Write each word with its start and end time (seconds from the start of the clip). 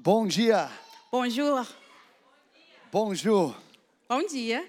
Bom 0.00 0.28
dia. 0.28 0.70
Bonjour. 1.10 1.66
Bonjour. 2.92 3.56
Bom 4.08 4.24
dia. 4.26 4.64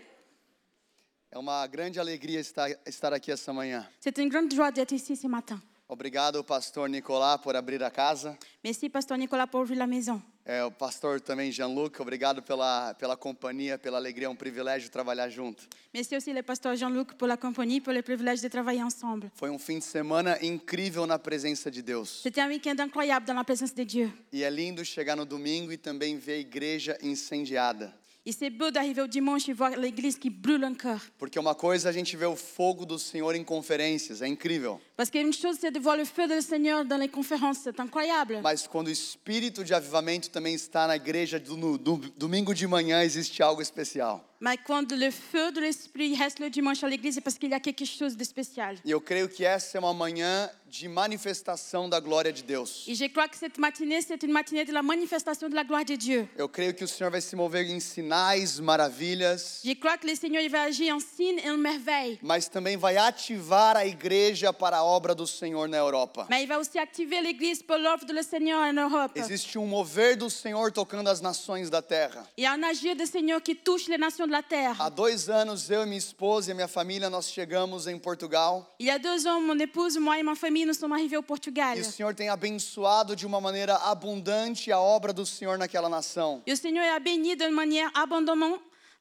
É 1.31 1.37
uma 1.37 1.67
grande 1.67 1.99
alegria 1.99 2.39
estar, 2.39 2.67
estar 2.87 3.13
aqui 3.13 3.31
essa 3.31 3.53
manhã. 3.53 3.87
C'est 3.99 4.17
une 4.17 4.27
grande 4.27 4.55
joie 4.55 4.71
d'être 4.71 4.91
ici 4.91 5.15
ce 5.15 5.27
matin. 5.27 5.61
Obrigado, 5.87 6.43
pastor 6.43 6.89
Nicolás, 6.89 7.39
por 7.41 7.55
abrir 7.55 7.83
a 7.83 7.91
casa. 7.91 8.35
Merci, 8.63 8.89
Pasteur 8.89 9.17
Nicolas, 9.19 9.45
pour 9.45 9.61
ouvrir 9.61 9.77
la 9.77 9.85
maison. 9.87 10.19
É, 10.51 10.63
o 10.63 10.71
pastor 10.71 11.21
também 11.21 11.51
Jean-Luc, 11.51 12.01
obrigado 12.01 12.41
pela, 12.41 12.95
pela 12.95 13.15
companhia, 13.15 13.77
pela 13.77 13.99
alegria. 13.99 14.25
É 14.25 14.29
um 14.29 14.35
privilégio 14.35 14.89
trabalhar 14.89 15.29
junto. 15.29 15.67
Merci 15.93 16.15
aussi 16.15 16.33
le 16.33 16.41
pasteur 16.41 16.75
Jean-Luc 16.75 17.13
pour 17.19 17.27
la 17.27 17.37
compagnie, 17.37 17.79
pour 17.79 17.93
le 17.93 18.01
privilège 18.01 18.41
de 18.41 18.47
travailler 18.49 18.81
ensemble. 18.81 19.29
Foi 19.35 19.51
um 19.51 19.59
fim 19.59 19.77
de 19.77 19.85
semana 19.85 20.43
incrível 20.43 21.05
na 21.05 21.19
presença 21.19 21.69
de 21.69 21.83
Deus. 21.83 22.23
C'était 22.23 22.41
un 22.41 22.47
week-end 22.47 22.79
incroyable 22.79 23.27
dans 23.27 23.35
la 23.35 23.43
présence 23.43 23.75
de 23.75 23.83
Dieu. 23.83 24.11
E 24.33 24.43
é 24.43 24.49
lindo 24.49 24.83
chegar 24.83 25.15
no 25.15 25.23
domingo 25.23 25.71
e 25.71 25.77
também 25.77 26.17
ver 26.17 26.33
a 26.33 26.39
igreja 26.39 26.97
incendiada. 27.03 27.93
Et 28.25 28.31
c'est 28.31 28.49
beau 28.49 28.71
d'arriver 28.71 29.03
au 29.03 29.07
dimanche 29.07 29.47
et 29.49 29.53
voir 29.53 29.71
l'église 29.77 30.17
qui 30.17 30.29
brûle 30.29 30.65
encore. 30.65 31.01
Porque 31.17 31.39
uma 31.39 31.55
coisa 31.55 31.89
a 31.89 31.91
gente 31.91 32.17
ver 32.17 32.25
o 32.25 32.35
fogo 32.35 32.85
do 32.85 32.97
Senhor 32.97 33.35
em 33.35 33.43
conferências, 33.43 34.21
é 34.21 34.27
incrível. 34.27 34.81
Parce 34.99 35.09
qu'une 35.09 35.31
chose, 35.31 35.55
c'est 35.61 35.71
de 35.71 35.79
voir 35.79 35.95
le 35.95 36.03
feu 36.03 36.27
du 36.27 36.41
Seigneur 36.41 36.83
dans 36.83 36.97
les 36.97 37.07
conférences, 37.07 37.59
c'est 37.63 37.79
incroyable. 37.79 38.41
Mas 38.43 38.67
quando 38.67 38.87
o 38.87 38.91
espírito 38.91 39.63
de 39.63 39.73
avivamento 39.73 40.29
também 40.29 40.53
está 40.53 40.87
na 40.87 40.97
igreja 40.97 41.39
do, 41.39 41.55
no 41.55 41.77
do- 41.77 42.11
domingo 42.17 42.53
de 42.53 42.67
manhã, 42.67 43.01
existe 43.01 43.41
algo 43.41 43.61
especial. 43.61 44.25
Mais 44.41 44.57
quand 44.65 44.89
le 44.93 45.11
feu 45.11 45.51
de 45.51 45.59
l'Esprit 45.59 46.15
reste 46.15 46.39
le 46.39 46.49
dimanche 46.49 46.81
à 46.83 46.87
l'église, 46.87 47.15
c'est 47.15 47.21
parce 47.21 47.37
qu'il 47.37 47.49
y 47.49 47.53
a 47.53 47.59
quelque 47.59 47.83
chose 47.85 48.15
de 48.15 48.23
spécial. 48.25 48.75
E 48.85 48.91
eu 48.91 48.99
creio 49.01 49.27
que 49.29 49.43
essa 49.45 49.77
é 49.77 49.79
uma 49.81 49.93
manhã 49.93 50.49
de 50.65 50.87
manifestação 50.87 51.89
da 51.89 51.99
glória 51.99 52.31
de 52.31 52.41
Deus. 52.43 52.85
Et 52.87 52.95
je 52.95 53.05
crois 53.09 53.27
que 53.27 53.35
cette 53.37 53.57
matinée, 53.57 54.01
c'est 54.01 54.21
une 54.23 54.31
matinée 54.31 54.63
de 54.63 54.71
la 54.71 54.81
manifestation 54.81 55.49
de 55.49 55.55
la 55.55 55.63
gloire 55.65 55.83
de 55.83 55.95
Dieu. 55.97 56.25
Eu 56.37 56.47
creio 56.47 56.73
que 56.73 56.85
o 56.85 56.87
Senhor 56.87 57.11
vai 57.11 57.19
se 57.19 57.35
mover 57.35 57.65
em 57.69 57.81
sinais, 57.81 58.59
maravilhas, 58.61 59.59
Je 59.63 59.73
crois 59.75 59.97
que 59.97 60.07
le 60.07 60.15
Seigneur 60.15 60.41
il 60.41 60.49
va 60.49 60.61
agir 60.61 60.93
en 60.93 60.99
signe 61.01 61.39
et 61.43 61.49
en 61.51 61.57
merveille. 61.57 62.17
mas 62.21 62.47
também 62.47 62.77
vai 62.77 62.95
ativar 62.95 63.75
a 63.75 63.85
igreja 63.85 64.53
para 64.53 64.77
a 64.77 64.83
obra 64.89 65.13
do 65.15 65.25
Senhor 65.27 65.67
na 65.67 65.77
Europa. 65.77 66.25
Mais 66.29 66.43
il 66.43 66.47
va 66.47 66.57
aussi 66.59 66.79
activer 66.79 67.21
l'Église 67.21 67.61
pour 67.63 67.77
l'œuvre 67.77 68.05
le 68.11 68.23
Seigneur 68.23 68.59
en 68.61 68.73
Europe. 68.73 69.11
Existe 69.15 69.57
um 69.57 69.65
mover 69.67 70.15
do 70.15 70.29
Senhor 70.29 70.71
tocando 70.71 71.07
as 71.09 71.21
nações 71.21 71.69
da 71.69 71.81
terra. 71.81 72.25
Il 72.37 72.43
y 72.43 72.47
a 72.47 72.53
un 72.53 72.63
agir 72.63 72.95
du 72.95 73.05
Seigneur 73.05 73.41
qui 73.41 73.55
touche 73.55 73.87
les 73.87 73.97
nations 73.97 74.25
de 74.25 74.31
la 74.31 74.41
terre. 74.43 74.75
Há 74.79 74.89
dois 74.89 75.29
anos, 75.29 75.69
eu 75.69 75.83
e 75.83 75.85
minha 75.85 75.97
esposa 75.97 76.51
e 76.51 76.53
minha 76.53 76.67
família, 76.67 77.09
nós 77.09 77.29
chegamos 77.31 77.87
em 77.87 77.97
Portugal 77.99 78.65
Il 78.79 78.87
y 78.87 78.91
a 78.91 78.97
deux 78.97 79.27
ans, 79.27 79.39
mon 79.41 79.57
épouse, 79.59 79.97
moi 79.97 80.17
et 80.19 80.23
ma 80.23 80.35
famille, 80.35 80.65
nous 80.65 80.73
sommes 80.73 80.93
arrivés 80.93 81.17
au 81.17 81.23
Portugal. 81.23 81.77
e 81.77 81.81
o 81.81 81.85
Senhor 81.85 82.13
tem 82.13 82.29
abençoado 82.29 83.15
de 83.15 83.25
uma 83.25 83.39
maneira 83.39 83.75
abundante 83.75 84.71
a 84.71 84.79
obra 84.79 85.13
do 85.13 85.25
Senhor 85.25 85.57
naquela 85.57 85.89
nação. 85.89 86.41
Et 86.47 86.51
le 86.51 86.57
Seigneur 86.57 86.85
a 86.95 86.99
béni 86.99 87.35
de 87.35 87.47
manière 87.49 87.89
abondante 87.93 88.29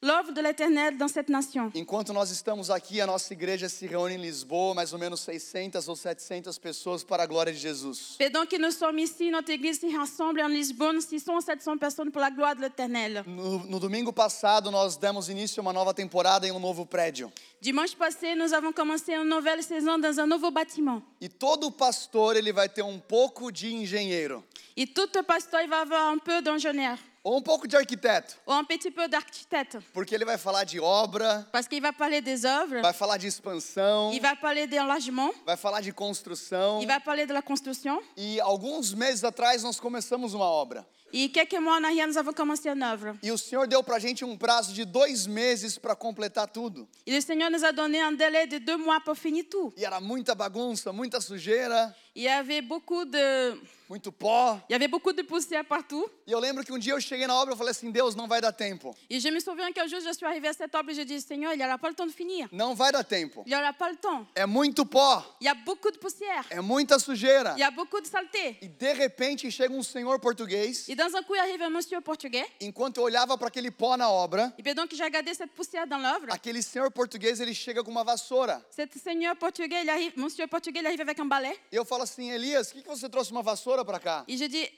l'œuvre 0.01 0.33
de 0.33 0.41
l'Éternel 0.41 0.97
dans 0.97 1.09
cette 1.09 1.29
nation. 1.29 1.71
Enquanto 1.75 2.13
nós 2.13 2.31
estamos 2.31 2.71
aqui, 2.71 3.01
a 3.01 3.07
nossa 3.07 3.33
igreja 3.33 3.69
se 3.69 3.87
reúne 3.87 4.15
em 4.15 4.21
Lisboa, 4.21 4.75
mais 4.75 4.93
ou 4.93 4.99
menos 4.99 5.21
600 5.21 5.89
ou 5.89 5.97
700 5.97 6.57
pessoas 6.59 7.03
para 7.03 7.25
a 7.25 7.27
glória 7.27 7.53
de 7.53 7.59
Jesus. 7.59 8.17
Pendant 8.17 8.47
que 8.47 8.59
nous 8.59 8.73
sommes 8.73 9.03
ici, 9.03 9.31
notre 9.31 9.51
Église 9.51 9.81
se 9.81 9.87
rassemble 9.89 10.41
en 10.41 10.49
Lisbonne, 10.49 11.01
600 11.01 11.35
ou 11.35 11.41
700 11.41 11.79
personnes 11.79 12.11
pour 12.13 12.21
la 12.21 12.31
gloire 12.31 12.55
de 12.55 12.61
l'Éternel. 12.61 13.25
No, 13.27 13.59
no 13.67 13.81
domingo 13.81 14.13
passado, 14.13 14.71
nós 14.71 14.97
demos 14.97 15.29
início 15.29 15.61
a 15.61 15.63
uma 15.63 15.73
nova 15.73 15.93
temporada 15.93 16.47
em 16.47 16.53
um 16.53 16.61
novo 16.61 16.87
prédio. 16.87 17.33
Dimanche 17.61 17.97
passé, 17.97 18.37
nous 18.37 18.53
avons 18.55 18.73
commencé 18.73 19.15
une 19.17 19.29
nouvelle 19.29 19.65
saison 19.65 19.99
dans 19.99 20.17
un 20.21 20.27
nouveau 20.29 20.53
bâtiment. 20.53 21.03
E 21.21 21.29
todo 21.29 21.73
pastor 21.73 22.37
ele 22.37 22.53
vai 22.53 22.69
ter 22.69 22.83
um 22.85 23.01
pouco 23.01 23.51
de 23.51 23.75
engenheiro, 23.75 24.45
Et 24.77 24.87
tout 24.87 25.11
pasteur 25.27 25.61
il 25.63 25.69
va 25.69 25.81
avoir 25.81 26.13
un 26.13 26.19
peu 26.19 26.41
d'ingénieur 26.41 26.97
ou 27.29 27.37
um 27.37 27.43
pouco 27.43 27.69
de 27.69 27.77
arquiteto, 27.77 28.37
ou 28.47 28.55
un 28.55 28.65
petit 28.65 28.91
peu 28.91 29.07
d'architecte. 29.09 29.79
porque 29.93 30.15
ele 30.15 30.25
vai 30.25 30.39
falar 30.39 30.65
de 30.65 30.81
obra, 30.81 31.47
Parce 31.53 31.69
qu'il 31.69 31.83
va 31.83 31.93
parler 31.93 32.23
des 32.23 32.45
œuvres, 32.45 32.81
vai 32.81 32.93
falar 32.95 33.19
de 33.19 33.27
expansão, 33.27 34.13
il 34.13 34.21
va 34.21 34.35
parler 34.35 34.67
d'enlargement, 34.67 35.33
vai 35.47 35.57
falar 35.57 35.81
de 35.83 35.93
construção. 35.93 36.81
il 36.81 36.87
va 36.87 37.01
parler 37.01 37.27
de 37.27 37.33
la 37.33 37.43
construction. 37.43 38.01
E 38.17 38.41
alguns 38.41 38.95
meses 38.95 39.25
atrás 39.25 39.63
nós 39.63 39.79
começamos 39.79 40.33
uma 40.33 40.47
obra. 40.47 40.87
Et 41.11 41.31
quelques 41.31 41.59
mois 41.59 41.79
en 41.79 41.85
arrière, 41.85 42.07
nous 42.07 42.19
avons 42.19 42.35
commencé 42.35 42.69
une 42.69 42.83
œuvre. 42.83 43.17
E 43.23 43.33
o 43.33 43.39
Senhor 43.39 43.67
deu 43.67 43.83
pra 43.83 43.99
gente 43.99 44.25
um 44.27 44.37
prazo 44.37 44.75
de 44.75 44.85
dois 44.85 45.27
meses 45.27 45.79
para 45.79 45.95
completar 45.97 46.47
tudo. 46.47 46.87
Et 47.07 47.13
le 47.15 47.21
Seigneur 47.23 47.51
nous 47.51 47.65
a 47.65 47.73
donné 47.73 47.99
un 48.01 48.13
délai 48.13 48.47
de 48.47 48.59
deux 48.59 48.77
mois 48.77 49.01
pour 49.01 49.17
finir 49.17 49.45
tout. 49.51 49.73
E 49.77 49.85
era 49.85 50.01
muita 50.01 50.35
bagunça, 50.35 50.93
muita 50.93 51.19
sujeira, 51.21 51.95
y 52.15 52.29
avait 52.29 52.61
beaucoup 52.63 53.07
de, 53.07 53.59
muito 53.89 54.13
pó. 54.13 54.61
il 54.69 54.73
y 54.73 54.75
avait 54.75 54.89
beaucoup 54.89 55.13
de 55.13 55.23
poussière 55.23 55.65
partout. 55.65 56.09
E 56.27 56.33
eu 56.33 56.39
lembro 56.39 56.65
que 56.65 56.73
um 56.73 56.79
dia 56.79 56.93
eu 56.95 57.01
cheguei 57.01 57.27
na 57.27 57.35
obra 57.35 57.55
e 57.55 57.57
falei 57.57 57.71
assim: 57.71 57.91
Deus, 57.91 58.15
não 58.15 58.27
vai 58.29 58.41
dar 58.41 58.53
tempo. 58.53 58.95
Et 59.09 59.19
je 59.21 59.29
me 59.31 59.41
souviens 59.41 59.73
qu'un 59.73 59.87
jour, 59.87 60.01
je 60.01 60.13
suis 60.13 60.27
arrivée 60.27 60.49
à 60.49 60.53
cette 60.53 60.75
œuvre 60.75 60.91
et 60.91 60.95
je 60.95 61.03
dis, 61.03 61.21
Seigneur, 61.21 61.53
il 61.53 61.59
n'y 61.59 61.65
aura 61.65 61.79
pas 61.79 61.89
le 61.89 61.95
temps 61.95 62.07
de 62.07 62.13
finir. 62.13 62.49
Não 62.53 62.75
vai 62.75 62.93
dar 62.93 63.05
tempo. 63.05 63.43
Il 63.47 63.51
n'y 63.51 63.57
aura 63.57 63.73
pas 63.73 63.91
le 63.91 63.97
temps. 63.97 64.27
É 64.35 64.47
muito 64.47 64.85
pó, 64.85 65.25
Il 65.41 65.47
y 65.47 65.49
a 65.49 65.55
beaucoup 65.55 65.91
de 65.91 65.99
poussière. 65.99 66.45
é 66.51 66.61
muita 66.61 66.99
sujeira. 66.99 67.55
Il 67.57 67.61
y 67.61 67.63
a 67.65 67.71
beaucoup 67.71 68.01
de 68.01 68.07
saleté. 68.07 68.59
E 68.61 68.69
de 68.69 68.93
repente 68.93 69.51
chega 69.51 69.73
um 69.73 69.83
senhor 69.83 70.19
português. 70.21 70.89
Et 70.89 70.95
dans 70.95 71.15
un 71.17 71.23
coup, 71.23 71.35
arrive 71.35 71.63
un 71.63 71.71
monsieur 71.71 72.01
portugais. 72.01 72.47
Enquanto 72.61 73.01
eu 73.01 73.05
olhava 73.05 73.37
para 73.39 73.49
aquele 73.49 73.71
pó 73.71 73.97
na 73.97 74.11
obra, 74.11 74.53
Et 74.59 74.63
puis 74.63 74.75
donc, 74.75 74.95
j'ai 74.95 75.05
regardé 75.05 75.33
cette 75.35 75.53
poussière 75.53 75.87
dans 75.87 75.99
l'œuvre. 75.99 76.27
aquele 76.31 76.63
senhor 76.63 76.91
português 76.93 77.41
ele 77.41 77.55
chega 77.55 77.83
com 77.83 77.91
uma 77.91 78.05
vassoura. 78.05 78.61
Cet 78.71 78.93
seigneur 78.99 79.35
portugais, 79.37 79.83
il 79.83 79.89
arrive, 79.91 80.13
monsieur 80.17 80.47
portugais, 80.47 80.81
il 80.81 80.87
arrive 80.87 81.01
avec 81.01 81.19
un 81.21 81.27
balai. 81.27 81.57
E 81.73 81.77
eu 81.77 81.85
falo 81.85 82.03
assim: 82.03 82.31
Elias, 82.31 82.69
por 82.73 82.83
que 82.83 82.83
que 82.83 82.89
você 82.89 83.09
trouxe 83.09 83.31
uma 83.33 83.43
vassoura 83.43 83.78
para 83.85 83.99
cá? 83.99 84.25
Et 84.29 84.37
je 84.37 84.45
dis, 84.45 84.69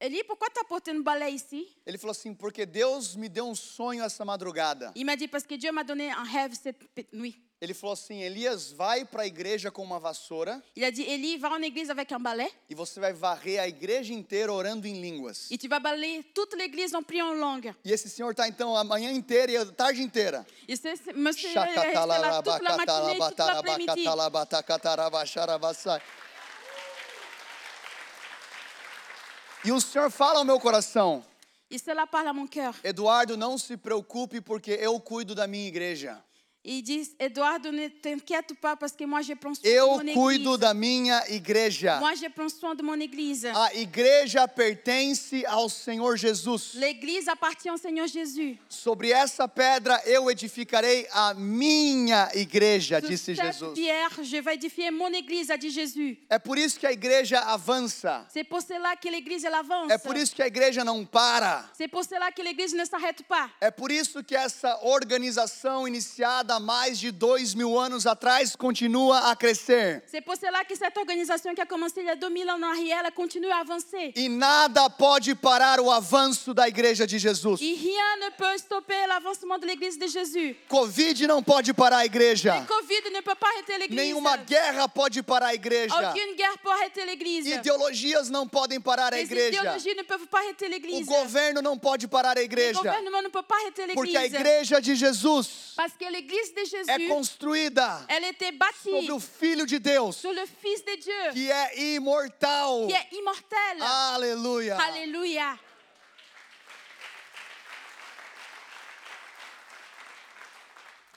Elie, 0.00 0.22
pourquoi 0.24 0.48
tu 0.48 0.60
as 0.60 0.64
porté 0.64 0.92
un 0.92 1.00
balai 1.00 1.32
ici 1.32 1.66
Ele 1.84 1.98
falou 1.98 2.12
assim: 2.12 2.32
Porque 2.32 2.64
Deus 2.64 3.16
me 3.16 3.28
deu 3.28 3.46
um 3.48 3.54
sonho 3.54 4.04
essa 4.04 4.24
madrugada. 4.24 4.92
Il 4.94 5.04
m'a 5.04 5.16
dit, 5.16 5.26
parce 5.26 5.44
que 5.44 5.56
Dieu 5.56 5.72
m'a 5.72 5.82
donné 5.82 6.10
un 6.10 6.22
rêve 6.22 6.54
cette 6.54 6.78
nuit. 7.12 7.36
Ele 7.60 7.74
falou 7.74 7.94
assim: 7.94 8.22
Elias, 8.22 8.70
vai 8.70 9.04
para 9.04 9.22
a 9.22 9.26
igreja 9.26 9.72
com 9.72 9.82
uma 9.82 9.98
vassoura 9.98 10.62
Il 10.76 10.84
a 10.84 10.90
dit, 10.90 11.02
Elie, 11.02 11.36
va 11.38 11.50
en 11.50 11.60
église 11.60 11.90
avec 11.90 12.12
un 12.12 12.20
balai 12.20 12.48
e 12.70 12.74
você 12.76 13.00
vai 13.00 13.12
varrer 13.12 13.58
a 13.58 13.66
igreja 13.66 14.14
inteira 14.14 14.52
orando 14.52 14.86
em 14.86 15.00
línguas. 15.00 15.50
et 15.50 15.58
tu 15.58 15.66
vas 15.66 15.80
balayer 15.80 16.22
toute 16.32 16.54
l'église 16.56 16.94
en 16.94 17.02
priant 17.02 17.30
en 17.30 17.34
langue. 17.34 17.74
E 17.84 17.90
esse 17.90 18.08
senhor 18.08 18.32
tá 18.32 18.46
então 18.46 18.76
a 18.76 18.84
manhã 18.84 19.10
inteira 19.10 19.50
e 19.50 19.56
a 19.56 19.66
tarde 19.66 20.00
inteira. 20.00 20.46
Et 20.68 20.76
ce 20.76 21.12
monsieur, 21.16 21.50
il 21.50 21.58
est 21.58 21.94
là 21.94 22.40
toute 22.40 22.62
la 22.62 22.76
matinée, 22.76 23.18
toute 23.18 23.38
l'après-midi. 23.38 24.04
E 29.64 29.72
o 29.72 29.80
Senhor 29.80 30.10
fala 30.10 30.38
ao 30.38 30.44
meu 30.44 30.60
coração, 30.60 31.24
Et 31.70 31.78
cela 31.78 32.06
parle 32.06 32.28
à 32.28 32.32
mon 32.32 32.46
cœur. 32.46 32.74
Eduardo, 32.82 33.36
não 33.36 33.58
se 33.58 33.76
preocupe 33.76 34.40
porque 34.40 34.70
eu 34.80 34.98
cuido 35.00 35.34
da 35.34 35.46
minha 35.46 35.66
igreja. 35.68 36.22
Il 36.70 36.82
dit, 36.82 37.10
Eduardo, 37.18 37.72
ne 37.72 37.88
t'inquiète 37.88 38.52
pas 38.60 38.76
parce 38.76 38.92
que 38.92 39.02
moi 39.04 39.22
je 39.22 39.32
prends 39.32 39.54
soin 39.54 39.70
Eu 39.70 40.04
de 40.04 40.12
mon 40.12 40.12
cuido 40.12 40.50
église. 40.52 40.58
da 40.58 40.74
minha 40.74 41.22
igreja. 41.30 41.98
Moi 41.98 42.12
je 42.14 42.28
prends 42.28 42.50
soin 42.50 42.74
de 42.74 42.82
mon 42.82 43.00
église. 43.00 43.46
A 43.46 43.72
igreja 43.74 44.46
pertence 44.46 45.32
ao 45.46 45.70
Senhor 45.70 46.14
Jesus. 46.18 46.74
L'église 46.74 47.26
appartient 47.26 47.70
au 47.70 47.78
Seigneur 47.78 48.06
Jésus. 48.06 48.58
Sobre 48.68 49.08
essa 49.10 49.48
pedra 49.48 49.98
eu 50.04 50.30
edificarei 50.30 51.06
a 51.10 51.32
minha 51.32 52.28
igreja, 52.34 53.00
Sur 53.00 53.08
disse 53.08 53.34
Jesus. 53.34 53.72
pierre, 53.72 54.22
je 54.22 54.36
vais 54.36 54.56
édifier 54.56 54.90
mon 54.90 55.08
église, 55.14 55.50
a 55.50 55.56
dit 55.56 55.70
Jésus. 55.70 56.18
É 56.28 56.38
por 56.38 56.58
isso 56.58 56.78
que 56.78 56.86
a 56.86 56.92
igreja 56.92 57.40
avança. 57.46 58.26
C'est 58.28 58.44
pour 58.44 58.60
cela 58.60 58.94
que 58.94 59.08
l'église 59.08 59.42
elle 59.42 59.54
avance. 59.54 59.90
É 59.90 59.96
por 59.96 60.18
isso 60.18 60.34
que 60.36 60.42
a 60.42 60.46
igreja 60.46 60.84
não 60.84 61.06
para. 61.06 61.64
C'est 61.72 61.88
pour 61.88 62.04
cela 62.04 62.30
que 62.30 62.42
l'église 62.42 62.74
ne 62.74 62.84
s'arrête 62.84 63.22
pas. 63.26 63.48
É 63.58 63.70
por 63.70 63.90
isso 63.90 64.22
que 64.22 64.36
essa 64.36 64.78
organização 64.82 65.88
iniciada 65.88 66.57
há 66.58 66.60
mais 66.60 66.98
de 66.98 67.10
dois 67.10 67.54
mil 67.54 67.78
anos 67.78 68.06
atrás 68.06 68.54
continua 68.56 69.30
a 69.30 69.36
crescer. 69.36 70.02
C'est 70.10 70.20
pour 70.20 70.36
cela 70.36 70.64
que 70.64 70.74
cette 70.76 70.96
organisation 70.96 71.54
qui 71.54 71.60
a 71.60 71.66
commencé 71.66 72.00
il 72.00 72.06
y 72.06 72.10
a 72.10 72.16
2000 72.16 72.50
ans 72.50 72.58
en 72.58 72.62
arrière, 72.64 73.02
elle 73.04 73.12
continue 73.12 73.50
à 73.50 73.58
avancer. 73.60 74.12
E 74.16 74.28
nada 74.28 74.90
pode 74.90 75.34
parar 75.36 75.80
o 75.80 75.90
avanço 75.90 76.52
da 76.52 76.68
igreja 76.68 77.06
de 77.06 77.18
Jesus. 77.18 77.60
Et 77.62 77.74
rien 77.74 78.16
ne 78.26 78.30
peut 78.36 78.58
stopper 78.58 79.06
l'avancement 79.08 79.58
de 79.58 79.66
l'église 79.66 79.98
de 79.98 80.06
Jésus. 80.06 80.56
Covid 80.68 81.26
não 81.26 81.42
pode 81.42 81.72
parar 81.72 81.98
a 81.98 82.04
igreja. 82.06 82.58
Le 82.60 82.66
Covid 82.66 83.10
ne 83.14 83.20
peut 83.20 83.34
pas 83.36 83.48
arrêter 83.54 83.78
l'église. 83.78 83.96
Nenhuma 84.00 84.36
guerra 84.38 84.88
pode 84.88 85.22
parar 85.22 85.48
a 85.48 85.54
igreja. 85.54 85.94
Aucune 85.94 86.34
guerre 86.36 86.58
peut 86.62 86.70
arrêter 86.70 87.04
l'église. 87.06 87.48
Ideologias 87.48 88.28
não 88.30 88.46
podem 88.48 88.80
parar 88.80 89.12
a 89.12 89.16
Les 89.16 89.24
igreja. 89.30 89.60
idéologies 89.60 89.94
ne 89.96 90.02
peuvent 90.02 90.26
pas 90.26 90.38
arrêter 90.40 90.66
O 90.66 90.70
l'église. 90.70 91.04
governo 91.06 91.62
não 91.62 91.78
pode 91.78 92.06
parar 92.08 92.32
a 92.36 92.40
Le 92.40 92.44
igreja. 92.44 92.78
gouvernement 92.78 93.22
ne 93.22 93.28
peut 93.28 93.42
pas 93.42 93.56
arrêter 93.62 93.86
Porque 93.94 94.16
a 94.16 94.22
l'église. 94.22 94.40
igreja 94.40 94.80
de 94.80 94.94
Jesus 94.94 95.74
Parce 95.76 95.92
que 95.98 96.04
l'église 96.10 96.37
de 96.54 96.60
é 96.60 96.64
Jésus, 96.66 97.08
construída 97.08 98.06
sobre 98.82 99.12
o 99.12 99.20
Filho 99.20 99.66
de 99.66 99.78
Deus, 99.78 100.16
Dieu, 100.96 101.32
que 101.32 101.50
é 101.50 101.94
imortal. 101.94 102.86
qui 102.86 102.94
est 102.94 103.12
immortel. 103.12 103.82
Aleluia. 103.82 104.76
Alléluia. 104.76 105.58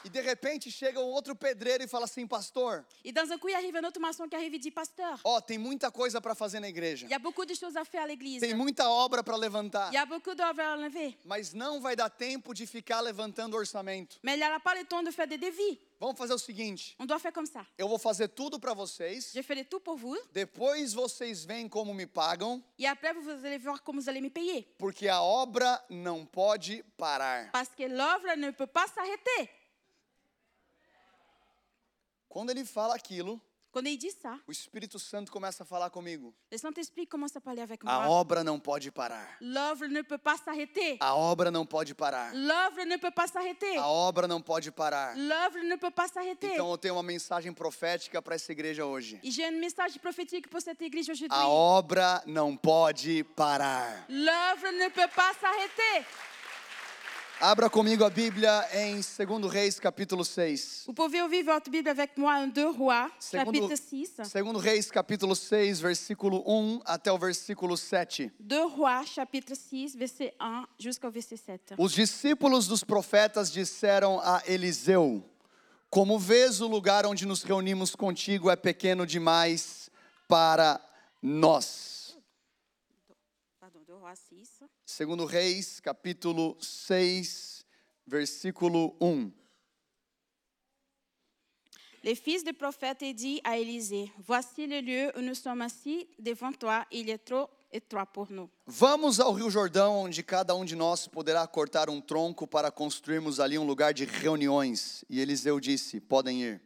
E 0.03 0.09
de 0.09 0.19
repente 0.21 0.71
chega 0.71 0.99
um 0.99 1.11
outro 1.11 1.35
pedreiro 1.35 1.83
e 1.83 1.87
fala 1.87 2.05
assim: 2.05 2.25
Pastor, 2.27 2.83
Et 3.03 3.11
dans 3.11 3.29
un 3.31 3.37
coup, 3.37 3.49
il 3.49 3.55
arrive 3.55 3.75
un 3.77 3.83
autre 3.85 3.99
maçon 3.99 4.27
qui 4.27 4.35
arrive 4.35 4.55
et 4.55 4.59
dit 4.59 4.71
Pasteur, 4.71 5.19
ó, 5.23 5.39
tem 5.41 5.57
muita 5.57 5.91
coisa 5.91 6.19
para 6.19 6.33
fazer 6.35 6.59
na 6.59 6.67
igreja. 6.67 7.05
il 7.05 7.11
y 7.11 7.13
a 7.13 7.19
beaucoup 7.19 7.45
de 7.45 7.53
choses 7.53 7.75
à 7.77 7.85
faire 7.85 8.03
à 8.03 8.07
l'église. 8.07 8.39
Tem 8.41 8.53
muita 8.55 8.89
obra 8.89 9.23
para 9.23 9.37
levantar. 9.37 9.89
Il 9.91 9.95
y 9.95 9.97
a 9.97 10.05
beaucoup 10.05 10.33
d'œuvres 10.35 10.61
à 10.61 10.75
enlever. 10.75 11.15
Mas 11.25 11.53
não 11.53 11.79
vai 11.81 11.95
dar 11.95 12.09
tempo 12.09 12.53
de 12.53 12.65
ficar 12.65 13.01
levantando 13.01 13.55
orçamento. 13.55 14.17
Mais 14.23 14.35
il 14.35 14.39
n'y 14.39 14.45
aura 14.45 14.59
pas 14.59 14.73
le 14.75 14.85
temps 14.85 15.03
de 15.03 15.11
faire 15.11 15.27
des 15.27 15.37
devis. 15.37 15.77
Vamos 15.99 16.17
fazer 16.17 16.33
o 16.33 16.39
seguinte: 16.39 16.95
On 16.97 17.05
doit 17.05 17.19
faire 17.19 17.31
comme 17.31 17.45
ça. 17.45 17.63
eu 17.77 17.87
vou 17.87 17.99
fazer 17.99 18.27
tudo 18.29 18.59
para 18.59 18.73
vocês. 18.73 19.31
Je 19.35 19.41
ferai 19.43 19.63
tout 19.63 19.79
pour 19.79 19.97
vous. 19.97 20.17
Depois 20.33 20.83
vocês 20.95 21.45
veem 21.45 21.69
como 21.69 21.93
me 21.93 22.07
pagam, 22.07 22.59
Et 22.79 22.87
après, 22.87 23.13
vous 23.13 23.29
allez 23.29 23.59
voir 23.59 23.83
comment 23.83 24.01
vous 24.01 24.09
allez 24.09 24.21
me 24.21 24.29
payer. 24.31 24.65
porque 24.79 25.07
a 25.07 25.21
obra 25.21 25.79
não 25.89 26.25
pode 26.25 26.83
parar. 26.97 27.51
Parce 27.51 27.69
que 27.75 27.83
l'œuvre 27.83 28.35
ne 28.35 28.49
peut 28.49 28.65
pas 28.65 28.87
s'arrêter. 28.87 29.49
Quando 32.31 32.49
ele 32.49 32.63
fala 32.63 32.95
aquilo, 32.95 33.41
Quand 33.73 33.85
il 33.87 33.97
dit 33.97 34.11
ça, 34.11 34.37
o 34.47 34.51
Espírito 34.51 34.99
Santo 34.99 35.31
começa 35.31 35.63
a 35.63 35.65
falar 35.65 35.89
comigo. 35.89 36.33
le 36.51 36.57
Saint-Esprit 36.57 37.07
commence 37.07 37.35
à 37.37 37.41
parler 37.41 37.61
avec 37.61 37.81
A 37.85 38.01
moi. 38.01 38.09
obra 38.09 38.43
não 38.43 38.59
pode 38.59 38.91
parar. 38.91 39.37
L'œuvre 39.39 39.87
ne 39.87 40.01
peut 40.01 40.17
pas 40.17 40.35
s'arrêter. 40.37 40.97
A 40.99 41.15
obra 41.15 41.49
não 41.49 41.65
pode 41.65 41.93
parar. 41.95 42.33
L'œuvre 42.33 42.83
ne 42.85 42.97
peut 42.97 43.11
pas 43.13 43.27
s'arrêter. 43.27 43.77
A 43.77 43.87
obra 43.87 44.27
não 44.27 44.41
pode 44.41 44.71
parar. 44.71 45.15
L'œuvre 45.17 45.59
ne 45.63 45.77
peut 45.77 45.91
pas 45.91 46.09
s'arrêter. 46.09 46.51
Então 46.53 46.69
eu 46.71 46.77
tenho 46.77 46.95
uma 46.95 47.03
mensagem 47.03 47.53
profética 47.53 48.21
para 48.21 48.35
essa 48.35 48.51
igreja 48.51 48.85
hoje. 48.85 49.19
Et 49.23 49.31
j'ai 49.31 49.45
un 49.45 49.57
message 49.59 49.97
prophétique 49.99 50.49
pour 50.49 50.61
cette 50.61 50.81
église 50.81 51.09
aujourd'hui. 51.09 51.37
A 51.37 51.47
obra 51.47 52.21
não 52.25 52.57
pode 52.57 53.23
parar. 53.37 54.05
L'œuvre 54.09 54.69
ne 54.73 54.89
peut 54.89 55.09
pas 55.15 55.33
s'arrêter. 55.39 56.05
Abra 57.43 57.71
comigo 57.71 58.05
a 58.05 58.09
Bíblia 58.11 58.69
em 58.71 58.97
2 58.97 59.51
Reis, 59.51 59.79
capítulo 59.79 60.23
6. 60.23 60.83
Vous 60.85 60.93
pouvez 60.93 61.23
ouvir 61.23 61.43
votre 61.43 61.71
Bible 61.71 61.89
avec 61.89 62.15
moi 62.15 62.35
en 62.37 62.47
2 62.47 62.77
Rois, 62.77 63.09
chapitre 63.19 63.75
6. 63.75 64.21
segundo 64.25 64.59
Reis, 64.59 64.91
capítulo 64.91 65.35
6, 65.35 65.79
versículo 65.79 66.43
1 66.45 66.81
até 66.85 67.11
o 67.11 67.17
versículo 67.17 67.75
7. 67.75 68.31
2 68.39 68.71
Rois, 68.73 69.07
chapitre 69.07 69.55
6, 69.55 69.95
verset 69.95 70.35
1 70.39 70.67
jusqu'au 70.77 71.09
verset 71.09 71.35
7. 71.35 71.73
Os 71.79 71.93
discípulos 71.93 72.67
dos 72.67 72.83
profetas 72.83 73.51
disseram 73.51 74.19
a 74.19 74.43
Eliseu: 74.45 75.27
Como 75.89 76.19
vês, 76.19 76.61
o 76.61 76.67
lugar 76.67 77.07
onde 77.07 77.25
nos 77.25 77.41
reunimos 77.41 77.95
contigo 77.95 78.51
é 78.51 78.55
pequeno 78.55 79.03
demais 79.03 79.89
para 80.27 80.79
nós. 81.19 82.15
Pardon, 83.59 83.81
2 83.87 83.99
Rois 83.99 84.19
6. 84.29 84.60
Segundo 84.91 85.25
Reis, 85.25 85.79
capítulo 85.79 86.57
6, 86.59 87.65
versículo 88.05 88.93
1. 88.99 89.31
Les 92.03 92.13
fils 92.13 92.43
des 92.43 92.51
prophètes 92.51 93.01
dit 93.15 93.39
à 93.45 93.57
Élisée, 93.57 94.11
Voici 94.27 94.67
le 94.67 94.81
lieu 94.81 95.11
où 95.17 95.21
nous 95.21 95.33
sommes 95.33 95.61
assis 95.61 96.09
devant 96.19 96.51
toi, 96.51 96.85
il 96.91 97.09
est 97.09 97.19
trop 97.23 97.49
étroit 97.71 98.05
pour 98.05 98.29
nous. 98.29 98.49
Vamos 98.67 99.21
ao 99.21 99.31
Rio 99.31 99.49
Jordão, 99.49 100.03
onde 100.03 100.21
cada 100.23 100.53
um 100.53 100.65
de 100.65 100.75
nós 100.75 101.07
poderá 101.07 101.47
cortar 101.47 101.89
um 101.89 102.01
tronco 102.01 102.45
para 102.45 102.69
construirmos 102.69 103.39
ali 103.39 103.57
um 103.57 103.65
lugar 103.65 103.93
de 103.93 104.03
reuniões. 104.03 105.05
E 105.09 105.21
Eliseu 105.21 105.57
disse: 105.61 106.01
Podem 106.01 106.41
ir. 106.41 106.59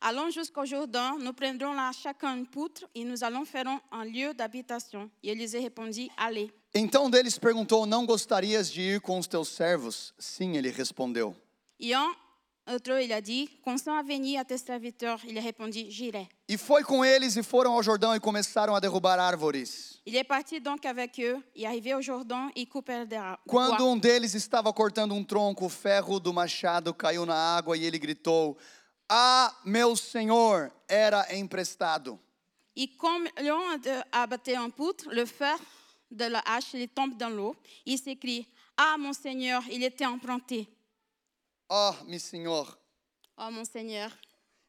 Allons 0.00 0.32
jusqu'au 0.32 0.64
Jourdain, 0.66 1.18
nous 1.20 1.34
prendrons 1.34 1.74
là 1.74 1.92
chacun 1.92 2.36
une 2.36 2.46
poutre 2.46 2.88
et 2.96 3.04
nous 3.04 3.22
allons 3.22 3.44
faire 3.44 3.66
un 3.92 4.04
lieu 4.04 4.34
d'habitation. 4.34 5.08
Et 5.22 5.30
Élisée 5.30 5.60
répondit, 5.60 6.10
Allez. 6.16 6.50
Então 6.74 7.06
um 7.06 7.10
deles 7.10 7.38
perguntou: 7.38 7.84
Não 7.84 8.06
gostarias 8.06 8.70
de 8.70 8.80
ir 8.80 9.00
com 9.00 9.18
os 9.18 9.26
teus 9.26 9.48
servos? 9.48 10.14
Sim, 10.18 10.56
ele 10.56 10.70
respondeu. 10.70 11.34
Et 11.80 11.94
un 11.94 12.14
autre, 12.66 13.02
il 13.02 13.12
a 13.12 13.20
dit, 13.20 13.48
à 13.64 14.02
venir 14.02 14.38
à 14.38 14.44
tes 14.44 14.58
serviteurs. 14.58 15.20
Il 15.24 15.38
répondit, 15.40 15.90
J'irai. 15.90 16.28
E 16.48 16.56
foi 16.56 16.84
com 16.84 17.04
eles 17.04 17.36
e 17.36 17.42
foram 17.42 17.72
ao 17.72 17.82
Jordão 17.82 18.14
e 18.14 18.20
começaram 18.20 18.74
a 18.74 18.80
derrubar 18.80 19.18
árvores. 19.18 20.00
Il 20.06 20.14
est 20.14 20.24
parti 20.24 20.60
donc 20.60 20.86
avec 20.86 21.18
eux 21.18 21.42
et 21.56 21.66
arrivé 21.66 21.94
au 21.94 22.02
Jourdain, 22.02 22.50
il 22.54 22.66
coupait 22.66 23.04
des 23.06 23.16
arbres. 23.16 23.42
Quando 23.48 23.86
um 23.88 23.98
deles 23.98 24.34
estava 24.34 24.72
cortando 24.72 25.12
um 25.14 25.24
tronco, 25.24 25.66
o 25.66 25.68
ferro 25.68 26.20
do 26.20 26.32
machado 26.32 26.94
caiu 26.94 27.26
na 27.26 27.34
água 27.34 27.76
e 27.76 27.84
ele 27.84 27.98
gritou: 27.98 28.56
Ah, 29.08 29.52
meu 29.64 29.96
senhor, 29.96 30.70
era 30.88 31.26
emprestado. 31.34 32.18
Et 32.76 32.88
comme 32.96 33.28
l'on 33.42 33.80
a 34.12 34.26
battu 34.28 34.54
un 34.54 34.70
poutre, 34.70 35.12
le 35.12 35.26
fer 35.26 35.58
de 36.10 36.24
la 36.28 36.40
hache 36.44 36.74
il 36.74 36.88
tombe 36.88 37.16
dans 37.16 37.30
l'eau. 37.30 37.54
Il 37.86 37.98
s'écrie, 37.98 38.46
Ah, 38.76 38.96
mon 38.98 39.12
Seigneur, 39.12 39.62
il 39.70 39.82
était 39.84 40.06
emprunté. 40.06 40.66
Oh, 41.68 41.92
meu 42.06 42.18
senhor, 42.18 42.76
Oh, 43.36 43.50
mon 43.50 43.64
Seigneur, 43.64 44.10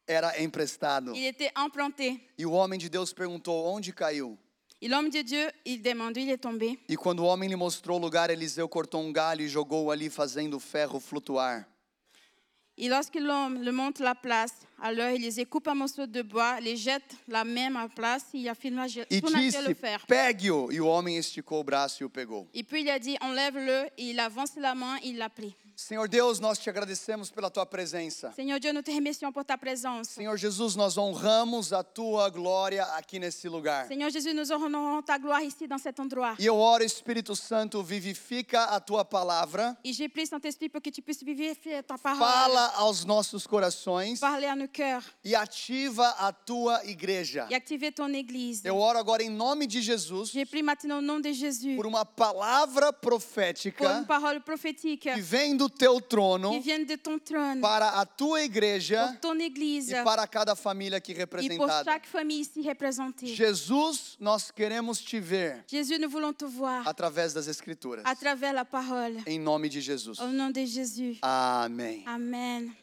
era 0.06 0.32
emprestado. 0.38 1.12
il 1.14 1.24
était 1.26 1.50
emprunté. 1.56 2.20
E 2.38 2.46
o 2.46 2.52
homem 2.52 2.78
de 2.78 2.88
Deus 2.88 3.12
perguntou: 3.12 3.66
Onde 3.66 3.92
caiu? 3.92 4.38
Et 4.80 4.88
l'homme 4.88 5.10
de 5.10 5.22
Dieu, 5.22 5.48
il 5.64 5.80
demande, 5.80 6.16
il 6.16 6.28
est 6.30 6.38
tombé. 6.42 6.78
E 6.88 6.96
quando 6.96 7.20
o 7.20 7.26
homem 7.26 7.48
lhe 7.48 7.56
mostrou 7.56 7.98
o 7.98 8.00
lugar, 8.00 8.30
Eliseu 8.30 8.68
cortou 8.68 9.00
um 9.00 9.12
galho 9.12 9.42
e 9.42 9.48
jogou 9.48 9.90
ali, 9.90 10.10
fazendo 10.10 10.56
o 10.56 10.60
ferro 10.60 10.98
flutuar. 10.98 11.68
Et 12.82 12.88
lorsque 12.88 13.14
l'homme 13.14 13.62
le 13.62 13.70
montre 13.70 14.02
la 14.02 14.16
place, 14.16 14.54
alors 14.82 15.06
Élisée 15.06 15.44
coupe 15.44 15.68
un 15.68 15.74
morceau 15.74 16.04
de 16.04 16.20
bois, 16.20 16.58
les 16.58 16.76
jette 16.76 17.14
la 17.28 17.44
même 17.44 17.76
à 17.76 17.88
place 17.88 18.24
et 18.34 18.38
il 18.38 18.48
a 18.48 18.56
filmé 18.56 18.82
E 18.82 19.04
le 19.08 19.38
disse: 19.38 19.56
fer. 19.80 20.04
Pegue-o. 20.04 20.72
E 20.72 20.80
o 20.80 20.88
homem 20.88 21.16
esticou 21.16 21.60
o 21.60 21.62
braço 21.62 22.02
e 22.02 22.04
o 22.04 22.10
pegou. 22.10 22.48
Et 22.52 22.64
puis 22.64 22.80
il 22.80 22.90
a 22.90 22.98
dit, 22.98 23.16
enlève-le, 23.20 23.86
et 23.96 24.10
il 24.10 24.18
avance 24.18 24.56
la 24.56 24.74
main, 24.74 24.98
il 25.04 25.16
l'a 25.16 25.28
pris. 25.28 25.54
Senhor 25.76 26.06
Deus, 26.08 26.38
nós 26.38 26.58
te 26.58 26.68
agradecemos 26.70 27.30
pela 27.30 27.50
tua 27.50 27.64
presença. 27.66 28.32
Seigneur 28.36 28.60
Dieu, 28.60 28.72
nous 28.72 28.82
te 28.82 28.90
remercions 28.92 29.32
pour 29.32 29.44
ta 29.44 29.56
présence. 29.56 30.10
Senhor 30.10 30.36
Jesus, 30.36 30.76
nós 30.76 30.96
honramos 30.96 31.72
a 31.72 31.82
tua 31.82 32.28
glória 32.30 32.84
aqui 32.96 33.18
nesse 33.18 33.48
lugar. 33.48 33.86
Seigneur 33.88 34.10
Jésus, 34.10 34.32
nous 34.34 34.50
honorons 34.50 35.02
ta 35.02 35.18
gloire 35.18 35.44
ici 35.44 35.66
dans 35.66 35.78
cet 35.80 35.98
endroit. 35.98 36.36
E 36.38 36.46
eu 36.46 36.56
oro, 36.56 36.84
Espírito 36.84 37.34
Santo, 37.34 37.82
vivifica 37.82 38.64
a 38.64 38.80
tua 38.80 39.04
palavra, 39.04 39.76
Et 39.84 39.92
j'ai 39.92 40.08
pris 40.08 40.26
Saint-Esprit 40.28 40.68
pour 40.68 40.80
que 40.80 40.90
tu 40.90 41.02
puisses 41.02 41.22
vivifier 41.24 41.82
ta 41.82 41.96
parole. 41.98 42.20
fala 42.20 42.66
aos 42.76 43.04
nossos 43.04 43.46
corações 43.46 44.20
Parler 44.20 44.46
à 44.48 44.56
nos 44.56 44.68
cœurs 44.70 45.04
e 45.24 45.34
ativa 45.34 46.08
a 46.18 46.32
tua 46.32 46.84
igreja. 46.84 47.46
et 47.50 47.54
activer 47.54 47.92
ton 47.92 48.08
église. 48.14 48.62
Eu 48.64 48.76
oro 48.76 48.98
agora 48.98 49.22
em 49.22 49.30
nome 49.30 49.66
de 49.66 49.80
Jesus 49.80 50.30
J'ai 50.30 50.44
pris 50.46 50.62
maintenant 50.62 50.98
au 50.98 51.02
nom 51.02 51.18
de 51.20 51.32
Jésus 51.32 51.76
por 51.76 51.86
uma 51.86 52.04
palavra 52.04 52.92
pour 52.92 53.12
une 53.14 53.18
profética 53.18 54.04
parole 54.06 54.40
prophétique 54.40 55.12
que 55.12 55.20
vem 55.20 55.56
do 55.56 55.61
teu 55.68 56.00
qui 56.00 56.08
trono 56.08 56.62
trône 57.24 57.60
para 57.60 58.00
a 58.00 58.06
tua 58.06 58.42
igreja 58.42 59.18
église 59.40 59.94
e 59.94 60.04
para 60.04 60.26
cada 60.26 60.54
família 60.54 60.98
aqui 60.98 61.12
representada. 61.12 62.00
Jesus, 63.22 64.16
nós 64.20 64.50
queremos 64.50 65.00
te 65.00 65.20
ver 65.20 65.64
voir 66.48 66.86
através 66.86 67.32
das 67.32 67.46
Escrituras. 67.46 68.04
travers 68.16 68.54
la 68.54 68.64
parole. 68.64 69.22
Em 69.26 69.38
nome 69.38 69.68
de 69.68 69.80
Jesus. 69.80 70.18
Au 70.18 70.28
nom 70.28 70.50
de 70.50 70.66
Jésus. 70.66 71.18
Amém. 71.22 72.04
Amen. 72.06 72.76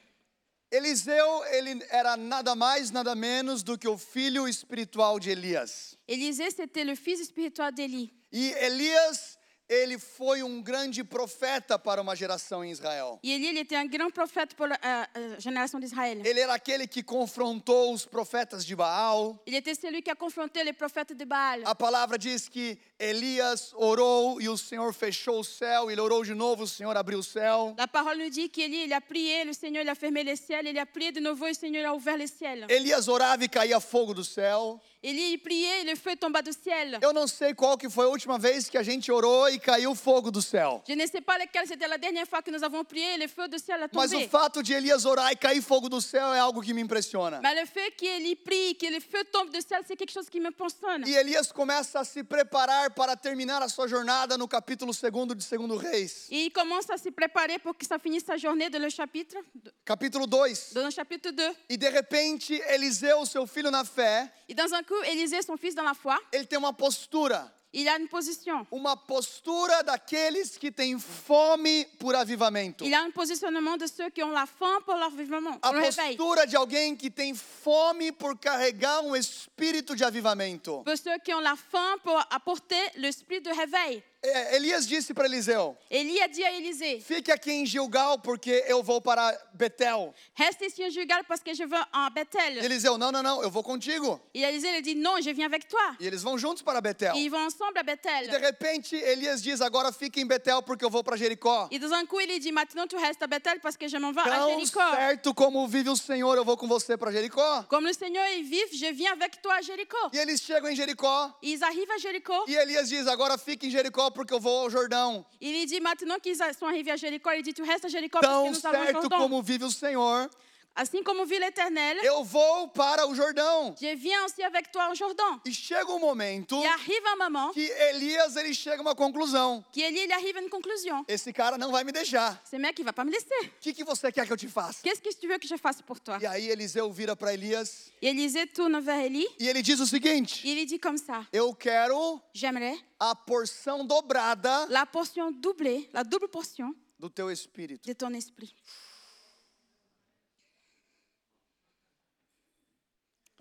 Eliseu, 0.71 1.43
ele 1.51 1.83
era 1.89 2.15
nada 2.15 2.55
mais, 2.55 2.91
nada 2.91 3.15
menos 3.15 3.63
do 3.63 3.75
que 3.75 3.87
o 3.87 3.97
filho 3.97 4.47
espiritual 4.47 5.19
de 5.19 5.31
Elias. 5.31 5.97
Élisée, 6.07 6.51
c'était 6.51 6.83
le 6.83 6.95
fils 6.95 7.25
spirituel 7.25 7.71
d'Élie. 7.73 8.13
E 8.31 8.53
Elias, 8.61 9.38
ele 9.69 9.99
foi 9.99 10.41
um 10.41 10.61
grande 10.61 11.03
profeta 11.03 11.77
para 11.77 12.01
uma 12.01 12.15
geração 12.15 12.65
em 12.65 12.71
Israel. 12.71 13.19
Et 13.23 13.31
Élie, 13.33 13.49
il 13.49 13.57
était 13.57 13.75
un 13.75 13.85
grand 13.85 14.09
prophète 14.09 14.55
pour 14.55 14.65
la 14.65 14.75
euh, 14.83 15.05
euh, 15.15 15.39
génération 15.39 15.79
d'Israël. 15.79 16.25
Ele 16.25 16.39
era 16.39 16.53
aquele 16.53 16.87
que 16.87 17.03
confrontou 17.03 17.93
os 17.93 18.03
profetas 18.03 18.65
de 18.65 18.75
Baal. 18.75 19.35
Il 19.45 19.53
était 19.53 19.75
celui 19.75 20.01
qui 20.01 20.09
a 20.09 20.15
confronté 20.15 20.63
les 20.63 20.73
prophètes 20.73 21.15
de 21.15 21.23
Baal. 21.23 21.61
A 21.65 21.75
palavra 21.75 22.17
diz 22.17 22.49
que 22.49 22.79
Elias 22.97 23.71
orou 23.75 24.41
e 24.41 24.49
o 24.49 24.57
Senhor 24.57 24.91
fechou 24.91 25.39
o 25.39 25.43
céu. 25.43 25.91
Ele 25.91 26.01
orou 26.01 26.23
de 26.23 26.33
novo, 26.33 26.63
o 26.63 26.67
Senhor 26.67 26.97
abriu 26.97 27.19
o 27.19 27.23
céu. 27.23 27.75
La 27.77 27.87
parole 27.87 28.17
nous 28.17 28.29
dit 28.29 28.49
qu'Élie, 28.49 28.85
il 28.85 28.93
a 28.93 29.01
prié, 29.01 29.43
le 29.43 29.53
Seigneur, 29.53 29.83
il 29.83 29.89
a 29.89 29.95
fermé 29.95 30.23
les 30.23 30.35
ciels, 30.35 30.67
il 30.67 30.79
a 30.79 30.85
prié 30.87 31.11
de 31.11 31.19
nouveau, 31.19 31.45
et 31.45 31.49
le 31.49 31.55
Seigneur 31.55 31.91
a 31.91 31.95
ouvert 31.95 32.17
les 32.17 32.27
ciels. 32.27 32.65
Elias 32.69 33.07
orava 33.07 33.43
e 33.43 33.47
caía 33.47 33.79
fogo 33.79 34.15
do 34.15 34.23
céu. 34.23 34.81
Il 35.01 35.37
priait, 35.39 35.81
et 35.81 35.83
le 35.85 35.95
feu 35.95 36.15
tomba 36.17 36.41
du 36.41 36.51
ciel. 36.51 36.99
Eu 37.01 37.13
não 37.13 37.25
sei 37.25 37.53
qual 37.53 37.77
que 37.77 37.89
foi 37.89 38.05
a 38.05 38.09
última 38.09 38.37
vez 38.37 38.69
que 38.69 38.77
a 38.77 38.83
gente 38.83 39.09
orou 39.09 39.47
e 39.47 39.57
caiu 39.57 39.95
fogo 39.95 40.29
do 40.29 40.41
céu. 40.41 40.83
Je 40.85 40.93
ne 40.93 41.07
sais 41.07 41.21
pas 41.21 41.37
lequel 41.37 41.65
c'était 41.65 41.87
la 41.87 41.97
dernière 41.97 42.27
fois 42.27 42.41
que 42.41 42.51
nous 42.51 42.61
avons 42.63 42.83
prié, 42.83 43.17
le 43.17 43.29
feu 43.29 43.47
du 43.47 43.57
ciel 43.57 43.81
a 43.81 43.87
Mas 43.93 44.11
o 44.11 44.15
tombé. 44.15 44.27
fato 44.27 44.61
de 44.61 44.73
Elias 44.73 45.05
orar 45.05 45.31
e 45.31 45.37
cair 45.37 45.61
fogo 45.61 45.87
do 45.87 46.01
céu 46.01 46.33
é 46.33 46.39
algo 46.39 46.61
que 46.61 46.73
me 46.73 46.81
impressiona. 46.81 47.39
Mais 47.41 47.55
le 47.55 47.65
fait 47.65 47.91
qu'Élie 47.91 48.35
prie, 48.35 48.75
que 48.75 48.87
le 48.87 48.99
feu 48.99 49.23
tombe 49.31 49.49
du 49.51 49.61
ciel, 49.61 49.81
c'est 49.87 49.95
quelque 49.95 50.11
chose 50.11 50.29
qui 50.29 50.41
me 50.41 50.49
impressionne. 50.49 51.05
E 51.07 51.15
Elias 51.15 51.49
começa 51.53 52.01
a 52.01 52.03
se 52.03 52.21
preparar 52.21 52.93
para 52.93 53.15
terminar 53.15 53.61
a 53.63 53.69
sua 53.69 53.87
jornada 53.87 54.37
no 54.37 54.49
capítulo 54.49 54.91
2 54.91 55.27
de 55.33 55.35
2 55.35 55.77
Reis. 55.77 56.27
Il 56.29 56.51
commence 56.51 56.89
à 56.89 56.97
se 56.97 57.09
préparer 57.09 57.57
pour 57.59 57.77
que 57.77 57.85
ça 57.85 57.97
finisse 57.99 58.25
sa 58.25 58.35
journée 58.35 58.69
dans 58.69 58.81
le 58.81 58.89
chapitre, 58.89 59.37
Capítulo 59.85 60.27
2. 60.27 60.37
dans 60.73 60.83
le 60.85 60.91
chapitre 60.91 61.31
2. 61.31 61.43
E 61.69 61.77
de 61.77 61.87
repente, 61.87 62.51
Eliseu, 62.69 63.25
seu 63.25 63.47
filho 63.47 63.71
na 63.71 63.85
fé, 63.85 64.27
Et 64.49 64.53
dans 64.55 64.73
un 64.73 64.81
coup, 64.89 65.01
Élisée, 65.03 65.41
son 65.43 65.55
fils 65.57 65.75
dans 65.75 65.83
la 65.83 65.93
foi, 65.93 66.19
ele 66.33 66.45
tem 66.45 66.57
uma 66.57 66.73
postura. 66.73 67.53
Il 67.71 67.87
a 67.87 67.99
une 67.99 68.07
position. 68.07 68.65
uma 68.71 68.97
postura 68.97 69.83
daqueles 69.83 70.57
que 70.57 70.71
têm 70.71 70.97
fome 70.97 71.85
por 71.99 72.15
avivamento. 72.15 72.83
Il 72.83 72.95
a 72.95 73.03
un 73.03 73.11
positionnement 73.11 73.77
de 73.77 73.85
ceux 73.85 74.09
qui 74.09 74.23
ont 74.23 74.31
la 74.31 74.47
faim 74.47 74.81
pour 74.83 74.95
leur 74.95 75.11
vivement, 75.11 75.55
A 75.61 75.71
postura 75.71 76.47
de 76.47 76.55
alguém 76.55 76.95
que 76.95 77.11
tem 77.11 77.35
fome 77.35 78.11
por 78.11 78.35
carregar 78.39 79.01
um 79.01 79.15
espírito 79.15 79.95
de 79.95 80.03
avivamento. 80.03 80.81
Pour 80.83 80.97
ceux 80.97 81.19
qui 81.23 81.31
ont 81.31 81.41
la 81.41 81.55
faim 81.55 81.99
pour 82.03 82.19
apporter 82.31 82.81
l'esprit 82.95 83.39
de 83.39 83.51
réveil. 83.51 84.01
É, 84.21 84.57
Elias 84.57 84.85
disse 84.85 85.13
para 85.13 85.27
Eliseu: 85.27 85.77
Élie 85.89 86.21
a 86.21 86.27
dit 86.27 86.43
à 86.43 86.51
Élisée, 86.51 86.99
Fique 86.99 87.31
aqui 87.31 87.51
em 87.51 87.65
Gilgal, 87.65 88.19
porque 88.19 88.65
eu 88.67 88.83
vou 88.83 88.99
para 88.99 89.31
Betel. 89.53 90.13
reste 90.33 90.65
ici 90.65 90.83
en 90.83 90.89
Gilgal 90.89 91.23
parce 91.25 91.41
que 91.41 91.53
je 91.53 91.63
en 91.63 92.07
E 92.07 92.09
Bethel. 92.13 92.57
Eliseu: 92.57 92.97
Não, 92.97 93.13
não, 93.13 93.23
não, 93.23 93.41
eu 93.41 93.49
vou 93.49 93.63
contigo. 93.63 94.19
Et 94.33 94.41
Élisée 94.41 94.71
lui 94.73 94.81
dit, 94.81 94.95
non, 94.95 95.21
je 95.21 95.31
viens 95.31 95.45
avec 95.45 95.69
toi. 95.69 95.95
E 96.01 96.05
eles 96.05 96.21
vão 96.21 96.37
juntos 96.37 96.61
para 96.61 96.81
Betel. 96.81 97.15
Et 97.15 97.21
ils 97.21 97.29
vont 97.29 97.45
ensemble 97.45 97.77
à 97.77 97.81
E 97.81 97.83
de 97.83 97.85
Bethel. 97.85 98.41
repente 98.41 98.93
Elias 98.95 99.41
diz: 99.41 99.61
Agora 99.61 99.93
fique 99.93 100.19
em 100.19 100.27
Betel, 100.27 100.61
porque 100.63 100.83
eu 100.83 100.89
vou 100.89 101.01
para 101.01 101.15
Jericó. 101.15 101.69
Et 101.71 101.79
dans 101.79 101.93
un 101.93 102.05
coup, 102.05 102.19
lui 102.19 102.39
dit, 102.39 102.51
maintenant 102.51 102.87
tu 102.87 102.97
restes 102.97 103.23
à 103.23 103.27
Bethel 103.27 103.61
parce 103.61 103.77
que 103.77 103.87
je 103.87 103.97
m'en 103.97 104.11
vais 104.11 104.19
à 104.19 104.37
Tão 104.37 104.49
Jéricho. 104.49 104.79
certo 104.95 105.33
como 105.33 105.65
vive 105.65 105.89
o 105.89 105.95
Senhor, 105.95 106.35
eu 106.35 106.43
vou 106.43 106.57
com 106.57 106.67
você 106.67 106.97
para 106.97 107.11
Jericó. 107.11 107.65
Le 107.71 107.93
Seigneur 107.93 108.25
est 108.25 108.43
vif, 108.43 108.67
je 108.73 108.91
viens 108.93 109.13
avec 109.13 109.41
toi 109.41 109.55
à 109.55 109.61
Jéricho. 109.61 109.97
E 110.13 110.17
eles 110.17 110.41
chegam 110.41 110.69
em 110.69 110.75
Jericó. 110.75 111.33
Et 111.41 111.51
ils 111.51 111.63
arrivent 111.63 111.89
à 111.91 111.97
Jéricho. 111.97 112.33
E 112.49 112.55
Elias 112.55 112.89
diz: 112.89 113.07
Agora 113.07 113.37
fique 113.37 113.65
em 113.65 113.71
Jericó, 113.71 114.08
porque 114.11 114.33
eu 114.33 114.39
vou 114.39 114.59
ao 114.63 114.69
Jordão. 114.69 115.25
Il 115.41 115.51
lui 115.51 115.65
dit, 115.65 115.79
maintenant 115.81 116.17
qu'ils 116.21 116.35
sont 116.35 116.65
arrivés 116.65 116.91
à 116.91 116.95
Jéricho, 116.95 117.29
il 117.35 117.43
dit, 117.43 117.53
tu 117.53 117.63
restes 117.63 117.85
à 117.85 117.87
Jéricho 117.89 118.19
parce 118.19 118.27
que 118.27 118.31
Tão 118.31 118.51
nous 118.51 118.65
allons 118.67 118.81
au 118.81 118.85
certo 118.85 119.01
Jourdain. 119.01 119.17
como 119.17 119.41
vive 119.41 119.63
o 119.65 119.71
Senhor, 119.71 120.29
Assim 120.75 121.03
como 121.03 121.25
vit 121.25 121.39
l'Éternel, 121.39 121.97
eu 122.05 122.23
vou 122.23 122.69
para 122.69 123.05
o 123.05 123.13
Jordão. 123.13 123.75
je 123.77 123.95
viens 123.95 124.23
aussi 124.23 124.41
avec 124.43 124.71
toi 124.71 124.89
au 124.89 124.95
Jourdain. 124.95 125.41
E 125.45 125.51
chega 125.53 125.91
um 125.91 125.99
momento 125.99 126.55
Il 126.61 126.67
arrive 126.67 127.03
un 127.05 127.17
moment 127.17 127.51
que 127.51 127.69
Elias 127.89 128.37
ele 128.37 128.53
chega 128.53 128.77
a 128.77 128.81
uma 128.81 128.95
conclusão. 128.95 129.61
qu'Élie 129.73 130.05
il 130.05 130.11
arrive 130.13 130.37
à 130.37 130.41
une 130.41 130.49
conclusion. 130.49 131.03
Esse 131.07 131.33
cara 131.33 131.57
não 131.57 131.71
vai 131.71 131.83
me 131.83 131.91
deixar. 131.91 132.41
Ce 132.49 132.57
mec, 132.57 132.79
il 132.79 132.85
va 132.85 132.93
pas 132.93 133.03
me 133.03 133.11
laisser. 133.11 133.47
O 133.57 133.59
que, 133.59 133.73
que 133.73 133.83
você 133.83 134.09
quer 134.09 134.25
que 134.25 134.31
eu 134.31 134.37
te 134.37 134.47
faça? 134.47 134.81
Qu'est-ce 134.81 135.01
que 135.01 135.13
tu 135.13 135.27
veux 135.27 135.37
que 135.37 135.47
je 135.47 135.57
fasse 135.57 135.81
pour 135.81 135.99
toi 135.99 136.17
E 136.21 136.25
aí 136.25 136.49
Eliseu 136.49 136.89
vira 136.91 137.13
para 137.13 137.33
Elias 137.33 137.91
Et 138.01 138.07
Élisée 138.09 138.45
tourne 138.47 138.79
vers 138.79 138.99
Élie. 139.03 139.27
e 139.37 139.49
ele 139.49 139.61
diz 139.61 139.81
o 139.81 139.85
seguinte: 139.85 140.45
Il 140.45 140.55
lui 140.55 140.65
dit 140.65 140.79
comme 140.79 140.97
ça, 140.97 141.25
Eu 141.33 141.53
quero 141.55 142.21
j'aimerais 142.33 142.77
a 142.99 143.13
porção 143.15 143.85
dobrada 143.85 144.65
la 144.69 144.85
portion 144.85 145.29
doublée, 145.31 145.89
la 145.91 146.03
double 146.03 146.29
portion 146.29 146.73
do 146.97 147.09
teu 147.09 147.29
espírito. 147.29 147.85
de 147.85 147.93
ton 147.93 148.13
esprit. 148.13 148.55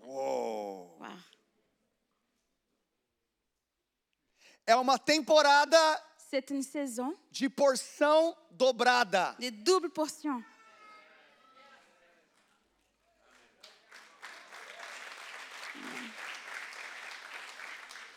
Uou. 0.09 0.97
Wow. 0.99 1.17
É 4.65 4.75
uma 4.75 4.97
temporada 4.97 5.77
C'est 6.17 6.51
une 6.51 6.63
saison 6.63 7.15
de 7.31 7.47
porção 7.49 8.35
dobrada. 8.51 9.35
de 9.39 9.51
double 9.51 9.89
portion. 9.89 10.43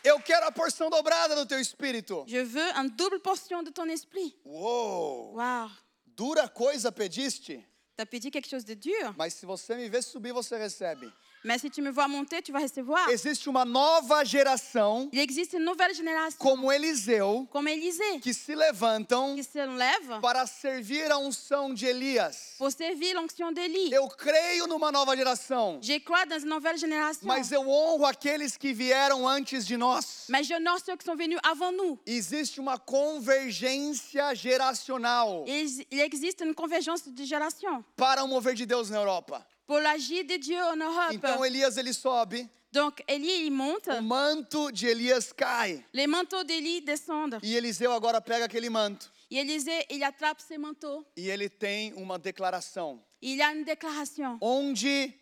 Eu 0.03 0.19
quero 0.19 0.45
a 0.45 0.51
porção 0.51 0.89
dobrada 0.89 1.35
do 1.35 1.45
teu 1.45 1.59
espírito. 1.59 2.25
Je 2.27 2.43
veux 2.43 2.71
une 2.75 2.89
double 2.89 3.19
portion 3.19 3.63
de 3.63 3.71
ton 3.71 3.85
esprit. 3.89 4.35
Uou! 4.43 5.35
Waouh. 5.35 5.71
Dura 6.05 6.47
coisa 6.47 6.91
pediste, 6.91 7.65
T'as 7.95 8.05
pedi 8.05 8.29
quelque 8.31 8.47
chose 8.49 8.65
de 8.65 8.75
dur, 8.75 9.15
mas 9.15 9.33
se 9.33 9.45
você 9.45 9.75
me 9.75 9.87
ver 9.87 10.03
subir, 10.03 10.31
você 10.33 10.57
recebe. 10.57 11.11
Mais 11.43 11.59
si 11.59 11.69
tu 11.69 11.81
me 11.81 11.91
vois 11.91 12.07
monter, 12.07 12.41
tu 12.41 12.51
vas 12.51 12.59
recevoir. 12.61 13.09
Existe 13.09 13.47
uma 13.49 13.65
nova 13.65 14.23
geração, 14.23 15.09
Il 15.11 15.19
existe 15.19 15.53
une 15.53 15.65
nouvelle 15.65 15.93
génération, 15.93 16.37
como 16.39 16.71
Eliseu, 16.71 17.47
comme 17.51 17.67
Élisée, 17.67 18.19
que 18.21 18.33
se 18.33 18.53
levantam 18.55 19.35
qui 19.35 19.43
se 19.43 19.57
lève 19.59 20.19
para 20.21 20.45
servir 20.45 21.11
a 21.11 21.17
unção 21.17 21.73
de 21.73 21.85
Elias. 21.85 22.55
pour 22.57 22.71
servir 22.71 23.13
l'onction 23.15 23.51
d'Élie. 23.51 23.91
Eu 23.93 24.07
creio 24.07 24.67
numa 24.67 24.91
nova 24.91 25.15
geração, 25.15 25.79
Je 25.81 25.99
crois 25.99 26.25
dans 26.25 26.39
une 26.39 26.49
nouvelle 26.49 26.77
génération. 26.77 27.25
mas 27.27 27.51
eu 27.51 27.59
honro 27.61 28.05
aqueles 28.05 28.57
que 28.57 28.73
vieram 28.73 29.27
antes 29.27 29.65
de 29.65 29.75
nós. 29.77 30.25
Mais 30.29 30.43
j'honore 30.43 30.79
ceux 30.85 30.95
qui 30.95 31.05
sont 31.05 31.15
venus 31.15 31.39
avant 31.43 31.71
nous. 31.71 31.99
Existe 32.05 32.59
uma 32.59 32.77
convergência 32.77 34.33
geracional 34.33 35.43
il 35.47 35.99
existe 35.99 36.41
une 36.41 36.53
convergence 36.53 37.07
de 37.07 37.23
génération 37.25 37.83
para 37.95 38.23
o 38.23 38.27
mover 38.27 38.53
de 38.55 38.65
Deus 38.65 38.89
na 38.89 38.97
Europa. 38.97 39.45
Pour 39.65 39.79
l'agir 39.79 40.25
de 40.25 40.37
Dieu 40.37 40.59
en 40.61 40.75
Europe. 40.77 41.13
Então 41.13 41.43
Elias 41.45 41.77
ele 41.77 41.93
sobe, 41.93 42.47
Donc 42.71 43.03
Élie, 43.07 43.45
il 43.45 43.51
monte, 43.51 43.87
o 43.89 44.01
manto 44.01 44.71
de 44.71 44.87
Elias 44.87 45.31
cai 45.31 45.85
les 45.93 46.07
manteaux 46.07 46.43
d'Élie 46.43 46.81
descendent. 46.81 47.39
e 47.43 47.55
Eliseu 47.55 47.91
agora 47.91 48.19
pega 48.19 48.45
aquele 48.45 48.69
manto 48.69 49.09
Et 49.29 49.37
Élisée, 49.37 49.85
il 49.91 50.03
attrape 50.03 50.39
ses 50.41 50.57
manteaux. 50.57 51.05
e 51.15 51.29
ele 51.29 51.49
tem 51.49 51.93
uma 51.93 52.17
declaração: 52.19 52.99
Il 53.21 53.41
a 53.41 53.51
une 53.53 53.63
déclaration. 53.63 54.37
Onde 54.41 55.13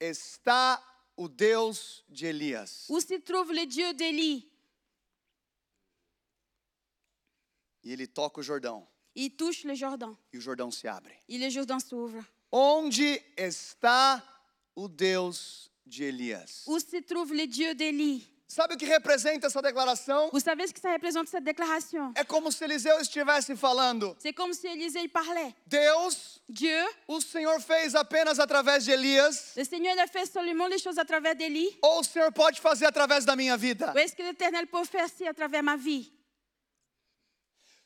está 0.00 0.78
o 1.16 1.28
Deus 1.28 2.04
de 2.08 2.26
Elias? 2.26 2.86
Où 2.90 3.00
se 3.00 3.18
trouve 3.20 3.52
le 3.52 3.66
Dieu 3.66 3.92
d'Élie 3.94 4.48
E 7.84 7.92
ele 7.92 8.06
toca 8.06 8.40
o 8.40 8.42
Jordão 8.42 8.86
Il 9.14 9.30
touche 9.36 9.64
le 9.66 9.74
Jourdain. 9.74 10.16
e 10.32 10.38
o 10.38 10.40
Jordão 10.40 10.70
se 10.70 10.86
abre. 10.88 11.14
Et 11.28 11.36
le 11.38 11.50
Jourdain 11.50 11.78
s'ouvre. 11.80 12.24
Onde 12.52 13.22
está 13.36 14.22
o 14.74 14.86
Deus 14.86 15.70
de 15.86 16.04
Elias? 16.04 16.64
Où 16.66 16.78
se 16.78 17.00
trouve 17.00 17.32
le 17.34 17.46
Dieu 17.46 17.74
d'Élie 17.74 18.28
Sabe 18.46 18.74
o 18.74 18.76
que 18.76 18.84
representa 18.84 19.46
essa 19.46 19.62
declaração? 19.62 20.28
Vous 20.30 20.42
savez 20.44 20.66
ce 20.66 20.74
que 20.74 20.80
ça 20.80 20.92
représente 20.92 21.26
cette 21.26 21.42
déclaration 21.44 22.12
É 22.14 22.22
como 22.22 22.52
se 22.52 22.62
Eliseu 22.62 22.98
estivesse 23.00 23.56
falando: 23.56 24.14
C'est 24.18 24.34
comme 24.34 24.52
si 24.52 24.66
Élisée 24.66 25.00
il 25.00 25.08
parlait. 25.08 25.54
Deus, 25.66 26.38
Dieu, 26.46 26.84
o 27.08 27.18
Senhor 27.22 27.58
fez 27.62 27.94
apenas 27.94 28.38
através 28.38 28.84
de 28.84 28.92
Elias, 28.92 29.54
le 29.56 29.64
Seigneur 29.64 29.94
il 29.94 30.00
a 30.00 30.06
fait 30.06 30.26
seulement 30.26 30.66
les 30.66 30.76
choses 30.78 30.98
à 30.98 31.04
travers 31.06 31.34
d'Élie. 31.34 31.70
ou 31.82 32.00
o 32.00 32.04
Senhor 32.04 32.30
pode 32.30 32.58
fazer 32.58 32.84
através 32.84 33.24
da 33.24 33.34
minha 33.34 33.56
vida? 33.56 33.90
Ou 33.94 33.98
est-ce 33.98 34.14
que 34.14 34.22
l'Éternel 34.22 34.66
peut 34.66 34.84
faire 34.84 35.08
ci 35.08 35.26
à 35.26 35.32
travers 35.32 35.62
ma 35.62 35.76
vie 35.78 36.12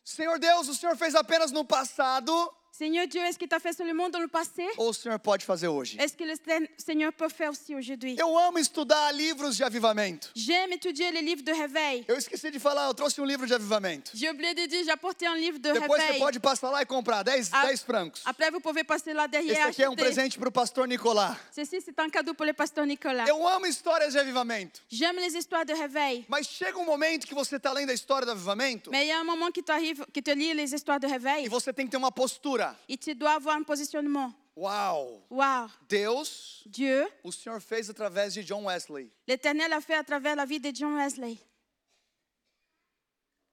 Senhor 0.02 0.36
Deus, 0.40 0.68
o 0.68 0.74
Senhor 0.74 0.96
fez 0.96 1.14
apenas 1.14 1.52
no 1.52 1.64
passado, 1.64 2.32
Seigneur 2.78 3.06
Dieu, 3.06 3.22
est-ce 3.22 3.38
qu'il 3.38 3.48
t'a 3.48 3.58
fait 3.58 3.72
seulement 3.72 4.10
dans 4.10 4.18
le 4.18 4.28
passé 4.28 4.66
ou 4.76 4.82
o 4.82 4.92
Senhor 4.92 5.18
pode 5.18 5.40
fazer 5.42 5.66
hoje? 5.66 5.96
Est-ce 5.98 6.14
que 6.14 6.24
le 6.24 6.34
Seigneur 6.76 7.10
peut 7.10 7.30
faire 7.30 7.50
aussi 7.50 7.74
aujourd'hui 7.74 8.18
Eu 8.18 8.36
amo 8.38 8.58
estudar 8.58 9.14
livros 9.14 9.56
de 9.56 9.64
avivamento. 9.64 10.28
J'aime 10.34 10.74
étudier 10.74 11.10
les 11.10 11.22
livres 11.22 11.42
de 11.42 11.52
réveil. 11.52 12.04
Eu 12.06 12.16
esqueci 12.18 12.50
de 12.50 12.58
falar, 12.58 12.90
eu 12.90 12.94
trouxe 12.94 13.18
um 13.18 13.24
livro 13.24 13.46
de 13.46 13.54
avivamento. 13.54 14.10
J'ai 14.14 14.28
oublié 14.28 14.52
de 14.52 14.66
dire, 14.66 14.84
j'ai 14.84 14.90
apporté 14.90 15.26
un 15.26 15.36
livre 15.36 15.58
de 15.58 15.72
Depois 15.72 15.96
você 15.98 16.02
réveil. 16.02 16.20
pode 16.20 16.38
passar 16.38 16.70
lá 16.70 16.82
e 16.82 16.84
comprar 16.84 17.22
10, 17.22 17.48
Ah, 17.50 17.66
10 17.66 17.82
francos. 17.82 18.20
Après, 18.26 18.50
vous 18.50 18.60
pouvez 18.60 18.84
passer 18.84 19.14
là 19.14 19.24
Esse 19.24 19.30
derrière 19.30 19.68
aqui 19.68 19.82
é 19.82 19.88
um 19.88 19.96
presente 19.96 20.38
para 20.38 20.50
o 20.50 20.52
pastor 20.52 20.86
Nicolás. 20.86 21.34
Ceci, 21.52 21.80
c'est 21.80 21.98
un 21.98 22.10
cadeau 22.10 22.34
pour 22.34 22.44
le 22.44 22.52
pasteur 22.52 22.84
Nicolas. 22.84 23.26
Eu 23.26 23.48
amo 23.48 23.64
histórias 23.64 24.12
de 24.12 24.18
avivamento. 24.18 24.82
J'aime 24.90 25.16
les 25.16 25.34
histoires 25.34 25.64
de 25.64 25.72
réveil. 25.72 26.26
Mas 26.28 26.46
chega 26.46 26.78
um 26.78 26.84
momento 26.84 27.26
que 27.26 27.34
você 27.34 27.56
está 27.56 27.72
lendo 27.72 27.88
a 27.88 27.94
história 27.94 28.26
do 28.26 28.32
avivamento 28.32 28.90
Mais 28.90 29.06
il 29.06 29.08
y 29.08 29.12
a 29.12 29.18
un 29.18 29.24
moment 29.24 29.50
qui 29.50 29.62
t'arrive, 29.62 30.04
qui 30.12 30.22
te 30.22 30.34
lit 30.34 30.52
les 30.52 30.74
histoires 30.74 31.00
de 31.00 31.06
e 31.06 31.10
réveil. 31.10 31.48
você 31.48 31.72
tem 31.72 31.86
que 31.86 31.90
ter 31.90 31.96
uma 31.96 32.12
postura. 32.12 32.65
Et 32.88 32.96
tu 32.96 33.14
dois 33.14 33.32
avoir 33.34 33.56
un 33.56 33.62
positionnement. 33.62 34.32
Uau! 34.56 35.22
Waouh! 35.28 35.68
Deus, 35.88 36.62
Dieu, 36.66 37.06
o 37.22 37.30
Senhor 37.30 37.60
fez 37.60 37.90
através 37.90 38.30
de 38.34 38.42
John 38.42 38.64
Wesley. 38.64 39.10
l'Éternel 39.26 39.72
a 39.72 39.80
fait 39.80 39.94
à 39.94 40.02
travers 40.02 40.34
la 40.34 40.46
vie 40.46 40.58
de 40.58 40.70
John 40.74 40.94
Wesley. 40.96 41.38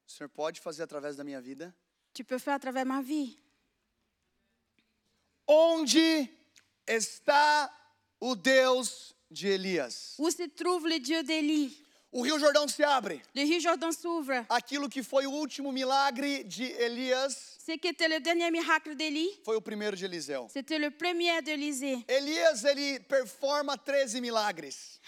O 0.07 0.11
Senhor 0.11 0.29
pode 0.29 0.57
fazer 0.59 0.83
através 0.83 1.15
da 1.17 1.23
minha 1.23 1.41
vida. 1.41 1.73
Tu 2.13 2.23
peux 2.23 2.37
faire 2.37 2.53
à 2.53 2.59
travers 2.59 2.85
ma 2.85 3.01
vie. 3.01 3.37
Onde 5.47 6.29
está 6.87 7.69
o 8.19 8.35
Deus 8.35 9.13
de 9.29 9.47
Elias? 9.49 10.15
Où 10.19 10.29
se 10.29 10.47
trouve 10.47 10.87
le 10.87 10.99
Dieu 10.99 11.21
d'Élie 11.23 11.77
O 12.11 12.21
Rio 12.21 12.37
Jordão 12.37 12.67
se 12.67 12.83
abre. 12.83 13.19
Le 13.33 13.41
Rio 13.41 13.59
Jourdain 13.59 13.91
s'ouvre. 13.91 14.45
Aquilo 14.47 14.87
que 14.87 15.01
foi 15.01 15.25
o 15.25 15.31
último 15.31 15.71
milagre 15.71 16.43
de 16.43 16.65
Elias 16.79 17.52
Ce 17.65 17.71
qui 17.77 17.87
était 17.87 18.09
le 18.09 18.19
dernier 18.19 18.51
miracle 18.51 18.93
d'Élie, 18.93 19.29
foi 19.45 19.55
o 19.55 19.61
primeiro 19.61 19.95
de 19.95 20.03
Eliseu. 20.03 20.47
c'était 20.49 20.77
le 20.77 20.91
premier 20.91 21.41
d'Élysée. 21.41 22.03
Elias 22.09 22.61
ele 22.65 22.99
performa 22.99 23.77
13 23.77 24.19
milagres. 24.19 24.99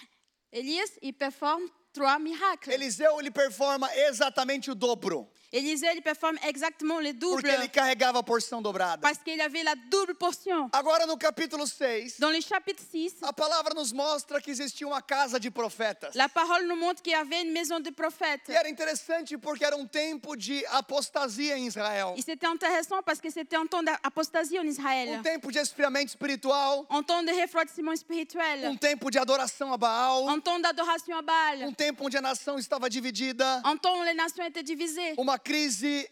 Elias, 0.54 0.98
il 1.02 1.12
performe 1.14 1.68
trois 1.92 2.18
miracles. 2.18 2.72
Eliseu 2.72 3.20
ele 3.20 3.30
performa 3.30 3.90
exatamente 4.08 4.72
o 4.72 4.76
dobro. 4.76 5.30
Élisée, 5.52 5.88
il 5.96 6.02
performe 6.02 6.38
exactement 6.44 7.00
le 7.00 7.14
double 7.14 7.42
porque 7.42 7.48
ele 7.56 7.70
carregava 7.70 8.20
a 8.20 8.24
porção 8.24 8.62
dobrada. 8.62 8.98
parce 9.02 9.20
qu'il 9.24 9.40
avait 9.40 9.64
la 9.64 9.76
double 9.90 10.16
portion. 10.16 10.70
Agora 10.74 11.06
no 11.06 11.18
capítulo 11.18 11.66
6, 11.66 12.20
Dans 12.20 12.30
le 12.32 12.42
chapitre 12.42 12.84
6, 12.92 13.16
a 13.24 13.32
palavra 13.32 13.74
nos 13.74 13.94
mostra 13.94 14.42
que 14.42 14.52
existia 14.52 14.86
uma 14.86 15.02
casa 15.02 15.40
de 15.40 15.50
profetas. 15.50 16.14
la 16.16 16.28
parole 16.28 16.66
nous 16.68 16.76
montre 16.76 17.02
qu'il 17.02 17.14
y 17.14 17.16
avait 17.16 17.42
une 17.44 17.52
maison 17.52 17.80
de 17.80 17.90
prophètes. 17.92 18.50
E 18.50 18.54
era 18.54 18.68
interessante 18.70 19.38
porque 19.38 19.64
era 19.64 19.78
um 19.78 19.86
tempo 19.88 20.36
de 20.36 20.66
apostasia 20.72 21.58
em 21.58 21.66
Israel. 21.68 22.14
Et 22.18 22.22
c'était 22.22 22.48
intéressant 22.48 23.02
parce 23.04 23.20
que 23.22 23.30
c'était 23.30 23.56
un 23.56 23.66
temps 23.66 23.84
d'apostasie 23.84 24.60
en 24.60 24.64
Um 24.64 24.68
Israël, 24.68 25.22
tempo 25.24 25.52
de 25.52 25.60
esfriamento 25.60 26.08
espiritual, 26.10 26.86
un 26.90 27.04
temps 27.04 27.24
de 27.24 27.32
refroidissement 27.32 27.96
spirituel, 27.96 28.68
um 28.68 28.76
tempo 28.78 29.10
de 29.10 29.18
adoração 29.20 29.72
a 29.74 29.78
Baal, 29.78 30.28
un 30.28 30.40
temps 30.40 30.60
d'adoration 30.60 31.18
à 31.18 31.22
Baal, 31.22 31.64
um 31.68 31.74
tempo 31.74 32.06
onde 32.06 32.18
a 32.18 32.22
nação 32.22 32.58
estava 32.60 32.90
dividida, 32.90 33.62
un 33.64 33.78
temps 33.78 33.98
où 34.00 34.04
les 34.04 34.14
nations 34.16 34.44
étaient 34.44 34.64
divisées. 34.64 35.14
uma 35.18 35.35
crise 35.38 36.08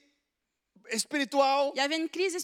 espiritual, 0.92 1.74
crise 2.12 2.38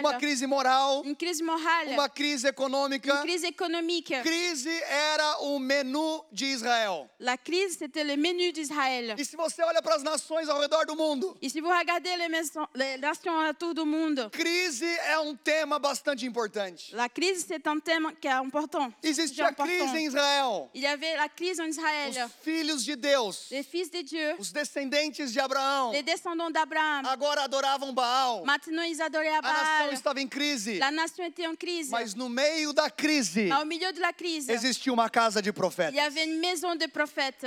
uma 0.00 0.14
crise 0.14 0.46
moral, 0.46 1.02
crise 1.18 1.42
morale, 1.42 1.92
uma 1.92 2.08
crise 2.08 2.46
econômica. 2.46 3.20
crise 3.22 3.46
économique. 3.46 4.14
Crise 4.22 4.70
era 4.82 5.38
o 5.42 5.58
menu 5.58 6.24
de 6.32 6.46
Israel. 6.46 7.08
La 7.20 7.36
crise, 7.36 7.76
c'était 7.78 8.04
le 8.04 8.16
menu 8.16 8.52
d'Israël. 8.52 9.14
E 9.18 9.24
se 9.24 9.36
você 9.36 9.62
olha 9.62 9.82
para 9.82 9.96
as 9.96 10.02
nações 10.02 10.48
ao 10.48 10.60
redor 10.60 10.84
do 10.86 10.94
mundo, 10.96 11.36
Et 11.42 11.48
si 11.48 11.60
vous 11.60 11.68
regardez 11.70 12.16
les, 12.16 12.28
maisons- 12.28 12.66
les 12.74 12.96
nations 12.98 13.36
autour 13.48 13.74
du 13.74 13.84
monde, 13.84 14.28
crise 14.32 14.82
é 14.84 15.18
um 15.18 15.34
tema 15.36 15.78
bastante 15.78 16.24
importante. 16.26 16.92
la 16.92 17.08
crise, 17.08 17.44
c'est 17.46 17.66
un 17.66 17.78
thème 17.80 18.12
qui 18.20 18.28
est 18.28 18.32
important. 18.32 18.92
Existe 19.02 19.40
a 19.40 19.52
crise 19.52 19.94
em 19.94 20.06
Israel. 20.06 20.68
Il 20.74 20.82
y 20.82 20.86
avait 20.86 21.16
la 21.16 21.28
crise 21.28 21.60
en 21.60 21.64
Os 21.68 21.76
Israël. 21.76 22.28
filhos 22.42 22.84
de 22.84 22.94
Deus, 22.94 23.48
Les 23.50 23.62
fils 23.62 23.90
de 23.90 24.02
Dieu, 24.02 24.34
os 24.38 24.52
descendentes 24.52 25.32
de 25.32 25.40
Abraão, 25.40 25.92
les 25.92 26.02
descendants 26.02 26.50
d'Abraham. 26.50 27.04
agora 27.06 27.42
adoravam 27.44 27.77
Baal. 27.92 28.44
Maintenant, 28.44 28.82
ils 28.82 29.00
adoraient 29.00 29.28
à 29.34 29.38
A 29.38 29.42
nação 29.42 29.64
Baal. 29.86 29.92
estava 29.92 30.20
em 30.20 30.28
crise. 30.28 30.78
La 30.78 30.90
nation 30.90 31.24
était 31.24 31.46
en 31.46 31.54
crise. 31.56 31.90
Mas 31.90 32.14
no 32.14 32.28
meio 32.28 32.72
da 32.72 32.90
crise, 32.90 33.50
au 33.52 33.64
milieu 33.64 33.92
de 33.92 34.00
la 34.00 34.12
crise, 34.12 34.50
existia 34.50 34.92
uma 34.92 35.08
casa 35.08 35.40
de 35.40 35.48
il 35.48 35.52
y 35.52 35.54
profetas. 35.54 35.96
avait 35.98 36.24
une 36.24 36.38
maison 36.40 36.74
de 36.76 36.86
prophètes. 36.88 37.46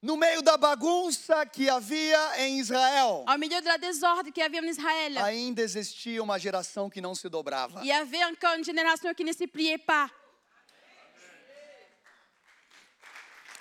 No 0.00 0.16
meio 0.16 0.40
da 0.42 0.56
bagunça 0.56 1.44
que 1.46 1.68
havia 1.68 2.38
em 2.46 2.58
Israel, 2.60 3.24
Au 3.26 3.36
milieu 3.36 3.60
de 3.60 3.66
la 3.66 3.78
désordre 3.78 4.30
qu'il 4.30 4.42
y 4.42 4.46
avait 4.46 4.60
en 4.60 4.68
Israël, 4.68 5.18
ainda 5.18 5.60
existia 5.62 6.22
uma 6.22 6.38
geração 6.38 6.88
que 6.88 7.00
não 7.00 7.16
se 7.16 7.28
dobrava. 7.28 7.80
il 7.82 7.86
y 7.88 7.92
avait 7.92 8.24
encore 8.24 8.54
une 8.56 8.64
génération 8.64 9.12
qui 9.12 9.24
ne 9.24 9.32
se 9.32 9.44
pliait 9.48 9.76
pas. 9.78 10.08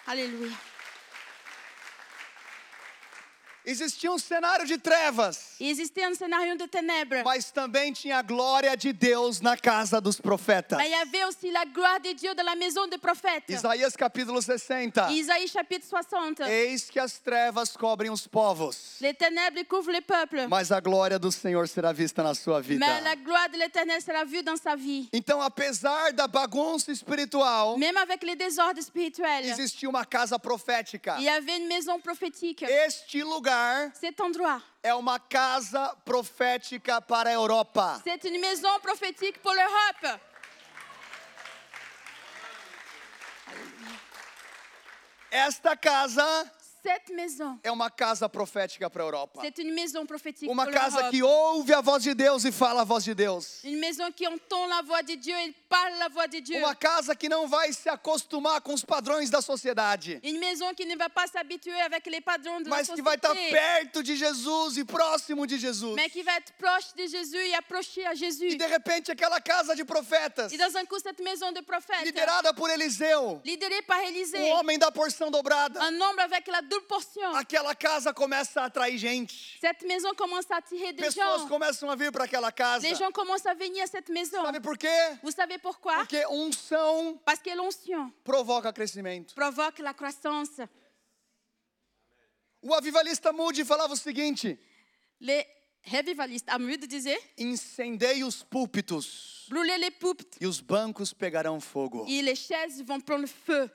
Alléluia. 0.06 0.56
Existia 3.70 4.10
um 4.10 4.18
cenário 4.18 4.66
de 4.66 4.78
trevas, 4.78 5.56
Il 5.60 5.68
existait 5.70 6.06
un 6.06 6.16
scénario 6.16 6.56
de 6.58 6.66
ténèbres. 6.68 7.22
mas 7.26 7.52
também 7.52 7.92
tinha 7.92 8.20
a 8.20 8.22
glória 8.22 8.78
de 8.78 8.94
Deus 8.94 9.42
na 9.42 9.58
casa 9.58 10.00
dos 10.00 10.22
profetas. 10.22 10.80
Avait 10.80 11.26
aussi 11.26 11.52
la 11.52 11.66
gloire 11.66 12.00
de 12.00 12.14
Dieu 12.14 12.34
dans 12.34 12.46
la 12.46 12.56
maison 12.56 12.88
des 12.88 12.98
prophètes. 12.98 13.44
Isaías 13.50 13.94
capítulo 13.98 14.42
60. 14.42 15.12
Isaïe 15.12 15.50
chapitre 15.50 15.86
60. 15.86 16.50
Eis 16.50 16.90
que 16.90 16.98
as 16.98 17.20
trevas 17.20 17.76
cobrem 17.76 18.10
os 18.10 18.26
povos, 18.26 18.96
Les 19.02 19.14
ténèbres 19.14 19.66
couvrent 19.68 19.92
les 19.92 20.02
peuples. 20.02 20.48
mas 20.48 20.72
a 20.72 20.80
glória 20.80 21.20
do 21.20 21.30
Senhor 21.30 21.68
será 21.68 21.92
vista 21.92 22.24
na 22.24 22.34
sua 22.34 22.62
vida. 22.62 22.80
Mais 22.86 23.04
la 23.04 23.16
gloire 23.16 23.50
de 23.50 23.58
l'éternel 23.58 24.02
sera 24.02 24.24
vue 24.24 24.42
dans 24.44 24.56
sa 24.62 24.78
vie. 24.78 25.10
Então, 25.12 25.42
apesar 25.42 26.14
da 26.14 26.26
bagunça 26.26 26.90
espiritual, 26.90 27.78
Même 27.78 27.98
avec 27.98 28.24
les 28.24 28.38
désordres 28.38 28.82
spirituels, 28.82 29.46
existia 29.50 29.90
uma 29.90 30.06
casa 30.06 30.40
profética. 30.40 31.18
il 31.20 31.26
y 31.26 31.30
avait 31.30 31.58
une 31.58 31.68
maison 31.68 32.00
prophétique. 32.00 32.64
Este 32.64 33.18
lugar 33.20 33.57
Cet 33.94 34.20
endroit, 34.20 34.62
é 34.84 34.94
uma 34.94 35.20
casa 35.20 35.96
profética 36.06 37.02
para 37.02 37.30
a 37.30 37.34
Europa. 37.34 38.02
c'est 38.04 38.24
une 38.26 38.40
maison 38.40 38.80
prophétique 38.82 39.40
pour 39.42 39.54
l'Europe. 39.54 40.20
Esta 45.32 45.76
casa 45.76 46.52
Cette 46.88 47.13
maison, 47.13 47.60
é 47.65 47.70
uma 47.70 47.89
casa 47.91 48.29
profética 48.29 48.89
para 48.89 49.03
a 49.03 49.08
Europa. 49.08 49.41
c'est 49.41 49.58
une 49.58 49.74
maison 49.74 50.06
prophétique 50.06 50.50
Uma 50.50 50.63
pour 50.63 50.74
casa 50.74 51.10
que 51.10 51.22
ouve 51.22 51.74
a 51.74 51.82
voz 51.82 52.01
de 52.01 52.13
Deus 52.13 52.46
e 52.46 52.51
fala 52.51 52.84
a 52.84 52.86
voz 52.86 53.03
de 53.03 53.13
Deus. 53.13 53.60
Une 53.65 53.77
maison 53.77 54.10
qui 54.10 54.25
entend 54.25 54.65
la 54.67 54.82
voix 54.84 55.01
de 55.03 55.15
Dieu 55.15 55.36
et 55.36 55.53
parle 55.67 55.98
la 56.00 56.08
voix 56.08 56.27
de 56.27 56.39
Dieu. 56.39 56.58
Uma 56.60 56.74
casa 56.75 57.13
que 57.13 57.27
não 57.27 57.46
vai 57.46 57.74
se 57.74 57.89
acostumar 57.89 58.62
com 58.62 58.74
os 58.74 58.86
padrões 58.86 59.29
da 59.29 59.41
sociedade, 59.41 60.22
Une 60.24 60.39
maison 60.39 60.74
qui 60.74 60.86
ne 60.86 60.96
va 60.96 61.10
pas 61.10 61.27
s'habituer 61.27 61.77
avec 61.82 62.06
les 62.06 62.22
padrons 62.22 62.62
de 62.62 62.70
la 62.70 62.77
mas 62.77 62.88
que 62.88 63.01
vai 63.01 63.15
estar 63.15 63.32
société, 63.36 63.51
perto 63.51 64.01
de 64.01 64.15
Jesus 64.15 64.77
e 64.77 64.86
próximo 64.86 65.46
de 65.46 65.58
Jesus. 65.58 65.94
mais 65.94 66.08
qui 66.10 66.24
va 66.24 66.38
être 66.38 66.53
proche 66.53 66.94
de 66.96 67.06
Jésus 67.06 67.36
et 67.36 67.53
approché 67.56 68.06
à 68.06 68.15
Jésus. 68.15 68.48
E 68.53 68.56
de 68.56 68.65
repente 68.65 69.12
aquela 69.12 69.41
casa 69.41 69.75
de 69.75 69.84
profetas, 69.84 70.53
Et 70.53 70.58
dans 70.58 70.74
un 70.77 70.86
coup, 70.86 71.00
cette 71.00 71.20
maison 71.22 71.51
de 71.51 71.60
prophètes, 71.60 72.06
liderada 72.06 72.53
por 72.53 72.70
Eliseu, 72.70 73.41
lidérée 73.44 73.82
par 73.82 74.00
Élisée, 74.06 74.39
o 74.39 74.56
homem 74.56 74.79
da 74.79 74.89
porção 74.89 75.29
dobrada, 75.29 75.82
un 75.84 76.00
homme 76.00 76.20
avec 76.20 76.48
la 76.48 76.62
double 76.62 76.76
portion, 76.81 77.36
aquela 77.36 77.74
casa 77.75 78.13
começa 78.13 78.62
a 78.62 78.65
atrair 78.65 78.98
gente. 78.98 79.57
cette 79.60 79.86
maison 79.86 80.13
commence 80.15 80.50
à 80.51 80.57
attirer 80.57 80.93
des 80.93 81.01
Pessoas 81.05 81.41
gens. 81.41 81.48
começam 81.48 81.89
a 81.89 81.96
vir 81.96 82.12
para 82.12 82.25
aquela 82.25 82.51
casa. 82.51 82.87
Les 82.87 82.96
gens 82.98 83.11
commencent 83.11 83.46
à 83.46 83.53
venir 83.53 83.83
à 83.83 83.87
cette 83.87 84.09
maison. 84.11 84.42
Sabe 84.44 84.59
por 84.61 84.77
quê? 84.77 84.87
Vous 85.24 85.31
savez 85.33 85.57
pourquoi 85.59 85.96
Porque 85.98 86.25
unção 86.29 87.20
Parce 87.25 87.42
que 87.42 87.53
l'onction 87.55 88.11
provoca 88.24 88.72
crescimento. 88.74 89.33
provoque 89.35 89.79
la 89.81 89.94
croissance. 89.94 90.61
O 92.61 92.74
avivalista 92.74 93.31
Moody 93.31 93.63
falava 93.63 93.94
o 93.94 93.98
seguinte: 93.98 94.57
Les 95.22 95.46
revivalistes 95.81 96.50
à 96.50 96.59
Mude 96.59 96.87
disaient 96.87 97.20
incendei 97.37 98.24
os 98.24 98.44
púlpitos 98.44 99.46
brûlez 99.50 99.77
les 99.77 99.92
poupes 99.92 100.25
e 100.42 100.46
os 100.46 100.59
bancos 100.59 101.13
pegarão 101.13 101.61
fogo. 101.61 102.05
et 102.09 102.22
les 102.22 102.35
chaises 102.37 102.81
vont 102.81 103.00
prendre 103.00 103.27
feu. 103.27 103.70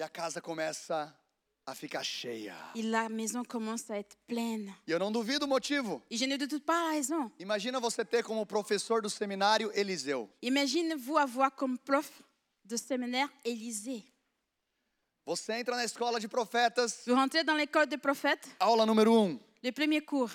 E 0.00 0.02
a 0.02 0.08
casa 0.08 0.40
começa 0.40 1.14
a 1.66 1.74
ficar 1.74 2.02
cheia. 2.02 2.56
Et 2.74 2.80
la 2.80 3.10
maison 3.10 3.44
commence 3.44 3.90
à 3.90 3.98
être 3.98 4.16
pleine. 4.26 4.74
E 4.88 4.92
eu 4.92 4.98
não 4.98 5.12
duvido 5.12 5.44
o 5.44 5.46
motivo. 5.46 6.02
Et 6.10 6.16
je 6.16 6.24
ne 6.24 6.38
doute 6.38 6.58
pas 6.64 6.84
la 6.84 6.92
raison. 6.92 7.30
Imagina 7.38 7.78
você 7.78 8.02
ter 8.02 8.22
como 8.24 8.46
professor 8.46 9.02
do 9.02 9.10
seminário 9.10 9.70
Eliseu. 9.74 10.30
Imaginez-vous 10.40 11.18
avoir 11.18 11.54
comme 11.54 11.76
prof 11.76 12.10
de 12.64 12.78
séminaire 12.78 13.28
Élisée. 13.44 14.02
Você 15.26 15.52
entra 15.52 15.76
na 15.76 15.84
escola 15.84 16.18
de 16.18 16.26
profetas, 16.28 17.02
Vous 17.06 17.14
rentrez 17.14 17.44
dans 17.44 17.54
l'école 17.54 17.86
des 17.86 17.98
prophètes, 17.98 18.48
aula 18.58 18.86
número 18.86 19.26
um, 19.26 19.38
le 19.62 19.70
premier 19.70 20.00
cours, 20.00 20.32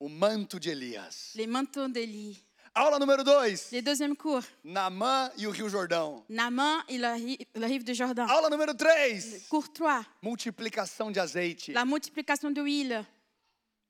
o 0.00 0.08
manto 0.08 0.58
de 0.58 0.68
Elias. 0.68 1.30
les 1.36 1.46
manteaux 1.46 1.86
d'Élie. 1.86 2.44
Aula 2.74 2.98
número 3.00 3.24
dois, 3.24 3.72
Le 3.72 3.82
deuxième 3.82 4.14
cours, 4.16 4.44
Naamã 4.62 5.30
e 5.36 5.46
o 5.46 5.50
Rio 5.50 5.68
Jordão. 5.68 6.24
Naaman 6.28 6.84
et 6.88 6.98
la, 6.98 7.16
la 7.56 7.66
rive 7.66 7.82
de 7.84 7.92
Jordan. 7.92 8.26
Aula 8.28 8.48
número 8.48 8.72
três, 8.74 9.46
Cours 9.48 9.68
3, 9.74 10.06
multiplicação 10.22 11.10
de 11.10 11.18
azeite. 11.18 11.72
la 11.72 11.84
multiplication 11.84 12.52
de 12.52 12.60
l'huile. 12.60 13.04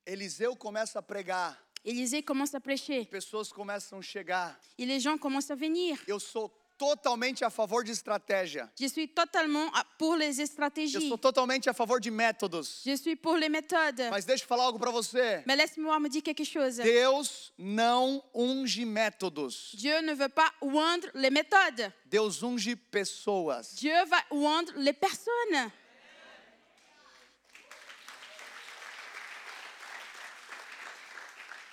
Eliseu 0.06 0.56
começa 0.56 0.98
a 0.98 1.02
pregar, 1.02 1.58
Élisée 1.84 2.22
commence 2.22 2.54
à 2.54 2.60
prêcher 2.60 3.04
pessoas 3.06 3.52
começam 3.52 3.98
a 3.98 4.02
chegar. 4.02 4.58
et 4.78 4.86
les 4.86 4.98
gens 4.98 5.18
commencent 5.18 5.50
à 5.50 5.54
venir. 5.54 5.98
Eu 6.08 6.18
sou 6.18 6.50
totalmente 6.80 7.44
a 7.44 7.50
favor 7.50 7.84
de 7.84 7.92
estratégia. 7.92 8.70
Je 8.80 8.86
suis 8.88 9.06
totalement 9.06 9.70
pour 9.98 10.16
les 10.16 10.40
Eu 10.40 10.46
stratégies. 10.46 11.08
sou 11.08 11.18
totalmente 11.18 11.68
a 11.68 11.74
favor 11.74 12.00
de 12.00 12.10
métodos. 12.10 12.80
Je 12.86 12.96
suis 12.96 13.14
pour 13.16 13.36
les 13.36 13.50
méthodes. 13.50 14.08
Mas 14.10 14.24
deixa 14.24 14.44
eu 14.44 14.48
falar 14.48 14.64
algo 14.64 14.78
para 14.78 14.90
você. 14.90 15.42
Mais 15.46 15.56
laisse-moi 15.56 16.00
me 16.00 16.08
dire 16.08 16.22
quelque 16.22 16.44
chose. 16.44 16.82
Deus 16.82 17.52
não 17.58 18.22
unge 18.34 18.86
métodos. 18.86 19.72
Dieu 19.74 20.00
ne 20.00 20.14
veut 20.14 20.30
pas 20.30 20.50
oindre 20.62 21.10
les 21.14 21.30
méthodes. 21.30 21.92
Deus 22.06 22.42
unge 22.42 22.74
pessoas. 22.90 23.74
Dieu 23.74 23.94
va 24.06 24.24
oindre 24.30 24.72
les 24.76 24.94
personnes. 24.94 25.70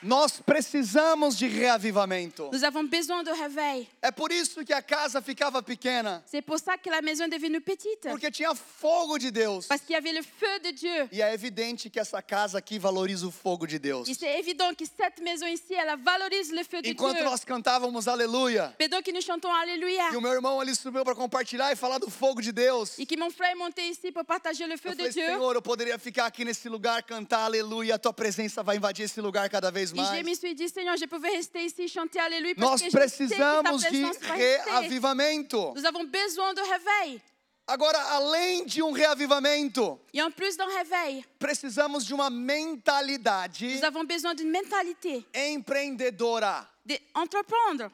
Nós 0.03 0.39
precisamos 0.45 1.35
de 1.35 1.47
reavivamento. 1.47 2.49
Nous 2.51 2.63
avons 2.63 2.83
besoin 2.87 3.23
de 3.23 3.31
réveil. 3.31 3.87
É 4.01 4.11
por 4.11 4.31
isso 4.31 4.63
que 4.63 4.71
a 4.71 4.81
casa 4.81 5.21
ficava 5.21 5.63
pequena, 5.63 6.23
C'est 6.27 6.43
pour 6.43 6.59
ça 6.59 6.77
que 6.77 6.89
la 6.89 7.01
maison 7.01 7.27
devenue 7.27 7.59
petite. 7.59 8.07
porque 8.09 8.29
tinha 8.29 8.53
fogo 8.53 9.17
de 9.17 9.31
Deus. 9.31 9.65
Parce 9.67 9.81
qu'il 9.81 9.93
y 9.93 9.95
avait 9.97 10.13
le 10.13 10.21
feu 10.21 10.59
de 10.59 10.71
Dieu. 10.71 11.09
E 11.11 11.19
é 11.21 11.33
evidente 11.33 11.89
que 11.89 11.99
essa 11.99 12.21
casa 12.21 12.59
aqui 12.59 12.77
valoriza 12.77 13.25
o 13.25 13.31
fogo 13.31 13.65
de 13.65 13.79
Deus. 13.79 14.07
Et 14.07 14.13
c'est 14.13 14.37
évident 14.39 14.71
que 14.75 14.85
cette 14.85 15.19
maison 15.23 15.47
ici, 15.47 15.73
elle 15.73 15.97
valorise 15.97 16.51
le 16.51 16.63
feu 16.63 16.79
de 16.81 16.89
Enquanto 16.91 17.15
Dieu. 17.15 17.25
nós 17.25 17.43
cantávamos 17.43 18.07
aleluia, 18.07 18.75
Pendant 18.77 19.01
que 19.01 19.11
nous 19.11 19.23
chantons 19.25 19.51
Alléluia. 19.51 20.11
e 20.13 20.15
o 20.15 20.21
meu 20.21 20.31
irmão 20.33 20.59
ali 20.61 20.75
subiu 20.75 21.03
para 21.03 21.15
compartilhar 21.15 21.71
e 21.71 21.75
falar 21.75 21.97
do 21.97 22.09
fogo 22.11 22.39
de 22.39 22.51
Deus. 22.51 22.99
Et 22.99 23.05
que 23.07 23.17
mon 23.17 23.31
frère 23.31 23.53
est 23.53 23.57
monté 23.57 23.81
ici 23.89 24.11
pour 24.11 24.23
partager 24.25 24.67
le 24.67 24.77
feu 24.77 24.91
Eu 24.91 24.95
de 24.95 24.97
falei, 25.05 25.11
Dieu. 25.13 25.25
Senhor, 25.25 25.55
eu 25.55 25.61
poderia 25.61 25.97
ficar 25.97 26.27
aqui 26.27 26.45
nesse 26.45 26.69
lugar, 26.69 27.01
cantar 27.01 27.45
aleluia, 27.45 27.95
a 27.95 27.97
tua 27.97 28.13
presença 28.13 28.61
vai 28.61 28.77
invadir 28.77 29.03
esse 29.05 29.19
lugar 29.19 29.49
cada 29.49 29.71
vez 29.71 29.87
mais. 29.97 30.55
dit, 30.55 32.19
Alléluia 32.19 32.53
Nós 32.57 32.81
precisamos 32.89 33.83
de 33.83 34.05
reavivamento. 34.35 35.73
Nous 35.75 35.85
avons 35.85 36.05
besoin 36.05 36.53
de 36.53 36.61
réveil. 36.61 37.21
Agora, 37.69 37.99
além 38.15 38.65
de 38.65 38.81
um 38.81 38.93
reavivamento, 38.93 39.99
Et 40.13 40.21
en 40.21 40.31
plus 40.31 40.55
d'un 40.55 40.67
réveil, 40.67 41.25
precisamos 41.37 42.05
de 42.05 42.13
uma 42.13 42.29
mentalidade 42.29 43.75
nous 43.75 43.83
avons 43.83 44.05
besoin 44.05 44.33
d'une 44.33 44.49
mentalité 44.49 45.25
empreendedora, 45.35 46.65
d'entreprendre, 46.85 47.91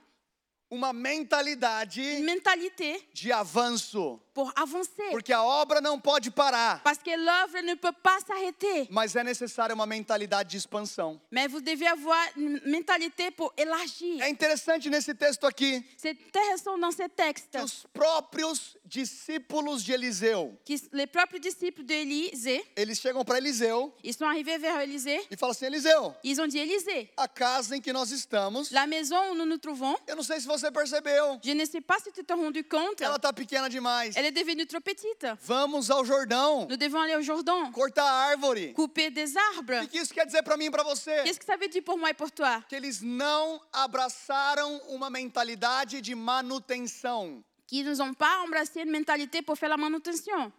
uma 0.69 0.91
une 0.91 1.01
mentalidade 1.01 2.23
mentalité 2.23 3.01
de 3.15 3.31
avanço, 3.31 4.19
pour 4.33 4.51
avancer. 4.55 5.09
porque 5.11 5.31
a 5.31 5.43
obra 5.43 5.79
não 5.81 5.99
pode 5.99 6.31
parar, 6.31 6.81
Parce 6.83 6.99
que 7.01 7.15
l'œuvre 7.15 7.61
ne 7.61 7.75
peut 7.75 7.93
pas 7.93 8.19
s'arrêter. 8.21 8.87
mas 8.89 9.15
é 9.15 9.23
necessária 9.23 9.73
uma 9.75 9.85
mentalidade 9.85 10.49
de 10.51 10.57
expansão. 10.57 11.19
Mais 11.31 11.47
vous 11.49 11.61
devez 11.61 11.87
avoir 11.87 12.19
une 12.35 12.59
mentalité 12.65 13.31
pour 13.31 13.53
élargir. 13.57 14.21
É 14.21 14.29
interessante 14.29 14.89
nesse 14.89 15.13
texto 15.13 15.45
aqui 15.45 15.83
C'est 15.97 16.11
intéressant 16.27 16.77
dans 16.77 16.91
ce 16.91 17.07
texte 17.09 17.55
os 17.63 17.85
próprios 17.93 18.77
discípulos 18.85 19.83
de 19.83 19.93
Eliseu, 19.93 20.57
que 20.65 20.73
les 20.91 21.07
propres 21.07 21.39
disciples 21.39 21.83
d'Élisée, 21.83 22.63
eles 22.75 22.99
chegam 22.99 23.23
para 23.23 23.37
Eliseu 23.37 23.91
ils 24.03 24.13
sont 24.13 24.25
arrivés 24.25 24.57
vers 24.57 24.79
Élisée, 24.81 25.19
e 25.31 25.35
falam 25.37 25.51
assim: 25.51 25.65
Eliseu, 25.65 26.13
ils 26.23 26.39
ont 26.41 26.47
dit 26.47 26.59
Élisée, 26.59 27.09
a 27.17 27.27
casa 27.27 27.75
em 27.75 27.81
que 27.81 27.91
nós 27.91 28.11
estamos, 28.11 28.71
la 28.71 28.87
maison 28.87 29.31
où 29.31 29.35
nous 29.35 29.45
nous 29.45 29.57
trouvons, 29.57 29.95
eu 30.07 30.15
não 30.15 30.23
sei 30.23 30.39
se 30.39 30.47
você 30.47 30.71
percebeu, 30.71 31.39
je 31.43 31.53
ne 31.53 31.65
sais 31.65 31.81
pas 31.81 31.99
si 31.99 32.11
tu 32.11 32.23
t'es 32.23 32.33
rendu 32.33 32.63
compte, 32.63 33.01
ela 33.01 33.19
tá 33.19 33.31
pequena 33.33 33.69
demais. 33.69 34.15
Elle 34.23 34.29
est 34.37 34.43
devenue 34.43 34.65
trop 34.65 34.79
petite. 34.79 35.25
Vamos 35.41 35.89
ao 35.91 36.05
Jordão, 36.05 36.65
Nous 36.69 36.77
devons 36.77 37.01
aller 37.01 37.15
au 37.15 37.21
Jourdain, 37.21 37.71
cortar 37.71 38.05
a 38.05 38.29
árvore. 38.31 38.73
couper 38.73 39.09
des 39.11 39.35
O 39.35 39.39
arbres. 39.57 39.87
que 39.89 39.97
isso 39.99 40.13
quer 40.13 40.25
dizer 40.25 40.43
para 40.43 40.55
mim 40.55 40.65
e 40.67 40.71
para 40.71 40.83
você? 40.83 41.23
Qu'est-ce 41.23 41.39
que 41.39 41.45
ça 41.45 41.57
veut 41.57 41.67
dire 41.67 41.83
pour 41.83 41.97
moi 41.97 42.09
et 42.09 42.13
pour 42.13 42.31
toi 42.31 42.61
Que 42.69 42.75
eles 42.75 43.01
não 43.01 43.59
abraçaram 43.73 44.77
uma 44.89 45.09
mentalidade 45.09 45.99
de 46.01 46.15
manutenção. 46.15 47.43
Qu'ils 47.67 47.85
ne 47.85 48.01
ont 48.01 48.13
pas 48.13 48.41
embrassé 48.45 48.81
une 48.81 48.91
mentalité 48.91 49.41
pour 49.41 49.57
faire 49.57 49.69
la 49.69 49.77
manutention. 49.77 50.51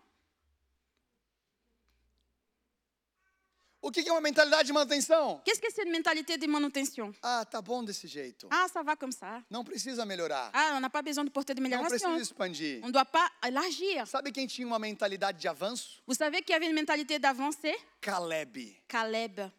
O 3.87 3.91
que 3.91 4.03
que 4.03 4.09
é 4.09 4.13
uma 4.13 4.21
mentalidade 4.23 4.67
de 4.67 4.73
manutenção? 4.73 5.43
Qu'est-ce 5.45 5.61
que 5.61 5.71
c'est 5.71 5.85
une 5.85 5.93
mentalité 5.93 6.39
de 6.39 6.47
manutention 6.47 7.13
Ah, 7.23 7.45
tá 7.45 7.61
bom 7.61 7.85
desse 7.85 8.09
jeito. 8.09 8.49
Ah, 8.51 8.67
ça 8.73 8.83
va 8.83 8.97
comme 8.97 9.13
ça. 9.13 9.43
Não 9.51 9.63
precisa 9.63 10.07
melhorar. 10.07 10.51
Ah, 10.55 10.73
on 10.77 10.81
n'a 10.81 10.89
pas 10.89 11.03
besoin 11.03 11.23
de 11.23 11.31
porter 11.31 11.53
de 11.55 11.61
Não 11.61 11.67
amélioration. 11.67 11.99
precisa 12.13 12.23
expandir. 12.23 12.81
On 12.83 12.87
ne 12.87 12.93
doit 12.93 13.05
pas 13.05 13.31
élargir. 13.47 14.07
Sabe 14.07 14.33
quem 14.33 14.47
tinha 14.47 14.67
uma 14.67 14.79
mentalidade 14.79 15.39
de 15.39 15.47
avanço? 15.49 16.01
Vous 16.07 16.17
savez 16.17 16.41
qu'il 16.41 16.55
y 16.55 16.57
avait 16.57 16.67
une 16.67 16.75
mentalité 16.75 17.21
Caleb. 18.01 18.57
Caleb. 18.89 19.51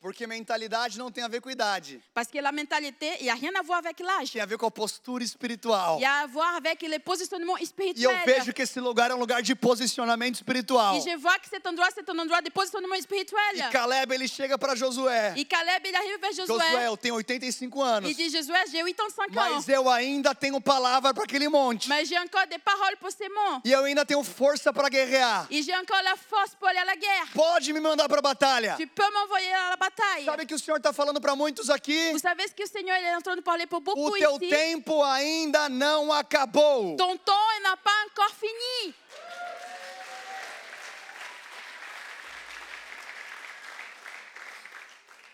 Porque 0.00 0.26
mentalidade 0.26 0.98
não 0.98 1.10
tem 1.10 1.24
a 1.24 1.28
ver 1.28 1.40
com 1.40 1.50
idade. 1.50 2.00
Parce 2.14 2.30
que 2.30 2.40
la 2.40 2.52
mentalité, 2.52 3.16
il 3.20 3.28
a 3.28 3.34
rien 3.34 3.52
à 3.56 3.62
voir 3.62 3.78
avec 3.78 3.98
l'âge. 4.00 4.30
Tem 4.30 4.40
a 4.42 4.46
ver 4.46 4.58
com 4.58 4.66
a 4.66 4.70
postura 4.70 5.24
espiritual. 5.24 5.98
Il 5.98 6.02
y 6.02 6.04
a 6.04 6.20
à 6.20 6.26
voir 6.26 6.54
avec 6.56 6.82
les 6.82 6.98
positionnements 6.98 7.56
E 7.58 8.04
eu 8.04 8.24
vejo 8.24 8.52
que 8.52 8.62
esse 8.62 8.78
lugar 8.80 9.10
é 9.10 9.14
um 9.14 9.18
lugar 9.18 9.42
de 9.42 9.54
posicionamento 9.54 10.36
espiritual. 10.36 10.96
Et 10.96 11.00
je 11.00 11.16
vois 11.16 11.38
que 11.38 11.48
cet 11.48 11.66
endroit, 11.66 11.88
c'est 11.94 12.08
un 12.08 12.18
endroit 12.18 12.40
de 12.40 12.50
positionnement 12.50 13.00
spirituel. 13.00 13.56
E 13.56 13.70
Caleb, 13.70 14.12
ele 14.12 14.28
chega 14.28 14.58
para 14.58 14.74
Josué. 14.74 15.32
Et 15.36 15.44
Caleb, 15.44 15.84
il 15.86 15.94
arrive 15.94 16.20
vers 16.20 16.32
Josué, 16.32 16.64
Josué. 16.64 16.86
eu 16.86 16.96
tenho 16.96 17.16
85 17.16 17.82
anos. 17.82 18.10
Il 18.10 18.16
dit, 18.16 18.30
Josué, 18.30 18.58
j'ai 18.70 18.82
85 18.82 19.36
ans. 19.36 19.54
Mas 19.56 19.68
eu 19.68 19.88
ainda 19.88 20.34
tenho 20.34 20.60
palavra 20.60 21.12
para 21.12 21.24
aquele 21.24 21.48
monte. 21.48 21.88
Mais 21.88 22.04
j'ai 22.04 22.18
encore 22.18 22.46
des 22.48 22.58
paroles 22.58 22.96
pour 22.98 23.10
ces 23.10 23.28
mots. 23.28 23.60
E 23.64 23.72
eu 23.72 23.84
ainda 23.84 24.04
tenho 24.04 24.22
força 24.22 24.72
para 24.72 24.88
guerrear. 24.88 25.46
Et 25.50 25.62
j'ai 25.62 25.74
encore 25.76 26.02
la 26.02 26.16
force 26.16 26.54
pour 26.54 26.68
aller 26.68 26.78
à 26.78 26.84
la 26.84 26.96
guerre. 26.96 27.28
Pode 27.34 27.72
me 27.72 27.80
mandar 27.80 28.08
para 28.08 28.18
a 28.18 28.22
batalha. 28.22 28.76
Tu 28.76 28.86
peux 28.86 29.10
m'envoyer 29.12 29.52
à 29.52 29.70
la 29.70 29.76
bataille. 29.86 30.24
Sabe 30.24 30.46
que 30.46 30.54
o 30.54 30.58
Senhor 30.58 30.78
está 30.78 30.92
falando 30.92 31.20
para 31.20 31.34
muitos 31.34 31.70
aqui? 31.70 32.12
Vous 32.12 32.18
savez 32.18 32.44
que 32.54 32.62
le 32.62 32.68
Seigneur 32.68 32.96
il 32.98 33.06
est 33.06 33.14
en 33.14 33.20
train 33.20 33.36
de 33.36 33.42
parler 33.42 33.66
pour 33.66 33.78
O 33.78 33.82
beaucoup 33.82 34.10
teu 34.18 34.38
ici 34.40 34.48
tempo 34.48 35.02
ainda 35.02 35.68
não 35.68 36.12
acabou. 36.12 36.96
Ton 36.96 37.16
temps 37.16 37.60
n'a 37.62 37.76
pas 37.76 38.04
encore 38.06 38.34
fini. 38.34 38.94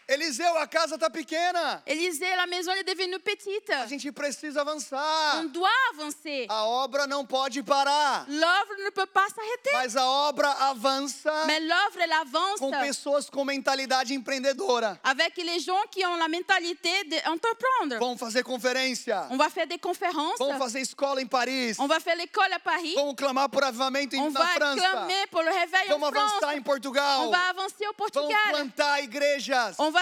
Eliseu, 0.09 0.57
a 0.59 0.67
casa 0.67 0.97
está 0.97 1.09
pequena. 1.09 1.83
Élisée, 1.87 2.35
la 2.37 2.47
maison 2.47 2.73
est 2.73 2.85
devenue 2.85 3.19
petite. 3.21 3.71
A 3.71 3.87
gente 3.87 4.11
precisa 4.12 4.59
On 4.61 4.62
avançar. 4.69 5.45
doit 5.49 5.71
avancer. 5.95 6.47
A 6.51 6.65
obra 6.67 7.07
não 7.07 7.25
pode 7.25 7.62
parar. 7.62 8.27
L'œuvre 8.29 8.75
ne 8.85 8.91
peut 8.91 9.07
pas 9.07 9.27
s'arrêter. 9.29 9.71
Mas 9.73 9.97
a 9.97 10.07
obra 10.07 10.51
avança 10.69 11.33
Mais 11.47 11.61
l'œuvre, 11.61 11.99
elle 12.01 12.11
com 12.59 12.69
avance 12.75 12.81
pessoas 12.87 13.31
com 13.31 13.45
mentalidade 13.45 14.12
empreendedora. 14.15 14.99
avec 15.03 15.37
les 15.38 15.61
gens 15.61 15.81
qui 15.91 16.05
ont 16.05 16.17
la 16.17 16.29
mentalité 16.29 17.05
d'entreprendre. 17.05 17.99
Vamos 17.99 18.19
fazer 18.19 18.43
conferência. 18.43 19.27
On 19.31 19.37
va 19.38 19.49
faire 19.49 19.67
des 19.67 19.79
conférences. 19.79 20.38
Vamos 20.38 20.59
fazer 20.59 20.81
escola 20.81 21.23
em 21.23 21.27
Paris. 21.27 21.75
On 21.79 21.87
va 21.87 22.01
faire 22.01 22.17
l'école 22.17 22.53
à 22.53 22.59
Paris. 22.59 22.95
Vamos 22.97 23.15
clamar 23.15 23.49
por 23.49 23.65
avivamento 23.65 24.17
On 24.17 24.27
em- 24.29 24.33
na 24.33 24.41
va 24.41 24.47
França. 24.49 24.77
clamer 24.91 25.27
pour 25.31 25.43
le 25.43 25.51
réveil 25.51 25.88
en 25.93 25.99
Vamos 25.99 26.09
avançar 26.09 26.55
em 26.57 26.62
Portugal. 26.62 27.21
On 27.21 27.31
va 27.31 27.49
avancer 27.49 27.87
au 27.88 27.95
Vamos 27.97 28.11
Portugal. 28.12 28.51
plantar 28.51 29.01
igrejas. 29.03 29.75
On 29.79 29.91
va. 29.91 30.02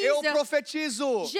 Eu 0.00 0.20
profetizo. 0.32 1.30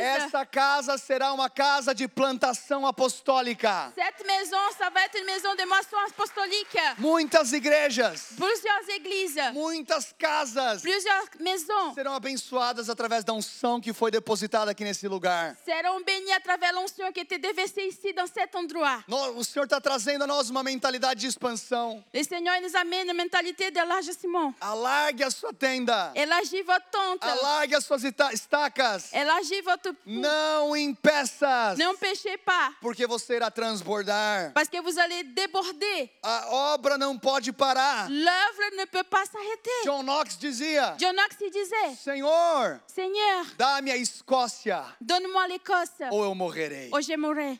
Essa 0.00 0.44
casa 0.46 0.96
será 0.98 1.32
uma 1.32 1.48
casa 1.50 1.94
de 1.94 2.08
plantação 2.08 2.86
apostólica. 2.86 3.92
Cette 3.94 4.24
maison, 4.26 4.58
ça 4.78 4.90
va 4.90 5.04
être 5.04 5.18
une 5.18 5.26
maison 5.26 5.54
de 5.54 5.64
moisson 5.64 5.96
apostolique. 6.08 6.78
Muitas 6.98 7.52
igrejas, 7.52 8.32
Plusieurs 8.36 8.88
églises, 8.88 9.52
muitas 9.52 10.12
casas 10.18 10.82
plusieurs 10.82 11.28
maisons 11.40 11.94
serão 11.94 12.14
abençoadas 12.14 12.88
através 12.88 13.24
da 13.24 13.32
unção 13.32 13.80
que 13.80 13.92
foi 13.92 14.10
depositada 14.10 14.70
aqui 14.70 14.84
nesse 14.84 15.06
lugar. 15.08 15.56
seront 15.64 16.00
bénies 16.04 16.32
à 16.32 16.40
travers 16.40 16.72
l'onction 16.72 17.12
qui 17.12 17.20
était 17.20 17.38
déversée 17.38 17.86
ici 17.88 18.12
dans 18.12 18.26
cet 18.26 18.54
endroit. 18.54 19.02
No- 19.08 19.32
O 19.38 19.44
Senhor 19.44 19.64
está 19.64 19.80
trazendo 19.80 20.22
a 20.24 20.26
nós 20.26 20.50
uma 20.50 20.62
mentalidade 20.62 21.20
de 21.20 21.26
expansão. 21.26 22.02
Le 22.12 22.22
Seigneur 22.24 22.60
nous 22.60 22.74
amène 22.76 23.08
une 23.08 23.16
mentalité 23.16 23.70
d'élargissement. 23.70 24.54
Alargue 24.60 25.22
a 25.24 25.30
sua 25.30 25.52
tenda. 25.52 26.12
Élargis 26.14 26.62
votre 26.62 26.90
tente. 26.92 27.24
Alargue 27.24 27.74
as 27.74 27.84
suas 27.84 28.04
estacas. 28.04 29.12
Élargis 29.12 29.64
votre... 29.64 29.96
Não 30.06 30.76
impeças. 30.76 31.78
N'empêchez 31.78 32.36
pas, 32.38 32.72
Porque 32.80 33.06
você 33.06 33.36
irá 33.36 33.50
transbordar. 33.50 34.52
parce 34.52 34.68
que 34.68 34.80
vous 34.80 34.98
allez 34.98 35.24
déborder. 35.24 36.10
A 36.22 36.74
obra 36.74 36.98
não 36.98 37.18
pode 37.18 37.52
parar. 37.52 38.08
L'œuvre 38.10 38.76
ne 38.78 38.84
peut 38.86 39.04
pas 39.04 39.24
s'arrêter. 39.26 39.70
John 39.84 40.02
Knox 40.04 40.36
dizia: 40.38 40.94
John 40.98 41.14
Knox 41.14 41.36
disait, 41.50 41.94
Senhor, 42.02 42.78
Seigneur, 42.86 43.46
dá-me 43.56 43.90
a 43.90 43.96
Escócia 43.96 44.84
donne-moi 45.00 45.48
l'Écosse, 45.48 46.02
ou 46.10 46.24
eu 46.24 46.34
morrerei. 46.34 46.90
ou 46.92 47.00
je 47.00 47.16
mourrai. 47.16 47.58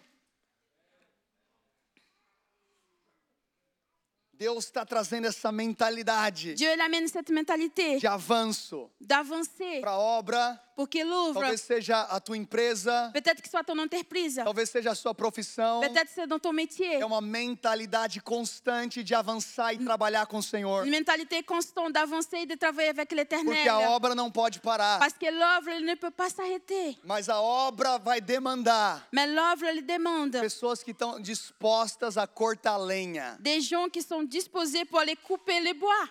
Deus 4.43 4.65
está 4.65 4.85
trazendo 4.85 5.29
essa 5.29 5.53
mentalidade 5.53 6.55
Dieu 6.55 6.69
amène 6.83 7.07
cette 7.07 7.31
mentalité 7.33 7.99
de 7.99 8.09
avanço 8.09 8.91
d'avancer 9.01 9.81
para 9.81 9.93
a 9.93 9.99
obra. 9.99 10.61
Pour 10.83 10.89
qu'il 10.89 11.07
ouvre. 11.07 11.41
Talvez 11.41 11.57
seja 11.59 12.03
a 12.11 12.19
tua 12.19 12.37
empresa, 12.37 13.11
Peut-être 13.13 13.41
que 13.41 13.49
soit 13.49 13.63
ton 13.63 13.79
entreprise, 13.79 14.41
talvez 14.43 14.67
seja 14.67 14.91
a 14.91 14.95
sua 14.97 15.15
profissão. 15.15 15.81
peut-être 15.81 16.09
c'est 16.13 16.27
dans 16.27 16.41
ton 16.41 16.53
métier. 16.53 16.95
É 16.95 17.05
uma 17.05 17.21
mentalidade 17.21 18.21
constante 18.21 19.05
de 19.05 19.15
avançar 19.15 19.73
e 19.73 19.79
trabalhar 19.79 20.27
com 20.27 20.39
o 20.39 20.43
Senhor. 20.43 20.85
Une 20.85 20.91
mentalité 20.91 21.43
constante 21.45 21.93
d'avancer 21.93 22.39
et 22.39 22.47
de 22.47 22.57
travailler 22.57 22.89
avec 22.91 23.13
l'éternel. 23.13 23.55
Porque 23.55 23.69
a 23.69 23.91
obra 23.91 24.15
não 24.15 24.29
pode 24.31 24.59
parar. 24.61 24.99
Parce 24.99 25.17
que 25.17 25.27
l'œuvre 25.31 25.81
ne 25.81 25.95
peut 25.95 26.11
pas 26.11 26.29
s'arrêter. 26.31 26.97
Mas 27.05 27.29
a 27.29 27.41
obra 27.41 27.99
vai 27.99 28.21
demandar 28.21 29.07
Mais 29.13 29.29
l'œuvre, 29.29 29.65
elle 29.67 29.83
demande 29.87 30.41
pessoas 30.41 30.83
que 30.83 30.91
estão 30.91 31.21
dispostas 31.21 32.17
a 32.17 32.27
cortar 32.27 32.77
lenha. 32.79 33.37
des 33.39 33.61
gens 33.61 33.89
qui 33.89 34.03
sont 34.03 34.25
disposés 34.25 34.85
pour 34.85 34.99
aller 34.99 35.15
couper 35.17 35.61
les 35.61 35.75
bois. 35.75 36.09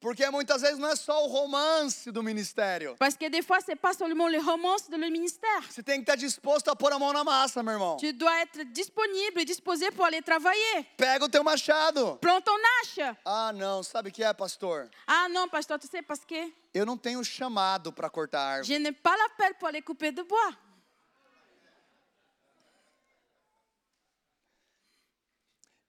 Porque 0.00 0.28
muitas 0.30 0.62
vezes 0.62 0.78
não 0.78 0.88
é 0.88 0.96
só 0.96 1.24
o 1.26 1.28
romance 1.28 2.10
do 2.10 2.22
ministério. 2.22 2.96
Parce 2.98 3.16
que 3.18 3.28
des 3.28 3.42
fois, 3.42 3.60
c'est 3.60 3.76
pas 3.76 3.92
seulement 3.92 4.28
les 4.28 4.38
romances 4.42 4.88
de 4.88 4.96
le 4.96 5.10
ministère. 5.10 5.62
Você 5.70 5.82
tem 5.82 5.96
que 5.96 6.10
estar 6.10 6.16
disposto 6.16 6.68
a 6.70 6.74
pôr 6.74 6.90
a 6.92 6.98
mão 6.98 7.12
na 7.12 7.22
massa, 7.22 7.62
meu 7.62 7.74
irmão. 7.74 7.96
Tu 7.98 8.10
dois 8.14 8.40
être 8.40 8.64
disponible 8.72 9.40
et 9.42 9.44
disposé 9.44 9.90
pour 9.90 10.06
aller 10.06 10.22
travailler. 10.22 10.86
Pega 10.96 11.24
o 11.26 11.28
teu 11.28 11.44
machado. 11.44 12.16
Prends 12.18 12.40
ton 12.40 12.56
hache. 12.80 13.14
Ah, 13.26 13.52
não, 13.52 13.82
sabe 13.82 14.08
o 14.08 14.12
que 14.12 14.24
é, 14.24 14.32
pastor? 14.32 14.88
Ah 15.06 15.28
non, 15.28 15.48
pasteur, 15.48 15.78
tu 15.78 15.86
sais, 15.86 16.00
parce 16.02 16.24
que 16.24 16.50
Eu 16.72 16.86
não 16.86 16.96
tenho 16.96 17.22
chamado 17.22 17.92
para 17.92 18.08
cortar 18.08 18.40
árvore. 18.40 18.64
je 18.72 18.78
n'ai 18.78 18.92
pas 18.92 19.14
l'appel 19.18 19.54
pour 19.58 19.68
aller 19.68 19.82
couper 19.82 20.12
de 20.12 20.22
bois. 20.22 20.56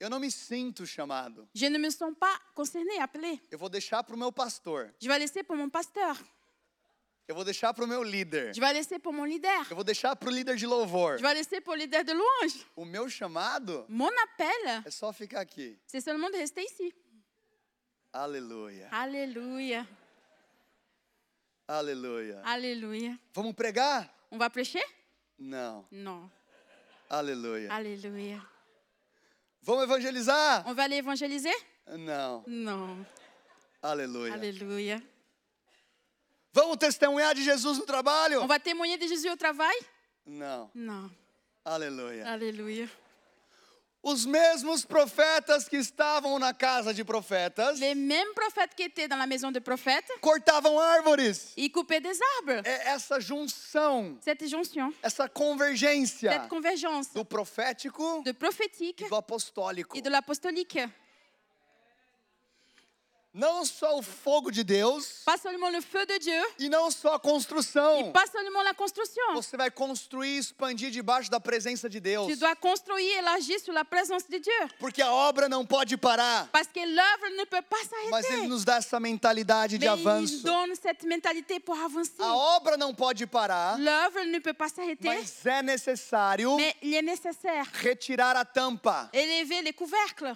Eu 0.02 0.10
não 0.10 0.20
me 0.20 0.32
sinto 0.32 0.84
chamado. 0.84 1.48
Je 1.54 1.70
ne 1.70 1.78
me 1.78 1.92
sens 1.92 2.18
pas 2.18 2.42
concerné, 2.56 2.98
appelé. 3.00 3.40
Eu 3.52 3.60
vou 3.60 3.70
deixar 3.70 4.04
para 4.04 4.16
o 4.16 4.18
meu 4.18 4.32
pastor. 4.32 4.92
Je 5.00 5.08
vais 5.08 5.20
laisser 5.20 5.44
pour 5.44 5.56
mon 5.56 5.70
pasteur. 5.70 6.18
Eu 7.28 7.36
vou 7.36 7.44
deixar 7.44 7.72
para 7.72 7.86
o 7.86 7.88
meu 7.88 8.02
líder. 8.02 8.52
Je 8.52 8.60
vais 8.60 8.74
laisser 8.74 8.98
pour 8.98 9.14
mon 9.14 9.26
leader. 9.26 9.68
Eu 9.70 9.76
vou 9.76 9.84
deixar 9.84 10.16
para 10.16 10.28
o 10.28 10.32
líder 10.32 10.56
de 10.56 10.66
louvor. 10.66 11.20
Je 11.20 11.22
vais 11.22 11.36
laisser 11.36 11.62
pour 11.62 11.76
le 11.76 11.82
leader 11.82 12.04
de 12.04 12.14
louange. 12.14 12.66
O 12.76 12.84
meu 12.84 13.08
chamado 13.12 13.86
Mon 13.88 14.10
appel, 14.24 14.82
é 14.84 14.90
só 14.90 15.14
ficar 15.14 15.40
aqui. 15.42 15.78
c'est 15.86 16.02
seulement 16.02 16.32
de 16.32 16.38
rester 16.38 16.64
ici. 16.64 16.92
Aleluia. 18.12 18.90
Alléluia. 18.92 19.88
Aleluia. 21.68 22.42
Alléluia. 22.44 23.20
Vamos 23.36 23.54
pregar? 23.54 24.12
On 24.32 24.40
va 24.40 24.50
prêcher 24.50 24.84
Não. 25.38 25.86
Non. 25.92 26.28
Aleluia. 27.08 27.72
Alléluia. 27.72 28.51
Vamos 29.64 29.84
evangelizar? 29.84 30.64
On 30.68 30.74
va 30.74 30.84
aller 30.84 30.98
évangéliser 30.98 31.54
Não. 31.98 32.44
Non. 32.48 33.06
Aleluia. 33.82 34.34
Alléluia. 34.34 35.02
Vamos 36.54 36.78
testemunhar 36.78 37.34
de 37.34 37.42
Jesus 37.42 37.78
no 37.78 37.84
On 37.84 37.86
trabalho? 37.86 38.46
va 38.48 38.60
témoigner 38.60 38.98
de 38.98 39.08
Jésus 39.08 39.30
au 39.30 39.36
travail 39.38 39.76
Não. 40.26 40.70
Non. 40.76 41.10
Aleluia. 41.64 42.28
Alléluia. 42.32 42.88
Os 44.04 44.26
mesmos 44.26 44.84
profetas 44.84 45.70
que 45.70 45.78
estavam 45.78 46.40
na 46.40 46.54
casa 46.56 46.92
de 46.92 47.04
profetas 47.04 47.80
Les 47.80 47.94
mêmes 47.94 48.34
prophètes 48.34 48.74
qui 48.76 48.82
étaient 48.84 49.08
dans 49.08 49.16
la 49.20 49.28
maison 49.28 49.52
de 49.52 49.60
prophètes, 49.60 50.10
cortavam 50.22 50.80
árvores. 50.80 51.54
ils 51.56 51.70
coupaient 51.72 52.02
des 52.02 52.18
arbres. 52.40 52.64
É 52.66 52.90
essa 52.96 53.20
junção, 53.20 54.18
Cette 54.22 54.48
jonction, 54.48 54.92
essa 55.04 55.30
convergência 55.30 56.32
cette 56.32 56.48
convergence 56.50 57.14
do 57.14 57.24
profético 57.24 58.24
de 58.24 58.34
prophétique 58.34 59.04
e 59.06 59.08
do 59.10 59.16
apostólico. 59.16 59.96
et 59.96 60.02
de 60.02 60.10
l'apostolique. 60.10 60.80
Não 63.34 63.64
só 63.64 63.98
o 63.98 64.02
fogo 64.02 64.52
de 64.52 64.62
Deus 64.62 65.22
Pas 65.24 65.40
seulement 65.40 65.70
le 65.70 65.82
feu 65.82 66.06
de 66.06 66.20
Dieu, 66.20 66.44
e 66.60 66.68
não 66.68 66.92
só 66.92 67.14
a 67.14 67.20
construção. 67.20 68.02
et 68.02 68.12
pas 68.12 68.30
seulement 68.30 68.62
la 68.62 68.74
construction. 68.74 69.34
Você 69.36 69.56
vai 69.56 69.72
construir 69.72 70.36
e 70.36 70.38
expandir 70.40 70.92
debaixo 70.92 71.32
da 71.32 71.40
presença 71.40 71.88
de 71.90 72.02
Deus. 72.02 72.28
Tu 72.28 72.36
dois 72.36 72.56
construire 72.58 73.00
et 73.16 73.20
élargir 73.20 73.58
sur 73.62 73.72
la 73.74 73.86
présence 73.86 74.28
de 74.28 74.38
Dieu. 74.38 74.68
Porque 74.80 75.02
a 75.02 75.10
obra 75.14 75.48
não 75.48 75.66
pode 75.66 75.96
parar. 75.96 76.50
Parce 76.52 76.68
que 76.68 76.82
l'œuvre 76.82 77.30
ne 77.38 77.46
peut 77.46 77.62
pas 77.62 77.78
Mas 78.10 78.26
ele 78.26 78.34
s'arrêter. 78.34 78.48
nos 78.50 78.66
dá 78.66 78.76
essa 78.76 79.00
mentalidade 79.00 79.78
de 79.78 79.86
Mais 79.88 79.98
il 80.02 80.08
avanço. 80.08 80.44
donne 80.44 80.76
cette 80.76 81.04
mentalité 81.06 81.62
pour 81.62 81.80
avancer. 81.80 82.22
A 82.22 82.36
obra 82.36 82.76
não 82.76 82.94
pode 82.94 83.26
parar, 83.28 83.80
L'œuvre 83.80 84.26
ne 84.26 84.40
peut 84.40 84.54
pas 84.54 84.68
s'arrêter, 84.68 85.08
mas 85.08 85.46
é 85.46 85.62
necessário 85.64 86.58
mais 86.58 86.76
il 86.82 86.94
est 86.94 87.02
nécessaire 87.02 87.66
retirar 87.82 88.36
a 88.36 88.44
tampa. 88.44 89.10
élever 89.14 89.62
les 89.62 89.72
couvercles. 89.74 90.36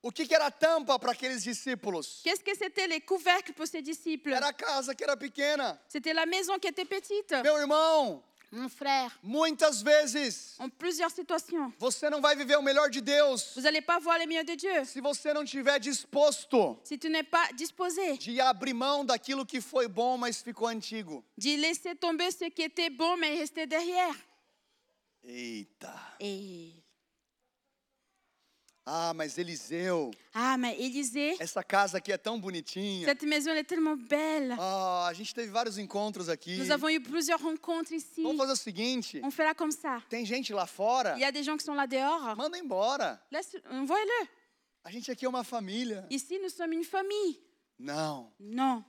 O 0.00 0.12
que, 0.12 0.26
que 0.26 0.34
era 0.34 0.46
a 0.46 0.50
tampa 0.50 0.96
para 0.98 1.10
aqueles 1.12 1.42
discípulos? 1.42 2.20
Qu'est-ce 2.22 2.42
que 2.42 2.54
c'était 2.54 2.86
les 2.86 3.00
couvercles 3.00 3.52
pour 3.52 3.66
ses 3.66 3.82
disciples 3.82 4.32
Era 4.32 4.48
a 4.48 4.52
casa 4.52 4.94
que 4.94 5.02
era 5.02 5.16
pequena. 5.16 5.76
C'était 5.88 6.12
la 6.14 6.24
maison 6.24 6.58
qui 6.58 6.68
était 6.68 6.84
petite. 6.84 7.32
Meu 7.42 7.58
irmão, 7.58 8.22
Mon 8.50 8.70
frère, 8.70 9.10
muitas 9.22 9.82
vezes 9.82 10.54
en 10.58 10.70
plusieurs 10.70 11.10
situations, 11.10 11.70
você 11.78 12.08
não 12.08 12.22
vai 12.22 12.34
viver 12.34 12.56
o 12.56 12.62
melhor 12.62 12.88
de 12.88 13.02
Deus 13.02 13.52
vous 13.54 13.60
n'allez 13.60 13.82
pas 13.82 13.98
voir 13.98 14.16
les 14.18 14.26
mieux 14.26 14.42
de 14.42 14.56
Dieu 14.56 14.86
se 14.86 15.02
você 15.02 15.34
não 15.34 15.42
estiver 15.42 15.78
disposto 15.78 16.78
si 16.82 16.96
tu 16.96 17.10
n'es 17.10 17.22
pas 17.24 17.52
disposé 17.52 18.16
de 18.16 18.40
abrir 18.40 18.72
mão 18.72 19.04
daquilo 19.04 19.44
que 19.44 19.60
foi 19.60 19.86
bom, 19.86 20.16
mas 20.16 20.40
ficou 20.40 20.66
antigo. 20.66 21.22
d'y 21.36 21.58
laisser 21.58 21.94
tomber 21.96 22.30
ce 22.30 22.48
qui 22.48 22.62
était 22.62 22.88
bon 22.88 23.18
mais 23.18 23.38
rester 23.38 23.66
derrière. 23.66 24.16
Eita. 25.24 25.94
Et 26.18 26.72
Ah, 28.90 29.12
mas 29.14 29.36
Eliseu, 29.36 30.10
ah, 30.32 30.56
mais 30.56 30.74
Élisée, 30.80 31.36
essa 31.38 31.62
casa 31.62 31.98
aqui 31.98 32.10
é 32.10 32.16
tão 32.16 32.40
bonitinha. 32.40 33.06
cette 33.06 33.26
maison 33.26 33.50
elle 33.50 33.58
est 33.58 33.64
tellement 33.68 33.96
belle. 33.96 34.56
Ah, 34.58 35.06
a 35.06 35.12
gente 35.12 35.34
teve 35.34 35.50
vários 35.50 35.76
encontros 35.76 36.30
aqui. 36.30 36.56
Nous 36.56 36.70
avons 36.70 36.88
eu 36.88 36.98
plusieurs 37.02 37.38
rencontres 37.38 37.90
ici. 37.92 38.22
Vamos 38.22 38.38
fazer 38.38 38.52
o 38.52 38.56
seguinte: 38.56 39.20
On 39.22 39.30
fera 39.30 39.54
comme 39.54 39.70
ça. 39.72 40.02
tem 40.08 40.24
gente 40.24 40.54
lá 40.54 40.66
fora, 40.66 41.16
Il 41.16 41.20
y 41.20 41.24
a 41.24 41.30
des 41.30 41.42
gens 41.42 41.58
qui 41.58 41.64
sont 41.64 41.74
là 41.74 41.86
dehors. 41.86 42.34
manda 42.34 42.56
embora. 42.58 43.20
Laisse, 43.30 43.60
envoie-le. 43.70 44.26
A 44.84 44.90
gente 44.90 45.10
aqui 45.10 45.26
é 45.26 45.28
uma 45.28 45.44
família. 45.44 46.06
Ici, 46.08 46.38
nous 46.38 46.48
sommes 46.50 46.72
une 46.72 46.84
famille. 46.84 47.38
Não, 47.78 48.32
Non. 48.40 48.82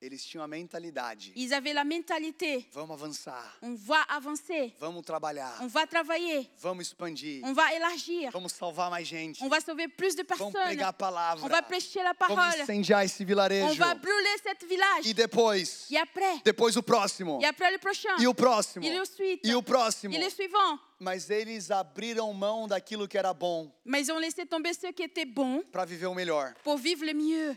Eles 0.00 0.22
tinham 0.24 0.44
a 0.44 0.46
mentalidade. 0.48 1.32
Ils 1.34 1.52
avaient 1.54 1.72
la 1.72 1.84
mentalité. 1.84 2.66
Vamos 2.72 2.94
avançar, 2.94 3.56
On 3.62 3.74
va 3.74 4.02
avancer. 4.08 4.74
vamos 4.78 5.02
trabalhar, 5.02 5.52
On 5.60 5.66
va 5.68 5.86
travailler. 5.86 6.48
vamos 6.60 6.82
expandir, 6.86 7.42
On 7.44 7.52
va 7.54 7.72
élargir. 7.74 8.30
vamos 8.30 8.52
salvar 8.52 8.90
mais 8.90 9.04
gente, 9.04 9.42
On 9.42 9.48
va 9.48 9.60
sauver 9.60 9.88
plus 9.88 10.14
de 10.14 10.22
vamos 10.28 10.52
personnes. 10.52 10.66
pregar 10.66 10.88
a 10.90 10.92
palavra, 10.92 11.44
On 11.44 11.48
va 11.48 11.62
prêcher 11.62 12.02
la 12.02 12.12
vamos 12.18 12.36
parole. 12.36 12.60
incendiar 12.60 13.04
esse 13.04 13.22
On 13.22 13.26
vilarejo. 13.26 13.74
va 13.76 13.94
brûler 13.94 14.36
cet 14.42 14.64
village. 14.68 15.06
E 15.06 15.14
depois, 15.14 15.86
Et 15.90 15.96
après, 15.96 16.40
depois 16.44 16.76
o 16.76 16.82
próximo, 16.82 17.40
et 17.40 17.46
après 17.46 17.70
le 17.72 17.78
prochain. 17.78 18.16
e 18.20 18.26
o 18.26 18.34
próximo, 18.34 18.84
Et 18.84 18.90
le 18.94 19.04
suite. 19.06 19.40
e 19.46 19.54
o 19.54 19.62
próximo. 19.62 20.14
Et 20.14 20.18
le 20.18 20.30
suivant. 20.30 20.78
Mas 20.98 21.28
eles 21.28 21.70
abriram 21.70 22.32
mão 22.32 22.66
daquilo 22.66 23.06
que 23.06 23.18
era 23.18 23.34
bom 23.34 23.70
Mais 23.84 24.08
ont 24.08 24.18
laissé 24.18 24.46
tomber 24.46 24.72
ce 24.72 24.90
qui 24.92 25.02
était 25.02 25.26
bon 25.26 25.62
para 25.70 25.84
viver 25.84 26.06
o 26.06 26.14
melhor. 26.14 26.54
pour 26.64 26.78
vivre 26.78 27.04
le 27.04 27.12
mieux. 27.12 27.56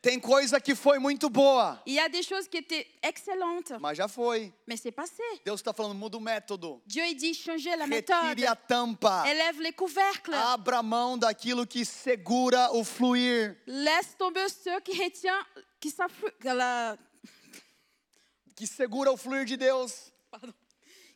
Tem 0.00 0.20
coisa 0.20 0.60
que 0.60 0.76
foi 0.76 1.00
muito 1.00 1.28
boa, 1.28 1.82
Il 1.84 1.94
y 1.94 1.98
a 1.98 2.08
des 2.08 2.22
choses 2.22 2.46
qui 2.46 2.58
étaient 2.58 2.86
excellentes, 3.02 3.72
mas 3.80 3.96
já 3.98 4.06
foi. 4.06 4.52
mais 4.64 4.80
c'est 4.80 4.92
passé. 4.92 5.22
Deus 5.44 5.58
está 5.60 5.72
falando, 5.74 5.94
muda 5.96 6.16
o 6.16 6.20
método. 6.20 6.80
Dieu 6.86 7.04
il 7.04 7.16
dit 7.16 7.34
changer 7.34 7.74
la 7.76 7.84
méthode. 7.86 8.28
Retire 8.28 8.46
a 8.48 8.54
tampa. 8.54 9.24
Élève 9.28 9.60
les 9.60 9.72
couvercles. 9.72 10.32
Abra 10.34 10.84
mão 10.84 11.18
daquilo 11.18 11.66
que 11.66 11.84
segura 11.84 12.70
o 12.72 12.84
fluir. 12.84 13.56
Laisse 13.66 14.14
tomber 14.16 14.48
ceux 14.48 14.80
qui 14.82 14.92
retient, 14.96 15.44
qui 15.80 15.90
s'afflu- 15.90 16.30
que 16.40 16.48
la- 16.48 16.96
Que 18.54 18.66
segura 18.66 19.10
o 19.12 19.16
fluir 19.16 19.44
de 19.44 19.56
Deus. 19.56 20.12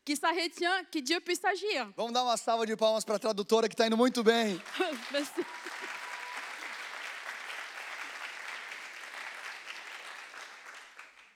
qui 0.05 0.17
ça 0.17 0.33
retient, 0.33 0.85
que 0.91 1.01
Dieu 1.01 1.21
puisse 1.21 1.45
agir. 1.47 1.87
Vamos 1.97 2.13
dar 2.13 2.25
uma 2.25 2.37
salva 2.37 2.67
de 2.67 2.77
palmas 2.77 3.05
para 3.05 3.15
a 3.15 3.19
tradutora 3.21 3.69
que 3.69 3.75
está 3.75 3.87
indo 3.87 3.97
muito 3.97 4.25
bem. 4.25 4.61
Merci. 5.13 5.47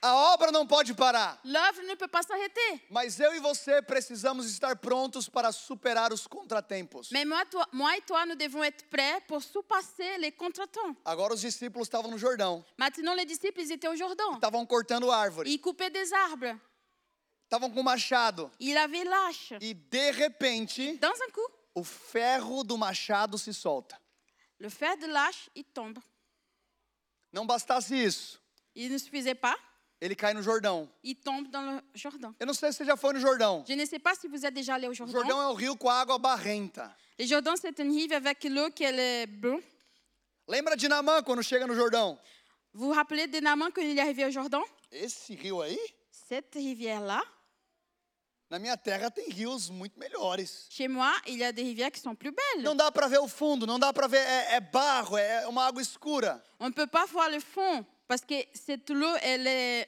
A 0.01 0.13
obra 0.33 0.51
não 0.51 0.65
pode 0.67 0.93
parar, 0.93 1.39
L'œuvre 1.43 1.81
ne 1.83 1.95
peut 1.95 2.07
pas 2.07 2.21
s'arrêter. 2.23 2.81
mas 2.89 3.19
eu 3.19 3.33
e 3.33 3.39
você 3.39 3.81
precisamos 3.81 4.45
estar 4.45 4.75
prontos 4.77 5.27
para 5.27 5.51
superar 5.51 6.13
os 6.13 6.27
contratempos. 6.27 7.09
Mais 7.11 7.25
moi, 7.25 7.43
toi, 7.45 7.65
moi 7.73 7.97
et 7.97 8.01
toi, 8.05 8.23
nous 8.25 8.35
devons 8.35 8.63
être 8.63 8.85
prêts 8.89 9.19
pour 9.27 9.41
surpasser 9.41 10.17
les 10.19 10.31
contretemps. 10.31 10.95
Agora 11.03 11.33
os 11.33 11.41
discípulos 11.41 11.87
estavam 11.87 12.11
no 12.11 12.17
Jordão, 12.17 12.63
Maintenant, 12.77 13.15
les 13.15 13.25
disciples, 13.25 13.59
ils 13.61 13.71
étaient 13.71 13.87
au 13.89 13.95
Jourdain. 13.95 14.35
estavam 14.35 14.65
cortando 14.67 15.09
árvore, 15.11 15.47
Ils 15.47 15.59
coupaient 15.59 15.89
des 15.91 16.13
arbres. 16.13 16.55
estavam 17.45 17.71
com 17.71 17.81
machado 17.81 18.51
Ils 18.59 18.77
avaient 18.77 19.03
l'âche. 19.03 19.53
e 19.59 19.73
de 19.73 20.11
repente 20.11 20.99
Dans 20.99 21.15
un 21.21 21.31
coup, 21.31 21.51
o 21.73 21.83
ferro 21.83 22.63
do 22.63 22.77
machado 22.77 23.35
se 23.37 23.51
solta. 23.51 23.99
le 24.59 24.69
fer 24.69 24.95
de 24.97 25.07
l'âche, 25.07 25.49
il 25.55 25.63
tombe. 25.63 25.99
Não 27.33 27.47
bastasse 27.47 27.95
isso, 27.95 28.39
Il 28.75 28.91
ne 28.91 28.97
suffisait 28.99 29.33
pas, 29.33 29.57
ele 29.99 30.15
cai 30.15 30.33
no 30.33 30.41
Jordão. 30.41 30.89
il 31.03 31.15
tombe 31.15 31.49
dans 31.49 31.61
le 31.61 31.81
Jourdain. 31.95 32.35
Eu 32.39 32.45
não 32.45 32.53
sei 32.53 32.71
se 32.71 32.77
você 32.79 32.85
já 32.85 32.95
foi 32.97 33.13
no 33.13 33.19
Jordão. 33.19 33.63
Je 33.67 33.73
ne 33.75 33.85
sais 33.85 33.99
pas 33.99 34.15
si 34.15 34.27
vous 34.27 34.45
êtes 34.45 34.53
déjà 34.53 34.75
allé 34.75 34.87
au 34.87 34.91
O. 34.91 34.93
Jordão 35.07 35.41
é 35.41 35.47
o 35.47 35.53
rio 35.53 35.75
com 35.75 35.89
a 35.89 36.01
água 36.01 36.17
barrenta. 36.17 36.95
Le 37.19 37.25
Jourdain, 37.25 37.55
c'est 37.55 37.79
une 37.79 37.91
rive 37.91 38.13
avec 38.13 38.43
l'eau 38.43 38.69
qui 38.71 38.83
est 38.83 39.25
bleue. 39.27 39.63
Lembra 40.47 40.75
de 40.75 40.87
Namã 40.87 41.21
quando 41.23 41.41
chega 41.41 41.65
no 41.67 41.73
Jordão? 41.75 42.17
Vous 42.73 42.87
vous 42.89 42.93
rappelez 42.93 43.27
de 43.27 43.39
Naaman 43.39 43.71
quand 43.73 43.81
il 43.81 43.97
est 43.97 44.01
arrivé 44.01 44.25
au 44.25 44.29
Jourdain 44.31 44.61
Esse 44.91 45.29
rio 45.29 45.61
aí, 45.61 45.77
Cette 46.11 46.53
rivière-là, 46.55 47.21
na 48.49 48.59
minha 48.59 48.77
terra 48.77 49.09
tem 49.09 49.27
rios 49.29 49.69
muito 49.69 49.97
melhores. 49.99 50.67
chez 50.69 50.87
moi, 50.87 51.11
il 51.27 51.37
y 51.39 51.43
a 51.43 51.51
des 51.51 51.63
rivières 51.63 51.91
qui 51.91 51.99
sont 51.99 52.15
plus 52.15 52.31
belles. 52.31 52.63
Não 52.63 52.75
dá 52.75 52.91
para 52.91 53.07
ver 53.07 53.19
o 53.19 53.27
fundo, 53.27 53.65
não 53.65 53.79
dá 53.79 53.91
para 53.91 54.07
ver, 54.07 54.19
é, 54.19 54.55
é 54.55 54.59
barro, 54.61 55.17
é 55.17 55.47
uma 55.47 55.65
água 55.65 55.81
escura. 55.81 56.41
On 56.59 56.67
ne 56.67 56.73
peut 56.73 56.87
pas 56.87 57.05
voir 57.07 57.29
le 57.29 57.39
fond 57.41 57.83
parce 58.07 58.21
que 58.21 58.35
cette 58.53 58.89
eau, 58.89 59.15
elle 59.21 59.47
est 59.47 59.87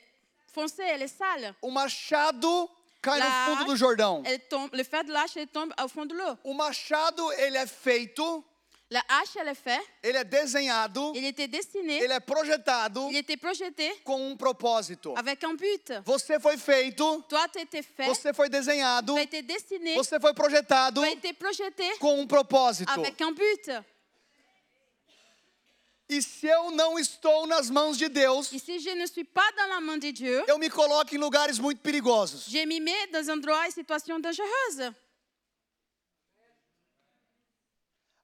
foncée, 0.53 0.83
elle 0.83 1.03
est 1.03 1.07
sale. 1.07 1.55
O 1.61 1.69
machado 1.71 2.69
cai 3.01 3.19
no 3.19 3.25
fundo 3.45 3.65
do 3.65 3.75
Jordão. 3.75 4.23
Elle 4.25 4.39
tombe, 4.49 4.69
le 4.73 4.83
fer 4.83 5.03
de 5.03 5.11
l'âche, 5.11 5.37
elle 5.37 5.47
tombe 5.47 5.73
au 5.81 5.87
fond 5.87 6.05
de 6.05 6.15
l'eau. 6.15 6.37
O 6.43 6.53
machado, 6.53 7.31
ele 7.33 7.57
é 7.57 7.65
feito, 7.65 8.43
La 8.91 9.03
hache, 9.07 9.35
elle 9.39 9.49
est 9.49 9.53
faite, 9.53 9.85
ele 10.01 10.17
é 10.17 10.23
desenhado, 10.23 11.13
il 11.13 11.23
était 11.23 11.47
destiné, 11.47 11.99
ele 12.01 12.11
é 12.11 12.19
projetado 12.19 13.07
il 13.11 13.17
était 13.17 13.37
projeté 13.37 13.87
com 14.03 14.31
um 14.31 14.35
propósito. 14.35 15.13
avec 15.15 15.43
un 15.43 15.53
but. 15.53 16.01
Você 16.05 16.39
foi 16.39 16.57
feito, 16.57 17.23
Toi, 17.29 17.47
tu 17.49 17.59
été 17.59 17.83
fait, 17.83 18.07
você 18.07 18.33
foi 18.33 18.49
desenhado, 18.49 19.13
tu 19.13 19.19
as 19.19 19.21
été 19.21 19.43
destiné, 19.43 19.93
você 19.93 20.19
foi 20.19 20.33
projetado 20.33 21.01
tu 21.01 21.07
été 21.07 21.33
projeté 21.33 21.97
com 21.99 22.19
um 22.19 22.25
propósito. 22.25 22.89
avec 22.89 23.21
un 23.21 23.31
but. 23.31 23.85
E 26.09 26.21
se 26.23 26.47
eu 26.47 26.71
não 26.71 26.97
estou 26.97 27.45
nas 27.45 27.69
mãos 27.69 27.95
de 27.97 28.09
Deus, 28.09 28.51
Et 28.51 28.57
si 28.59 28.79
je 28.79 28.89
ne 28.95 29.05
suis 29.05 29.23
pas 29.23 29.47
dans 29.55 29.67
la 29.67 29.79
main 29.79 29.97
de 29.99 30.11
Dieu, 30.11 30.43
eu 30.47 30.57
me 30.57 30.67
coloco 30.69 31.13
em 31.13 31.19
lugares 31.19 31.59
muito 31.59 31.81
perigosos. 31.81 32.47
je 32.49 32.65
m'y 32.65 32.79
mets 32.79 33.07
dans 33.11 33.29
un 33.29 33.37
endroit 33.37 33.67
et 33.67 33.71
situation 33.71 34.19
dangereuse. 34.19 34.91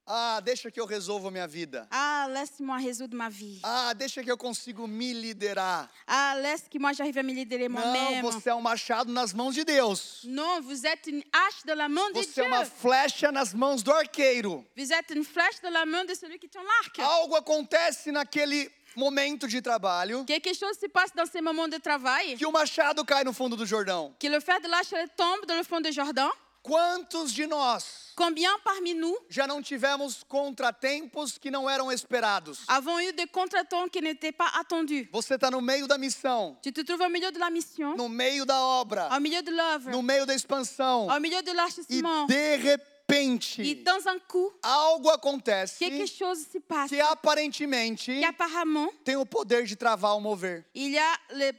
Ah, 0.07 0.39
deixa 0.39 0.69
que 0.69 0.79
eu 0.79 0.85
resolvo 0.85 1.29
a 1.29 1.31
minha 1.31 1.47
vida. 1.47 1.87
Ah, 1.89 2.27
laisse-moi 2.29 2.79
résoudre 2.79 3.15
ma 3.17 3.27
vie. 3.27 3.59
Ah, 3.63 3.91
deixa 3.93 4.23
que 4.23 4.31
eu 4.31 4.37
consigo 4.37 4.87
me 4.87 5.13
liderar. 5.13 5.89
Ah, 6.05 6.35
laisse 6.35 6.67
que 6.69 6.77
moi 6.77 6.93
j'arrive 6.93 7.17
à 7.17 7.23
me 7.23 7.33
libérer 7.33 7.67
Não, 7.67 7.81
moi-même. 7.81 8.21
você 8.21 8.49
é 8.51 8.53
um 8.55 8.61
machado 8.61 9.11
nas 9.11 9.33
mãos 9.33 9.53
de 9.55 9.63
Deus. 9.63 10.21
Non, 10.25 10.61
vous 10.61 10.85
êtes 10.85 11.07
une 11.07 11.23
hache 11.33 11.63
dans 11.65 11.75
la 11.75 11.89
main 11.89 12.07
de 12.11 12.19
Você 12.21 12.41
é 12.41 12.43
uma 12.47 12.63
Dieu. 12.63 12.71
flecha 12.79 13.31
nas 13.31 13.51
mãos 13.53 13.81
do 13.81 13.91
arqueiro. 13.91 14.63
Vous 14.77 14.91
êtes 14.93 15.09
une 15.09 15.23
flèche 15.23 15.59
dans 15.63 15.71
la 15.71 15.85
main 15.87 16.05
de 16.05 16.13
celui 16.13 16.37
qui 16.37 16.47
tient 16.49 16.61
l'arc. 16.63 16.99
Algo 16.99 17.35
acontece 17.35 18.11
naquele 18.11 18.69
momento 18.95 19.47
de 19.47 19.59
trabalho 19.59 20.23
Quelque 20.25 20.53
chose 20.53 20.77
se 20.79 20.87
passe 20.87 21.11
dans 21.15 21.25
ces 21.25 21.41
moments 21.41 21.67
de 21.67 21.79
travail. 21.79 22.37
que 22.37 22.45
o 22.45 22.51
machado 22.51 23.03
cai 23.03 23.23
no 23.23 23.33
fundo 23.33 23.55
do 23.55 23.65
Jordão. 23.65 24.13
Que 24.19 24.29
le 24.29 24.39
fer 24.39 24.59
de 24.61 24.67
elle 24.93 25.09
tombe 25.17 25.47
dans 25.47 25.55
le 25.57 25.63
fond 25.63 25.81
du 25.81 25.91
Jordan. 25.91 26.29
Quantos 26.65 27.31
de 27.31 27.45
nós 27.45 28.11
Combien 28.15 28.57
parmi 28.63 28.95
nous 28.95 29.15
já 29.29 29.45
não 29.45 29.61
tivemos 29.61 30.23
contratempos 30.23 31.37
que 31.37 31.51
não 31.51 31.69
eram 31.69 31.91
esperados? 31.91 32.63
avons 32.67 32.99
eu 33.01 33.13
des 33.13 33.27
contretemps 33.27 33.87
qui 33.91 34.01
n'étaient 34.01 34.31
pas 34.31 34.47
attendus 34.55 35.07
Você 35.11 35.35
está 35.35 35.51
no 35.51 35.61
meio 35.61 35.87
da 35.87 35.95
missão, 35.99 36.57
Tu 36.63 36.71
te 36.71 36.83
trouves 36.83 37.05
au 37.05 37.09
milieu 37.09 37.31
de 37.31 37.37
la 37.37 37.51
mission, 37.51 37.95
no 37.95 38.09
meio 38.09 38.45
da 38.45 38.59
obra, 38.59 39.09
au 39.13 39.19
milieu 39.19 39.43
de 39.43 39.51
l'œuvre, 39.51 39.91
no 39.91 40.01
meio 40.01 40.25
da 40.25 40.33
expansão, 40.33 41.07
au 41.07 41.19
milieu 41.19 41.43
de 41.43 41.51
e 41.51 42.27
de 42.27 42.33
Et 42.33 42.57
repente 42.57 43.83
dans 43.83 44.07
un 44.07 44.17
coup, 44.27 44.51
algo 44.63 45.11
acontece 45.11 45.77
quelque 45.77 46.07
chose 46.07 46.47
se 46.51 46.59
passe 46.59 46.89
que 46.89 46.99
aparentemente 46.99 48.05
qui 48.05 48.23
apparemment, 48.25 48.89
tem 49.03 49.15
o 49.15 49.25
poder 49.25 49.65
de 49.65 49.75
travar 49.75 50.17
o 50.17 50.19
mover. 50.19 50.65
il 50.73 50.91
y 50.91 50.97
a 50.97 51.19
le 51.29 51.51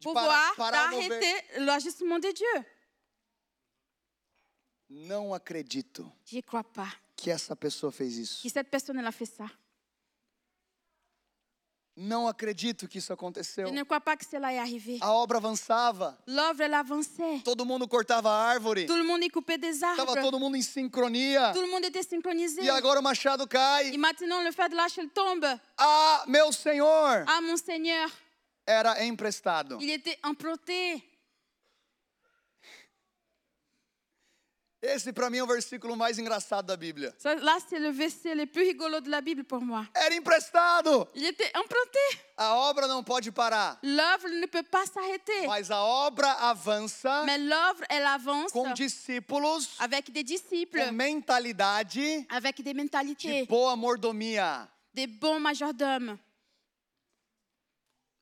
pouvoir 0.00 0.54
d'arrêter 0.56 1.34
l'agissement 1.58 2.20
de 2.20 2.30
Dieu. 2.30 2.64
Não 4.94 5.32
acredito 5.32 6.10
Je 6.26 6.42
crois 6.42 6.62
pas 6.64 6.94
que 7.16 7.30
essa 7.30 7.56
pessoa 7.56 7.90
fez 7.90 8.16
isso. 8.18 8.42
que 8.42 8.50
cette 8.50 8.68
personne 8.70 8.98
elle 8.98 9.06
a 9.06 9.12
fait 9.12 9.24
ça. 9.26 9.50
Não 11.94 12.26
acredito 12.26 12.88
que 12.88 12.98
isso 12.98 13.12
aconteceu. 13.12 13.66
Je 13.68 13.72
ne 13.72 13.84
crois 13.84 14.00
pas 14.00 14.16
que 14.16 14.24
cela 14.24 14.50
est 14.52 14.58
arrivé. 14.58 14.98
A 15.02 15.12
obra 15.12 15.36
avançava, 15.38 16.16
L'œuvre, 16.26 16.62
elle 16.62 16.72
avançait. 16.74 17.42
todo 17.44 17.66
mundo 17.66 17.86
cortava 17.86 18.30
a 18.30 18.50
árvore, 18.50 18.86
Tout 18.86 18.96
le 18.96 19.04
monde 19.04 19.30
coupait 19.30 19.58
des 19.58 19.76
estava 19.82 20.02
arbres. 20.02 20.22
todo 20.22 20.38
mundo 20.38 20.56
em 20.56 20.62
sincronia. 20.62 21.52
Tout 21.52 21.60
le 21.62 21.70
monde 21.70 21.84
était 21.84 22.02
synchronisé. 22.02 22.62
E 22.62 22.70
agora 22.70 22.98
o 22.98 23.02
machado 23.02 23.44
Et 23.44 23.48
cai. 23.48 23.96
maintenant, 23.98 24.42
le 24.42 24.52
fer 24.52 24.68
de 24.70 24.76
elle 24.76 25.10
tombe. 25.10 25.44
Ah, 25.76 26.24
meu 26.28 26.50
Senhor! 26.52 27.24
Ah, 27.26 27.40
mon 27.42 27.56
Seigneur, 27.58 28.10
Era 28.66 29.02
emprestado. 29.04 29.78
il 29.80 29.90
était 29.90 30.18
emprunté. 30.24 31.02
Esse 34.84 35.12
para 35.12 35.30
mim 35.30 35.38
é 35.38 35.44
o 35.44 35.46
versículo 35.46 35.96
mais 35.96 36.18
engraçado 36.18 36.66
da 36.66 36.76
Bíblia. 36.76 37.14
Ça, 37.16 37.36
là, 37.36 37.56
c'est 37.68 37.78
le 37.78 37.90
verset 37.92 38.34
le 38.34 38.46
plus 38.46 38.64
rigolo 38.64 39.00
de 39.00 39.08
la 39.08 39.20
Bible 39.20 39.44
pour 39.44 39.60
moi. 39.60 39.86
Era 39.94 40.12
emprestado. 40.16 41.08
Il 41.14 41.24
était 41.24 41.52
emprunté. 41.56 42.00
A 42.36 42.56
obra 42.68 42.88
não 42.88 43.04
pode 43.04 43.30
parar, 43.30 43.78
L'œuvre 43.84 44.28
ne 44.28 44.46
peut 44.46 44.64
pas 44.64 44.84
s'arrêter. 44.86 45.46
mas 45.46 45.70
a 45.70 45.80
obra 45.84 46.32
avança 46.50 47.22
Mais 47.24 47.38
l'œuvre, 47.38 47.84
elle 47.88 48.04
avance 48.04 48.50
com 48.50 48.72
discípulos 48.74 49.76
avec 49.78 50.10
des 50.10 50.24
disciples, 50.24 50.80
com 50.84 50.90
mentalidade 50.90 52.26
avec 52.28 52.60
des 52.60 52.72
de 52.74 52.76
mentalités, 52.82 53.46
boa 53.46 53.76
mordomia. 53.76 54.68
des 54.92 55.06
bons 55.06 55.38
majordomes. 55.38 56.18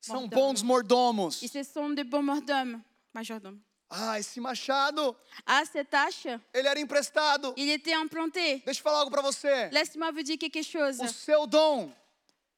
São 0.02 0.28
bons 0.28 0.62
mordomos. 0.62 1.42
Et 1.42 1.48
ce 1.48 1.62
sont 1.62 1.88
des 1.88 2.04
bons 2.04 2.22
majordomes. 2.22 2.82
majordomes. 3.14 3.60
Ah, 3.92 4.18
esse 4.20 4.38
machado, 4.40 5.16
À 5.44 5.64
cette 5.64 5.90
tâche, 5.90 6.26
ele 6.54 6.68
era 6.68 6.78
emprestado. 6.78 7.52
il 7.56 7.68
était 7.70 7.96
emprunté. 7.96 8.62
Deixa 8.64 8.78
eu 8.80 8.84
falar 8.84 9.00
algo 9.00 9.10
para 9.10 9.20
você. 9.22 9.68
Laisse-moi 9.72 10.12
vous 10.12 10.22
dire 10.22 10.38
quelque 10.38 10.62
chose. 10.62 11.00
O 11.02 11.08
seu 11.08 11.44
dom 11.46 11.92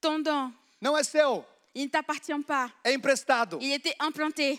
Ton 0.00 0.20
don, 0.20 0.52
não 0.80 0.94
é 0.98 1.02
seu, 1.02 1.42
il 1.74 1.84
ne 1.84 1.88
t'appartient 1.88 2.42
pas. 2.42 2.70
é 2.84 2.92
emprestado. 2.92 3.58
Il 3.62 3.72
était 3.72 3.94
emprunté. 4.00 4.58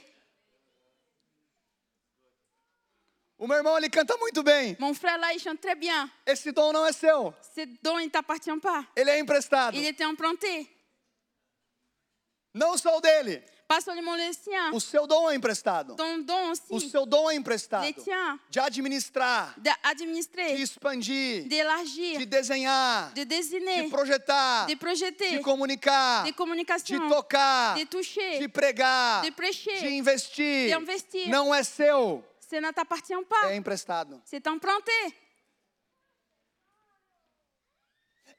O 3.37 3.45
meu 3.47 3.57
irmão, 3.57 3.77
ele 3.77 3.89
canta 3.89 4.15
muito 4.17 4.41
bem. 4.41 4.75
Mon 4.79 4.93
frère 4.93 5.17
là, 5.19 5.33
il 5.33 5.39
chante 5.39 5.59
très 5.61 5.75
bien. 5.75 6.09
Esse 6.25 6.51
dom 6.51 6.71
não 6.71 6.85
é 6.85 6.91
seu, 6.93 7.33
Ce 7.53 7.65
don, 7.83 7.99
il 7.99 8.05
ne 8.05 8.09
t'appartient 8.11 8.57
pas. 8.59 8.87
ele 8.95 9.11
é 9.11 9.19
emprestado. 9.19 9.75
Il 9.77 9.85
était 9.85 10.05
emprunté. 10.05 10.67
Não 12.53 12.73
o 12.73 13.01
dele. 13.01 13.43
O 14.73 14.79
seu 14.79 15.07
dom 15.07 15.29
é 15.29 15.35
emprestado. 15.35 15.95
O 16.69 16.79
seu 16.79 17.05
dom 17.05 17.29
é 17.31 17.35
emprestado. 17.35 17.85
De 18.49 18.59
administrar, 18.59 19.53
de 19.57 19.63
D'administrer, 19.83 20.59
expandir, 20.61 21.43
de 21.43 21.49
d'élargir, 21.49 22.25
desenhar, 22.25 23.11
de 23.13 23.23
de 23.23 23.25
dessiner, 23.25 23.89
projetar, 23.89 24.65
de 24.65 24.75
projeter, 24.75 25.37
de 25.37 25.39
comunicar, 25.39 26.23
de 26.23 26.31
de 26.31 26.37
communication, 26.37 27.09
tocar, 27.09 27.75
de 27.75 27.85
toucher, 27.85 28.39
de 28.39 28.47
pregar, 28.47 29.21
de 29.21 29.31
prêcher, 29.31 29.79
de 29.79 29.89
investir. 29.89 30.67
de 30.67 30.73
investir. 30.75 31.29
Não 31.29 31.53
é 31.53 31.63
seu, 31.63 32.23
Ça 32.39 32.59
ne 32.61 32.71
t'appartient 32.71 33.23
pas. 33.27 33.49
é 33.51 33.55
emprestado. 33.55 34.21
C'est 34.25 34.47
emprunté. 34.47 34.91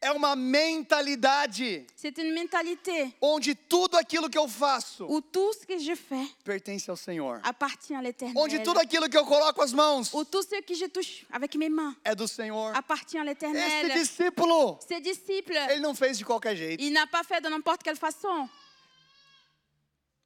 É 0.05 0.12
uma 0.12 0.37
mentalidade 0.37 1.87
C'est 1.97 2.19
une 2.19 2.33
mentalité 2.35 3.11
onde 3.23 3.55
tudo 3.55 3.97
aquilo 3.97 4.29
que 4.29 4.38
eu 4.38 4.47
faço 4.47 5.07
où 5.09 5.21
tout 5.23 5.53
ce 5.55 5.67
que 5.67 5.79
je 5.79 5.95
fais 5.95 6.27
pertence 6.45 6.88
ao 6.90 6.97
Senhor. 6.97 7.40
appartient 7.43 7.95
à 7.95 8.03
l'éternel. 8.03 8.37
Onde 8.37 8.59
tudo 8.62 8.79
aquilo 8.79 9.09
que 9.09 9.17
eu 9.17 9.25
coloco 9.25 9.62
as 9.62 9.73
mãos 9.73 10.12
Où 10.12 10.25
tout 10.25 10.43
ce 10.43 10.61
que 10.61 10.75
je 10.75 10.87
touche 10.88 11.25
avec 11.33 11.55
mes 11.57 11.71
mains 11.71 11.97
é 12.05 12.14
do 12.14 12.29
Senhor. 12.29 12.73
appartient 12.77 13.19
à 13.19 13.23
Esse 13.23 13.29
l'éternel. 13.29 13.93
discípulo, 13.95 14.79
Ses 14.87 15.01
disciples, 15.01 15.57
ele 15.71 15.81
não 15.81 15.95
fez 15.95 16.19
de 16.19 16.25
qualquer 16.25 16.55
jeito. 16.55 16.83
il 16.83 16.93
n'a 16.93 17.07
pas 17.07 17.23
fait 17.25 17.40
de 17.40 17.49
n'importe 17.49 17.83
quelle 17.83 17.97
façon. 17.97 18.49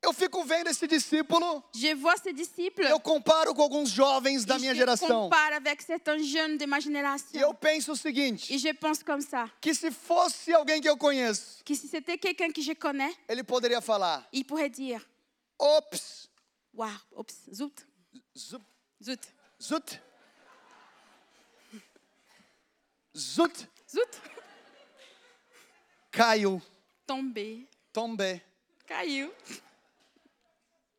Eu 0.01 0.13
fico 0.13 0.45
vendo 0.45 0.69
esse 0.69 0.87
discípulo, 0.87 1.63
Je 1.75 1.93
vois 1.95 2.17
ses 2.17 2.33
disciples. 2.33 2.89
eu 2.89 3.01
comparo 3.01 3.53
com 3.53 3.63
alguns 3.63 3.91
jovens 3.91 4.45
da 4.45 4.57
minha 4.59 4.73
geração. 4.75 5.29
compare 5.29 5.55
avec 5.57 5.83
certains 5.83 6.23
jeunes 6.23 6.57
de 6.57 6.67
ma 6.67 6.79
E 6.79 6.81
génération. 6.83 7.41
eu 7.41 7.53
penso 7.53 7.93
o 7.93 7.97
seguinte: 7.97 8.49
Et 8.53 8.59
je 8.59 8.73
pense 8.75 9.03
comme 9.03 9.21
ça. 9.21 9.51
que 9.61 9.75
se 9.75 9.91
fosse 9.91 10.53
alguém 10.55 10.81
que 10.81 10.89
eu 10.89 10.97
conheço, 10.97 11.63
Que 11.65 11.75
si 11.75 11.89
c'était 11.89 12.17
quelqu'un 12.17 12.53
que 12.53 12.63
je 12.63 12.75
connais, 12.75 13.13
ele 13.29 13.43
poderia 13.43 13.81
falar: 13.81 14.25
il 14.33 14.45
pourrait 14.45 14.71
dire 14.71 15.05
ops, 15.59 16.29
Waouh, 16.73 16.93
oups, 17.17 17.35
zout, 17.53 17.75
zup, 18.37 18.63
zout, 19.03 19.21
zut, 19.61 20.01
zut, 23.17 23.69
zout, 23.91 24.21
caiu, 26.13 26.63
tombé, 27.05 27.67
tombe, 27.93 28.41
caiu, 28.87 29.33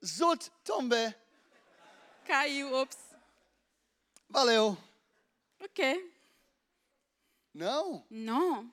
zut, 0.03 0.51
tombe, 0.63 1.13
caiu, 2.25 2.73
oups. 2.73 2.97
valeu. 4.29 4.77
Ok. 5.61 6.13
Não. 7.53 8.05
Non. 8.09 8.71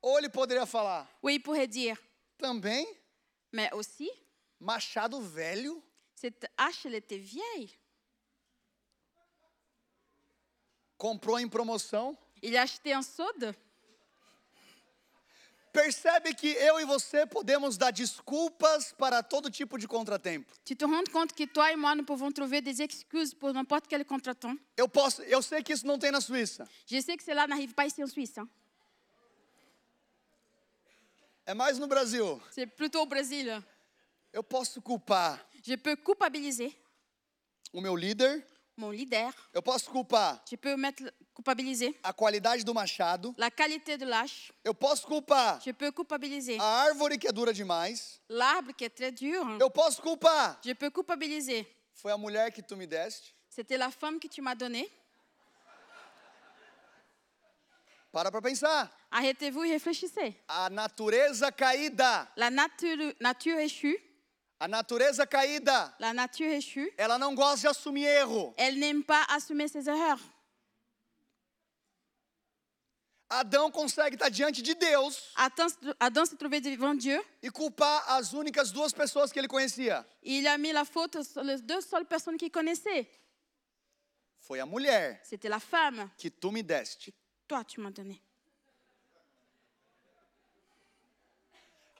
Ou 0.00 0.18
ele 0.18 0.28
poderia 0.28 0.66
falar: 0.66 1.08
Ou 1.22 1.30
il 1.30 1.40
pourrait 1.40 1.66
dire 1.66 1.98
também, 2.38 2.86
Mais 3.52 3.70
aussi, 3.72 4.10
machado 4.60 5.20
velho, 5.20 5.82
cette 6.14 6.46
hache, 6.56 6.86
elle 6.86 6.94
était 6.96 7.18
vieille. 7.18 7.70
comprou 10.98 11.38
em 11.38 11.48
promoção. 11.48 12.16
Il 12.42 12.56
a 12.56 12.62
acheté 12.62 12.92
un 12.92 13.02
solde. 13.02 13.54
Percebe 15.72 16.34
que 16.34 16.48
eu 16.48 16.78
e 16.80 16.84
você 16.84 17.24
podemos 17.24 17.78
dar 17.78 17.90
desculpas 17.92 18.92
para 18.92 19.22
todo 19.22 19.50
tipo 19.50 19.78
de 19.78 19.88
contratempo. 19.88 20.52
Tu 20.66 20.74
te 20.74 20.84
rends 20.84 21.10
compte 21.10 21.32
que 21.34 21.46
toi 21.46 21.72
et 21.72 21.76
moi, 21.76 21.94
nous 21.94 22.04
pouvons 22.04 22.30
trouver 22.30 22.60
des 22.60 22.82
excuses 22.82 23.32
pour 23.32 23.54
n'importe 23.54 23.86
quel 23.88 24.04
contretemps. 24.04 24.54
Eu 24.76 24.86
posso, 24.86 25.22
eu 25.22 25.40
sei 25.40 25.62
que 25.62 25.72
isso 25.72 25.86
não 25.86 25.98
tem 25.98 26.10
na 26.10 26.20
Suíça. 26.20 26.68
Je 26.86 27.00
sais 27.00 27.16
que 27.16 27.24
cela 27.24 27.46
n'arrive 27.46 27.72
pas 27.72 27.86
ici 27.86 28.02
en 28.02 28.06
Suisse. 28.06 28.38
hein. 28.38 28.46
É 31.46 31.54
mais 31.54 31.78
no 31.78 31.86
Brasil. 31.86 32.40
C'est 32.50 32.66
plutôt 32.66 33.00
au 33.00 33.06
Brésil. 33.06 33.48
Eu 34.32 34.42
posso 34.44 34.80
culpar 34.82 35.40
Je 35.64 35.76
peux 35.76 35.96
culpabiliser 35.96 36.74
o 37.72 37.80
meu 37.80 37.96
líder, 37.96 38.44
mon 38.76 38.90
leader. 38.90 39.32
eu 39.54 39.62
posso 39.62 39.90
culpar 39.90 40.42
Je 40.50 40.56
peux 40.56 40.76
mettre, 40.76 41.10
culpabiliser 41.34 41.94
a 42.02 42.12
qualidade 42.12 42.62
do 42.64 42.74
machado, 42.74 43.34
la 43.38 43.50
qualité 43.50 43.96
de 43.96 44.04
l'âche. 44.04 44.52
eu 44.64 44.74
posso 44.74 45.06
culpar 45.06 45.60
Je 45.64 45.72
peux 45.72 45.90
culpabiliser 45.92 46.58
a 46.60 46.82
árvore 46.84 47.16
que 47.18 47.26
é 47.28 47.32
dura 47.32 47.52
demais, 47.52 48.20
l'arbre 48.28 48.72
qui 48.74 48.84
est 48.84 48.90
très 48.94 49.10
dur. 49.10 49.44
eu 49.60 49.70
posso 49.70 50.00
culpar 50.02 50.58
Je 50.64 50.74
peux 50.74 50.90
culpabiliser. 50.90 51.66
foi 51.94 52.12
a 52.12 52.18
mulher 52.18 52.50
que 52.52 52.60
tu 52.62 52.74
me 52.76 52.86
deste. 52.86 53.34
C'était 53.48 53.76
la 53.76 53.90
femme 53.90 54.18
que 54.18 54.28
tu 54.28 54.40
m'as 54.42 54.54
donnée. 54.54 54.88
Para 58.12 58.30
para 58.30 58.42
pensar. 58.42 58.90
Arrêtez-vous 59.10 59.64
et 59.64 59.72
réfléchissez. 59.72 60.34
A 60.48 60.68
natureza 60.68 61.50
caída, 61.50 62.28
La 62.36 62.50
nature, 62.50 63.14
nature 63.20 63.58
échue, 63.58 63.96
a 64.60 64.68
natureza 64.68 65.26
caída, 65.26 65.94
la 65.98 66.12
nature 66.12 66.46
échue, 66.52 66.92
ela 66.98 67.18
não 67.18 67.34
gosta 67.34 67.62
de 67.62 67.68
assumir 67.68 68.06
erro. 68.06 68.52
elle 68.58 68.78
n'aime 68.78 69.02
pas 69.02 69.24
assumer 69.30 69.66
ses 69.68 69.88
erreurs. 69.88 70.20
Adão 73.40 73.70
consegue 73.70 74.16
estar 74.16 74.28
diante 74.28 74.60
de 74.62 74.74
Deus 74.74 75.30
Adam, 75.34 75.66
Adam 75.98 76.24
s'est 76.26 76.36
trouvé 76.36 76.60
devant 76.60 76.94
Dieu. 76.94 77.24
e 77.42 77.50
culpar 77.50 78.04
as 78.08 78.32
únicas 78.32 78.70
duas 78.70 78.92
pessoas 78.92 79.32
que 79.32 79.38
ele 79.38 79.48
conhecia. 79.48 80.04
Il 80.22 80.46
a 80.46 80.58
mis 80.58 80.72
la 80.72 80.84
faute 80.84 81.22
sur 81.22 81.42
les 81.42 81.60
deux 81.62 81.80
seules 81.80 82.04
personnes 82.06 82.36
qu'il 82.36 82.50
connaissait. 82.50 83.06
Foi 84.40 84.58
a 84.60 84.66
mulher 84.66 85.20
C'était 85.24 85.48
la 85.48 85.60
femme. 85.60 86.10
que 86.18 86.28
tu 86.28 86.50
me 86.50 86.62
deste. 86.62 87.10
Toi, 87.48 87.64
tu 87.64 87.80
m'as 87.80 87.90
donné. 87.92 88.20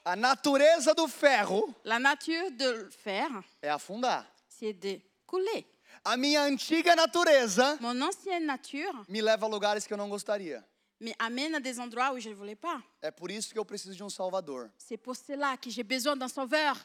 A 0.05 0.16
natureza 0.16 0.95
do 0.95 1.07
ferro 1.07 1.72
La 1.85 1.99
nature 1.99 2.51
de 2.51 2.89
fer, 2.91 3.28
é 3.62 3.70
afundar. 3.70 4.26
c'est 4.49 4.72
de 4.72 5.01
couler. 5.26 5.64
A 6.05 6.16
minha 6.16 6.43
antiga 6.43 6.97
natureza 6.97 7.78
Mon 7.80 8.01
ancienne 8.03 8.45
nature 8.45 8.93
me 9.09 9.22
leva 9.22 9.47
a 9.47 9.49
lugares 9.49 9.87
que 9.87 9.93
eu 9.95 9.97
não 9.97 10.09
gostaria. 10.09 10.64
Me 11.03 11.13
amène 11.19 11.57
à 11.57 11.61
des 11.61 11.79
endroits 11.81 12.13
où 12.13 12.21
je 12.21 12.29
ne 12.29 12.35
voulais 12.35 12.55
pas. 12.55 12.81
É 13.03 13.11
por 13.11 13.31
isso 13.31 13.53
que 13.53 13.59
eu 13.59 13.65
preciso 13.65 13.95
de 13.95 14.03
um 14.05 14.09
Salvador. 14.09 14.71
C'est 14.79 14.97
pour 14.97 15.17
cela 15.17 15.57
que 15.57 15.69
j'ai 15.69 15.83
besoin 15.83 16.17
d'un 16.17 16.29
sauveur. 16.29 16.77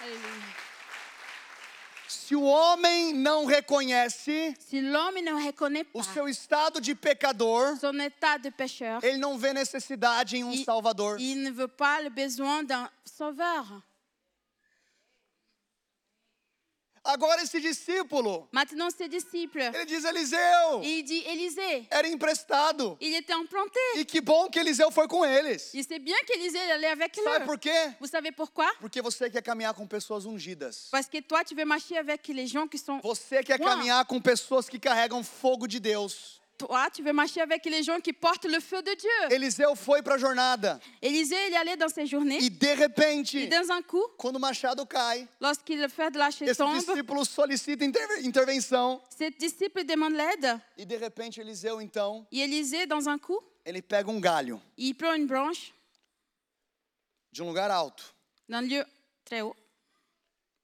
Alléluia. 0.00 0.64
Se 2.06 2.36
o 2.36 2.42
homem 2.44 3.12
não 3.12 3.44
reconhece 3.44 4.54
Si 4.60 4.80
l'homme 4.80 5.20
ne 5.20 5.32
reconnaît 5.44 5.84
o 5.92 5.98
pas 5.98 6.12
seu 6.12 6.28
estado 6.28 6.80
de 6.80 6.94
pecador, 6.94 7.76
son 7.78 7.98
état 7.98 8.38
de 8.38 8.50
pécheur, 8.50 9.02
ele 9.02 9.18
não 9.18 9.36
vê 9.36 9.52
necessidade 9.52 10.36
em 10.36 10.44
um 10.44 10.52
il, 10.52 10.64
Salvador. 10.64 11.18
il 11.18 11.42
ne 11.42 11.50
veut 11.50 11.68
pas 11.68 12.00
le 12.00 12.10
besoin 12.10 12.62
d'un 12.62 12.88
sauveur. 13.04 13.66
Agora 17.04 17.42
esse 17.42 17.60
discípulo, 17.60 18.48
Maintenant, 18.50 18.90
ses 18.90 19.08
disciples, 19.08 19.60
ele 19.74 19.84
diz 19.84 20.04
Eliseu, 20.04 20.80
il 20.82 21.02
dit 21.02 21.22
Élisée, 21.26 21.86
era 21.90 22.08
emprestado. 22.08 22.96
il 23.00 23.14
était 23.14 23.34
emprunté. 23.34 23.78
E 23.96 24.04
que 24.06 24.20
bom 24.22 24.48
que 24.48 24.58
Eliseu 24.58 24.90
foi 24.90 25.06
com 25.06 25.22
eles. 25.24 25.70
Il 25.74 25.84
sait 25.84 25.98
bien 25.98 26.16
qu'Élisée 26.26 26.58
allait 26.72 26.90
avec 26.90 27.14
Sabe 27.16 27.42
eux. 27.42 27.44
por 27.46 27.58
quê? 27.58 27.94
Vous 28.00 28.06
savez 28.08 28.32
pourquoi 28.32 28.66
Porque 28.80 29.02
você 29.02 29.28
quer 29.28 29.42
caminhar 29.42 29.74
com 29.74 29.86
pessoas 29.86 30.24
ungidas. 30.24 30.88
Parce 30.90 31.06
que 31.08 31.20
toi, 31.20 31.44
tu 31.44 31.54
veux 31.54 31.66
marcher 31.66 31.98
avec 31.98 32.26
les 32.28 32.46
gens 32.46 32.66
qui 32.66 32.78
sont. 32.78 32.98
Você 33.02 33.42
quer 33.42 33.58
caminhar 33.58 34.06
com 34.06 34.18
pessoas 34.20 34.68
que 34.68 34.78
carregam 34.78 35.22
fogo 35.22 35.66
de 35.66 35.78
Deus. 35.78 36.40
Toi, 36.56 36.88
tu 36.94 37.02
veux 37.02 37.12
marcher 37.12 37.40
avec 37.40 37.64
les 37.64 37.82
gens 37.82 37.98
qui 37.98 38.12
portent 38.12 38.44
le 38.44 38.60
feu 38.60 38.80
de 38.80 38.94
Dieu. 38.94 39.36
Eliseu 39.36 39.74
foi 39.74 40.00
para 40.02 40.14
a 40.14 40.18
jornada 40.18 40.78
Élisée, 41.02 41.34
il 41.48 41.52
est 41.52 41.56
allé 41.56 41.76
dans 41.76 41.88
ses 41.88 42.06
journées. 42.06 42.38
e 42.38 42.48
de 42.48 42.80
repente, 42.80 43.34
Et 43.34 43.48
dans 43.48 43.72
un 43.72 43.82
coup, 43.82 44.04
quando 44.16 44.36
o 44.36 44.38
machado 44.38 44.86
cai, 44.86 45.26
lorsqu'il 45.40 45.80
le 45.80 45.88
fait 45.88 46.12
de 46.12 46.18
lâcher 46.18 46.44
esse 46.44 46.56
tombe, 46.58 46.78
discípulo 46.78 47.24
solicita 47.24 47.84
interve- 47.84 48.22
intervenção 48.24 49.02
ses 49.10 49.30
disciples 49.32 49.84
demandent 49.84 50.14
l'aide. 50.16 50.60
e 50.78 50.84
de 50.84 50.96
repente 50.96 51.40
Eliseu 51.40 51.80
então, 51.80 52.24
Et 52.30 52.38
Élisée, 52.40 52.86
dans 52.86 53.08
un 53.08 53.18
coup, 53.18 53.40
ele 53.66 53.82
pega 53.82 54.08
um 54.08 54.20
galho 54.20 54.60
il 54.76 54.94
prend 54.94 55.14
une 55.14 55.26
branche 55.26 55.72
de 57.32 57.42
um 57.42 57.48
lugar 57.48 57.70
alto 57.72 58.04
d'un 58.48 58.60
lieu 58.62 58.84
très 59.24 59.40
haut. 59.42 59.56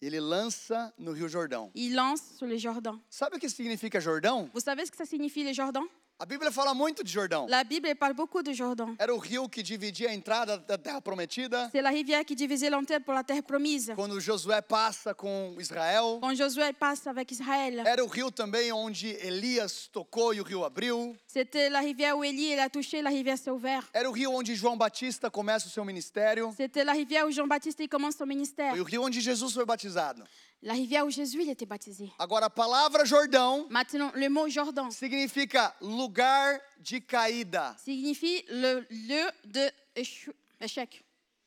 E 0.01 0.07
ele 0.07 0.20
lança 0.20 0.92
no 0.98 1.12
Rio 1.12 1.28
Jordão. 1.28 1.70
Il 1.74 1.94
lance 1.94 2.36
sur 2.36 2.46
le 2.46 2.57
Jourdain. 2.57 3.01
Sabe 3.09 3.36
o 3.36 3.38
que 3.38 3.48
significa 3.48 4.01
Jordão? 4.01 4.51
Vous 4.53 4.62
savez 4.62 4.86
ce 4.86 4.90
que 4.90 4.96
ça 4.96 5.05
signifie 5.05 5.44
le 5.44 5.53
Jourdain 5.53 5.84
A 6.22 6.26
Bíblia 6.26 6.52
fala 6.52 6.74
muito 6.74 7.02
de 7.02 7.10
Jordão. 7.10 7.46
La 7.48 7.64
Bible 7.64 7.94
parle 7.94 8.12
beaucoup 8.14 8.42
de 8.42 8.52
Jourdain. 8.52 8.94
Era 8.98 9.14
o 9.14 9.16
rio 9.16 9.48
que 9.48 9.62
dividia 9.62 10.10
a 10.10 10.14
entrada 10.14 10.58
da 10.58 10.76
terra 10.76 11.00
prometida. 11.00 11.70
C'est 11.72 11.80
la 11.80 11.88
rivière 11.88 12.26
qui 12.26 12.34
divisait 12.34 12.68
l'enterre 12.68 13.00
pour 13.02 13.14
la 13.14 13.24
terre 13.24 13.42
promise. 13.42 13.90
Quando 13.96 14.20
Josué 14.20 14.60
passa 14.60 15.14
com 15.14 15.56
Israel, 15.58 16.18
Quand 16.20 16.34
Josué 16.34 16.74
passe 16.74 17.06
avec 17.06 17.32
Israël, 17.32 17.80
era 17.86 18.04
o 18.04 18.06
rio 18.06 18.30
também 18.30 18.70
onde 18.70 19.16
Elias 19.22 19.88
tocou 19.90 20.34
e 20.34 20.42
o 20.42 20.44
rio 20.44 20.62
abriu. 20.62 21.16
c'était 21.26 21.70
la 21.70 21.80
rivière 21.80 22.14
où 22.18 22.22
Élie 22.22 22.52
a 22.60 22.68
touché, 22.68 23.00
la 23.00 23.08
rivière 23.08 23.38
s'est 23.38 23.50
ouverte. 23.50 23.88
Era 23.94 24.06
o 24.06 24.12
rio 24.12 24.30
onde 24.30 24.54
João 24.54 24.76
Batista 24.76 25.30
começa 25.30 25.68
o 25.68 25.70
seu 25.70 25.86
ministério. 25.86 26.52
C'était 26.54 26.84
la 26.84 26.92
rivière 26.92 27.26
où 27.26 27.30
Jean-Baptiste 27.30 27.80
il 27.80 27.88
commence 27.88 28.16
son 28.18 28.26
ministère. 28.26 28.72
Foi 28.72 28.80
o 28.80 28.84
rio 28.84 29.02
onde 29.02 29.18
Jesus 29.22 29.54
foi 29.54 29.64
batizado. 29.64 30.22
La 30.62 30.74
rivière 30.74 31.06
où 31.06 31.11
Jésus 31.11 31.42
il 31.42 31.48
était 31.48 31.64
baptisé. 31.64 32.11
Agora, 32.18 32.46
a 32.46 32.50
palavra 32.50 33.04
Jordão 33.04 33.66
Maintenant, 33.70 34.12
le 34.14 34.28
mot 34.28 34.46
Jordan 34.48 34.90
significa 34.90 35.74
lugar 35.80 36.61
de 36.78 36.98
caída. 36.98 37.74
signifie 37.82 38.44
le 38.48 38.86
lieu 38.90 39.30
de 39.46 39.70
échou- 39.96 40.34
échec. 40.61 41.02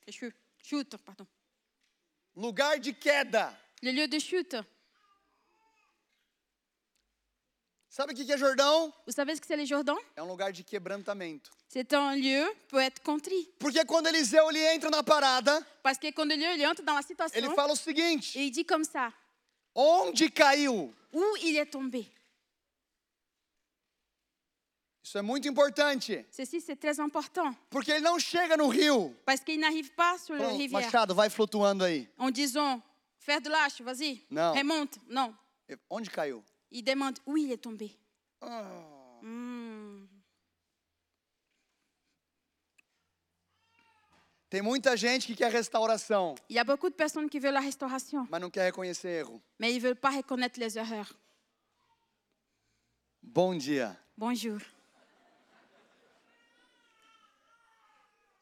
Échou- 0.07 0.31
Chute, 0.63 0.97
pardon. 0.97 1.27
Lugar 2.35 2.79
de 2.79 2.91
queda. 2.91 3.53
Le 3.83 3.91
lieu 3.91 4.07
de 4.07 4.17
chute. 4.17 4.55
Sabe 7.93 8.11
o 8.11 8.15
que 8.15 8.31
é 8.31 8.37
Jordão? 8.39 8.91
Vous 9.05 9.13
savez 9.13 9.35
ce 9.35 9.41
que 9.41 9.45
c'est 9.45 9.55
le 9.55 9.67
Jordan 9.67 9.95
É 10.15 10.23
um 10.23 10.27
lugar 10.27 10.51
de 10.51 10.63
quebrantamento. 10.63 11.51
C'est 11.67 11.93
un 11.93 12.15
lieu 12.15 12.43
pour 12.67 12.81
être 12.81 13.03
contrit. 13.03 13.47
Porque 13.59 13.85
quando 13.85 14.07
Eliseu 14.07 14.49
ele 14.49 14.65
entra 14.73 14.89
na 14.89 15.03
parada, 15.03 15.61
Parce 15.83 15.99
que 15.99 16.11
quand 16.11 16.25
le 16.25 16.35
lieu 16.35 16.55
il 16.55 16.65
entre 16.65 16.81
dans 16.81 16.95
la 16.95 17.01
ele 17.35 17.53
fala 17.53 17.71
o 17.71 17.75
seguinte: 17.75 18.35
et 18.35 18.45
il 18.45 18.49
dit 18.49 18.65
comme 18.65 18.83
ça, 18.83 19.13
onde 19.75 20.27
caiu? 20.31 20.91
où 21.13 21.23
il 21.43 21.55
est 21.55 21.67
tombé. 21.67 22.07
Isso 25.03 25.19
é 25.19 25.21
muito 25.21 25.47
importante. 25.47 26.25
Ceci, 26.31 26.61
c'est 26.61 26.77
très 26.77 26.99
important. 26.99 27.53
Porque 27.69 27.91
ele 27.91 28.01
não 28.01 28.17
chega 28.17 28.57
no 28.57 28.69
rio. 28.69 29.15
Parce 29.23 29.43
qu'il 29.43 29.59
n'arrive 29.59 29.91
pas 29.91 30.17
sur 30.17 30.35
Pronto, 30.35 30.57
rivière 30.57 30.81
Machado, 30.81 31.13
vai 31.13 31.29
flutuando 31.29 31.83
aí. 31.83 32.09
en 32.17 32.31
disant, 32.31 32.81
faire 33.19 33.39
de 33.39 33.49
lâche, 33.49 33.83
vas-y, 33.83 34.25
Non. 34.31 34.53
remonte. 34.53 34.97
Non. 35.07 35.31
Onde 35.91 36.09
caiu? 36.09 36.43
Il 36.73 36.83
demande 36.83 37.17
où 37.25 37.37
il 37.37 37.51
est 37.51 37.57
tombé. 37.61 37.95
Ah. 38.41 38.65
Hmm. 39.21 40.07
Tem 44.49 44.61
muita 44.61 44.95
gente 44.95 45.25
que 45.25 45.33
quer 45.35 45.51
restauração, 45.51 46.35
Il 46.49 46.55
y 46.55 46.59
a 46.59 46.63
beaucoup 46.63 46.89
de 46.89 46.95
personnes 46.95 47.27
qui 47.29 47.39
veulent 47.39 47.53
la 47.53 47.59
restauration, 47.59 48.27
mas 48.29 48.39
não 48.39 48.51
quer 48.51 48.65
reconhecer 48.67 49.19
erro. 49.21 49.41
mais 49.59 49.71
ils 49.71 49.77
ne 49.77 49.81
veulent 49.81 49.95
pas 49.99 50.11
reconnaître 50.11 50.59
les 50.59 50.77
erreurs. 50.77 51.13
Bom 53.21 53.55
dia. 53.55 53.95
Bonjour. 54.17 54.59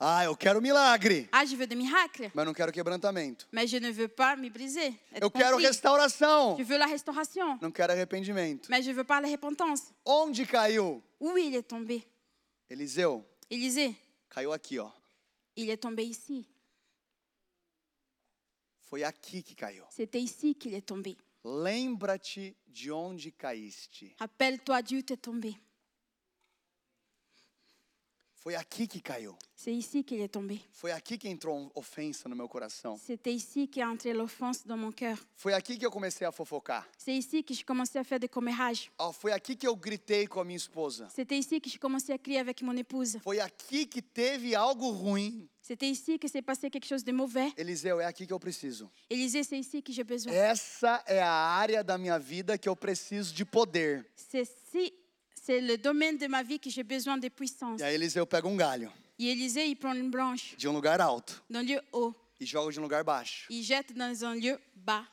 Ah, 0.03 0.25
eu 0.25 0.35
quero 0.35 0.59
milagre, 0.59 1.27
Ah, 1.31 1.45
je 1.45 1.55
veux 1.55 1.67
des 1.67 1.75
miracles, 1.75 2.31
mas 2.33 2.43
não 2.43 2.55
quero 2.55 2.71
quebrantamento. 2.71 3.47
mais 3.51 3.67
je 3.69 3.77
ne 3.79 3.91
veux 3.91 4.07
pas 4.07 4.35
me 4.35 4.49
briser. 4.49 4.95
Eu 5.21 5.29
quero 5.29 5.57
restauração, 5.57 6.57
Je 6.57 6.63
veux 6.63 6.77
la 6.79 6.87
restauration, 6.87 7.59
não 7.61 7.69
quero 7.71 7.91
arrependimento. 7.93 8.67
mais 8.69 8.83
je 8.83 8.91
veux 8.91 9.03
pas 9.05 9.21
la 9.21 9.27
repentance. 9.27 9.93
Onde 10.03 10.43
caiu? 10.47 11.03
Où 11.19 11.37
il 11.37 11.53
est 11.55 11.67
tombé 11.67 12.03
Eliseu, 12.67 13.23
Élisée, 13.49 13.95
caiu 14.33 14.51
aqui, 14.53 14.79
ó. 14.79 14.89
il 15.55 15.69
est 15.69 15.77
tombé 15.77 16.03
ici. 16.03 16.47
Foi 18.89 19.03
aqui 19.03 19.43
que 19.43 19.53
caiu. 19.53 19.83
C'était 19.91 20.19
ici 20.21 20.55
qu'il 20.55 20.73
est 20.73 20.81
tombé. 20.85 21.15
Lembra-te 21.43 22.53
de 22.67 22.91
onde 22.91 23.31
caíste. 23.37 24.03
Rappelle-toi, 24.19 24.81
Dieu 24.81 25.03
t'est 25.03 25.17
tombé. 25.17 25.55
Foi 28.41 28.55
aqui 28.55 28.87
que 28.87 28.99
caiu. 28.99 29.35
C'est 29.55 29.71
ici 29.71 30.03
qu'il 30.03 30.19
est 30.19 30.27
tombé. 30.27 30.59
Foi 30.73 30.91
aqui 30.91 31.15
que 31.15 31.27
entrou 31.27 31.71
ofensa 31.75 32.27
no 32.27 32.35
meu 32.35 32.47
coração. 32.47 32.97
C'était 32.97 33.31
ici 33.31 33.67
qu'est 33.67 33.83
entrée 33.83 34.13
l'offense 34.13 34.65
dans 34.65 34.77
mon 34.77 34.91
cœur. 34.91 35.15
Foi 35.35 35.53
aqui 35.53 35.77
que 35.77 35.85
eu 35.85 35.91
comecei 35.91 36.25
a 36.25 36.31
fofocar. 36.31 36.87
C'est 36.97 37.13
ici 37.13 37.43
que 37.43 37.53
à 37.53 38.03
faire 38.03 38.19
des 38.19 38.27
commérages. 38.27 38.91
Ó, 38.97 39.11
foi 39.11 39.31
aqui 39.31 39.55
que 39.55 39.67
eu 39.67 39.75
gritei 39.75 40.25
com 40.25 40.39
a 40.39 40.43
minha 40.43 40.57
esposa. 40.57 41.07
C'était 41.15 41.37
ici 41.37 41.61
que 41.61 41.69
à 42.11 42.17
crier 42.17 42.39
avec 42.39 42.63
mon 42.63 42.75
épouse. 42.75 43.19
Foi 43.21 43.39
aqui 43.39 43.85
que 43.85 44.01
teve 44.01 44.55
algo 44.55 44.89
ruim. 44.89 45.47
C'était 45.61 45.91
ici 45.91 46.17
que 46.17 46.27
s'est 46.27 46.41
passé 46.41 46.71
quelque 46.71 46.87
chose 46.87 47.03
de 47.03 47.11
mauvais. 47.11 47.53
Eliseu, 47.55 47.99
é 47.99 48.05
aqui 48.05 48.25
que 48.25 48.33
eu 48.33 48.39
preciso. 48.39 48.89
Élisée, 49.07 49.43
c'est 49.43 49.59
ici 49.59 49.83
que 49.83 49.93
j'ai 49.93 50.03
besoin. 50.03 50.33
Essa 50.33 51.03
é 51.05 51.21
a 51.21 51.31
área 51.31 51.83
da 51.83 51.95
minha 51.99 52.17
vida 52.17 52.57
que 52.57 52.67
eu 52.67 52.75
preciso 52.75 53.31
de 53.35 53.45
poder. 53.45 54.03
C'est 54.15 54.49
si, 54.71 54.91
c'est 55.41 55.59
le 55.59 55.77
domaine 55.77 56.17
de 56.17 56.27
ma 56.27 56.43
vie 56.43 56.59
que 56.59 56.69
j'ai 56.69 56.83
besoin 56.83 57.17
de 57.17 57.27
puissance. 57.27 57.81
E 57.81 57.83
aí 57.83 57.95
Eliseu 57.95 58.25
pega 58.25 58.47
um 58.47 58.55
galho 58.55 58.91
Et 59.19 59.25
Élisée, 59.31 59.67
il 59.67 59.75
prend 59.75 59.93
une 59.93 60.09
branche 60.09 60.55
de 60.57 60.67
um 60.67 60.73
lugar 60.73 61.01
alto 61.01 61.33
d'un 61.49 61.63
lieu 61.63 61.81
haut. 61.91 62.13
e 62.39 62.45
joga 62.45 62.71
de 62.71 62.79
um 62.79 62.83
lugar 62.83 63.03
baixo. 63.03 63.47
Il 63.49 63.63
jette 63.63 63.93
dans 63.93 64.23
un 64.23 64.35
lieu 64.35 64.59
bas. 64.75 65.05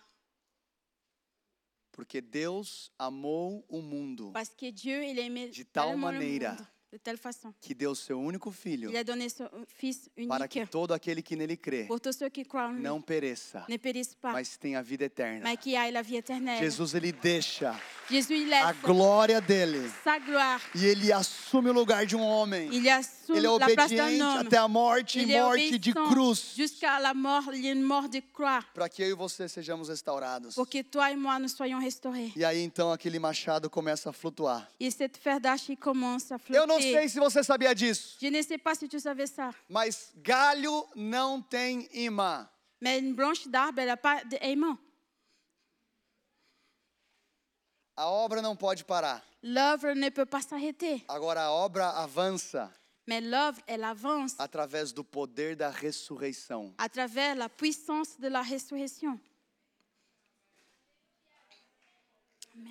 Porque 1.92 2.20
Deus 2.20 2.92
amou 2.98 3.64
o 3.68 3.80
mundo 3.82 4.30
Parce 4.32 4.54
que 4.54 4.70
Dieu, 4.70 5.02
il 5.04 5.18
a 5.18 5.22
aimé 5.22 5.48
De 5.48 5.64
tal 5.64 5.88
tellement 5.88 6.10
le 6.12 6.18
maneira 6.18 6.52
monde, 6.52 6.66
de 6.92 6.98
telle 6.98 7.18
façon. 7.18 7.52
que 7.60 7.74
deu 7.74 7.94
seu 7.94 8.18
único 8.18 8.50
filho 8.50 8.90
Il 8.90 8.96
a 8.96 9.04
donné 9.04 9.28
son 9.28 9.48
Fils 9.66 10.08
para 10.28 10.48
que 10.48 10.60
unique 10.60 10.70
todo 10.70 10.92
aquele 10.94 11.22
que 11.22 11.36
nele 11.36 11.56
crê 11.56 11.84
pour 11.86 12.00
tous 12.00 12.16
ceux 12.16 12.30
qui 12.30 12.44
croient 12.44 12.68
en 12.68 12.72
lui. 12.72 12.82
não 12.82 13.00
pereça, 13.02 13.64
Ne 13.68 13.76
périssent 13.76 14.14
pas, 14.14 14.32
mas 14.32 14.56
tenha 14.56 14.82
vida 14.82 15.04
eterna. 15.04 15.42
mais 15.42 15.56
qui 15.58 15.74
aient 15.74 15.90
la 15.92 16.02
vie 16.02 16.16
éternelle. 16.16 16.58
Jesus 16.58 16.94
ele 16.94 17.12
deixa 17.12 17.78
Jésus, 18.10 18.34
il 18.34 18.52
a 18.54 18.72
glória 18.72 19.40
dele 19.40 19.86
sa 20.02 20.18
gloire. 20.18 20.62
e 20.74 20.84
ele 20.86 21.12
assume 21.12 21.68
o 21.68 21.72
lugar 21.74 22.06
de 22.06 22.16
um 22.16 22.22
homem 22.22 22.70
Il 22.72 22.88
sous 23.28 23.36
Ele 23.36 23.46
é 23.46 23.58
la 23.58 23.66
place 23.66 23.90
d'un 23.90 24.04
obediente 24.04 24.22
homme. 24.22 24.46
até 24.46 24.56
a 24.56 24.68
morte 24.68 25.14
Il 25.16 25.28
e 25.30 25.34
est 25.34 25.38
morte 25.40 25.78
de 25.78 25.90
obéissant 25.90 26.08
cruz. 26.10 26.54
jusqu'à 26.56 26.98
la 26.98 27.12
mort, 27.12 27.52
il 27.52 27.62
y 27.64 27.68
a 27.68 27.72
une 27.72 27.82
mort 27.82 28.08
de 28.08 28.20
croix, 28.32 28.64
Para 28.72 28.88
que 28.88 29.02
eu 29.02 29.10
e 29.10 29.14
você 29.14 29.46
sejamos 29.48 29.88
restaurados. 29.90 30.54
pour 30.54 30.66
que 30.66 30.82
toi 30.82 31.10
et 31.12 31.16
moi 31.16 31.38
nous 31.38 31.48
soyons 31.54 31.78
restaurés. 31.78 32.32
E 32.34 32.42
aí 32.44 32.62
então 32.62 32.90
aquele 32.90 33.18
machado 33.18 33.68
começa 33.68 34.08
a 34.08 34.12
flutuar. 34.14 34.66
Et 34.80 34.90
cette 34.90 35.18
fer 35.18 35.38
d'archi 35.38 35.76
commence 35.76 36.32
à 36.32 36.38
Eu 36.48 36.66
não 36.66 36.80
sei 36.80 37.06
se 37.08 37.18
você 37.20 37.42
sabia 37.44 37.74
disso, 37.74 38.16
Je 38.18 38.30
ne 38.30 38.42
sais 38.42 38.56
pas 38.58 38.74
si 38.78 38.88
tu 38.88 38.98
savais 38.98 39.26
ça, 39.28 39.54
mas 39.68 40.10
galho 40.16 40.86
não 40.96 41.42
tem 41.42 41.86
imã. 41.92 42.48
mais 42.80 42.98
une 43.02 43.12
branche 43.14 43.46
d'arbre, 43.46 43.80
elle 43.82 43.88
n'a 43.88 43.96
pas 43.98 44.24
d'aimant. 44.24 44.78
A 47.96 48.08
obra 48.08 48.40
não 48.40 48.54
pode 48.56 48.84
parar. 48.84 49.22
L'œuvre 49.42 49.92
ne 49.94 50.08
peut 50.10 50.26
pas 50.26 50.40
s'arrêter, 50.42 51.04
Agora 51.08 51.42
a 51.42 51.52
obra 51.52 51.90
avança 51.90 52.72
mais 53.08 53.22
l'œuvre, 53.22 53.58
elle 53.66 53.84
avance 53.84 54.34
através 54.38 54.92
do 54.92 55.02
poder 55.02 55.56
da 55.56 55.70
ressurreição. 55.70 56.74
à 56.76 56.90
travers 56.90 57.34
la 57.34 57.48
puissance 57.48 58.18
de 58.20 58.28
la 58.28 58.42
résurrection. 58.42 59.18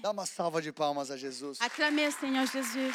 Dá 0.03 0.11
uma 0.11 0.27
salva 0.27 0.61
de 0.61 0.71
palmas 0.71 1.09
a 1.09 1.17
Jesus. 1.17 1.59
Acclamez 1.59 2.11
Seigneur 2.11 2.45
Jésus. 2.45 2.93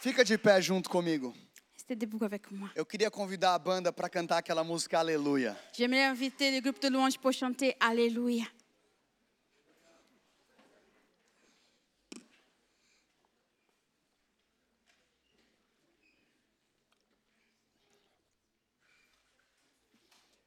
Fica 0.00 0.22
de 0.22 0.36
pé 0.36 0.60
junto 0.60 0.90
comigo. 0.90 1.34
Restez 1.74 1.96
debout 1.96 2.24
avec 2.24 2.50
moi. 2.50 2.70
Eu 2.76 2.84
queria 2.84 3.10
convidar 3.10 3.54
a 3.54 3.58
banda 3.58 3.90
para 3.90 4.10
cantar 4.10 4.38
aquela 4.38 4.62
música 4.62 4.98
Aleluia. 4.98 5.56
J'aimerais 5.72 6.04
inviter 6.04 6.50
le 6.50 6.60
groupe 6.60 6.80
de 6.82 6.88
louanges 6.88 7.16
pour 7.18 7.32
chanter 7.32 7.74
Alléluia. 7.80 8.44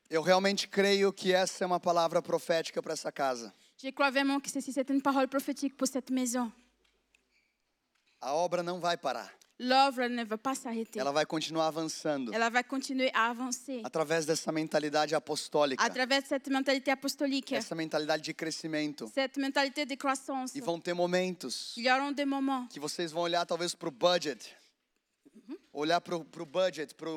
Eu 0.09 0.21
realmente 0.23 0.67
creio 0.67 1.13
que 1.13 1.31
essa 1.33 1.63
é 1.63 1.67
uma 1.67 1.79
palavra 1.79 2.21
profética 2.21 2.81
para 2.81 2.93
essa 2.93 3.11
casa. 3.11 3.53
Je 3.77 3.91
crois 3.91 4.11
vraiment 4.11 4.41
que 4.41 4.49
ceci, 4.49 4.73
c'est 4.73 4.89
une 4.89 5.01
parole 5.01 5.27
prophétique 5.27 5.75
pour 5.77 5.87
cette 5.87 6.11
maison. 6.11 6.51
A 8.19 8.33
obra 8.33 8.63
não 8.63 8.79
vai 8.81 8.97
parar. 8.97 9.31
L'œuvre 9.61 10.07
ne 10.07 10.23
va 10.23 10.37
pas 10.37 10.55
s'arrêter. 10.55 10.99
Ela 10.99 11.11
vai 11.11 11.25
continuar 11.25 11.67
avançando 11.67 12.33
Elle 12.33 12.49
va 12.49 12.63
continuer 12.63 13.11
à 13.13 13.29
avancer 13.29 13.81
através 13.83 14.25
dessa 14.25 14.51
mentalidade 14.53 15.13
apostólica, 15.13 15.83
à 15.83 15.89
travers 15.89 16.25
cette 16.25 16.49
mentalité 16.49 16.91
apostolique, 16.91 17.53
essa 17.53 17.75
mentalidade 17.75 18.23
de 18.23 18.33
crescimento. 18.33 19.07
cette 19.13 19.37
mentalité 19.37 19.85
de 19.85 19.95
croissance. 19.95 20.57
E 20.57 20.61
vão 20.61 20.79
ter 20.79 20.93
momentos 20.93 21.75
Il 21.77 21.83
y 21.83 21.89
aura 21.89 22.11
des 22.13 22.25
moments 22.25 22.67
que 22.69 22.79
vocês 22.79 23.11
vão 23.11 23.21
olhar 23.23 23.45
talvez 23.45 23.75
para 23.75 23.89
o 23.89 23.91
budget, 23.91 24.49
olhar 25.73 26.01
para 26.01 26.15
o 26.15 26.45
budget, 26.45 26.95
para 26.95 27.09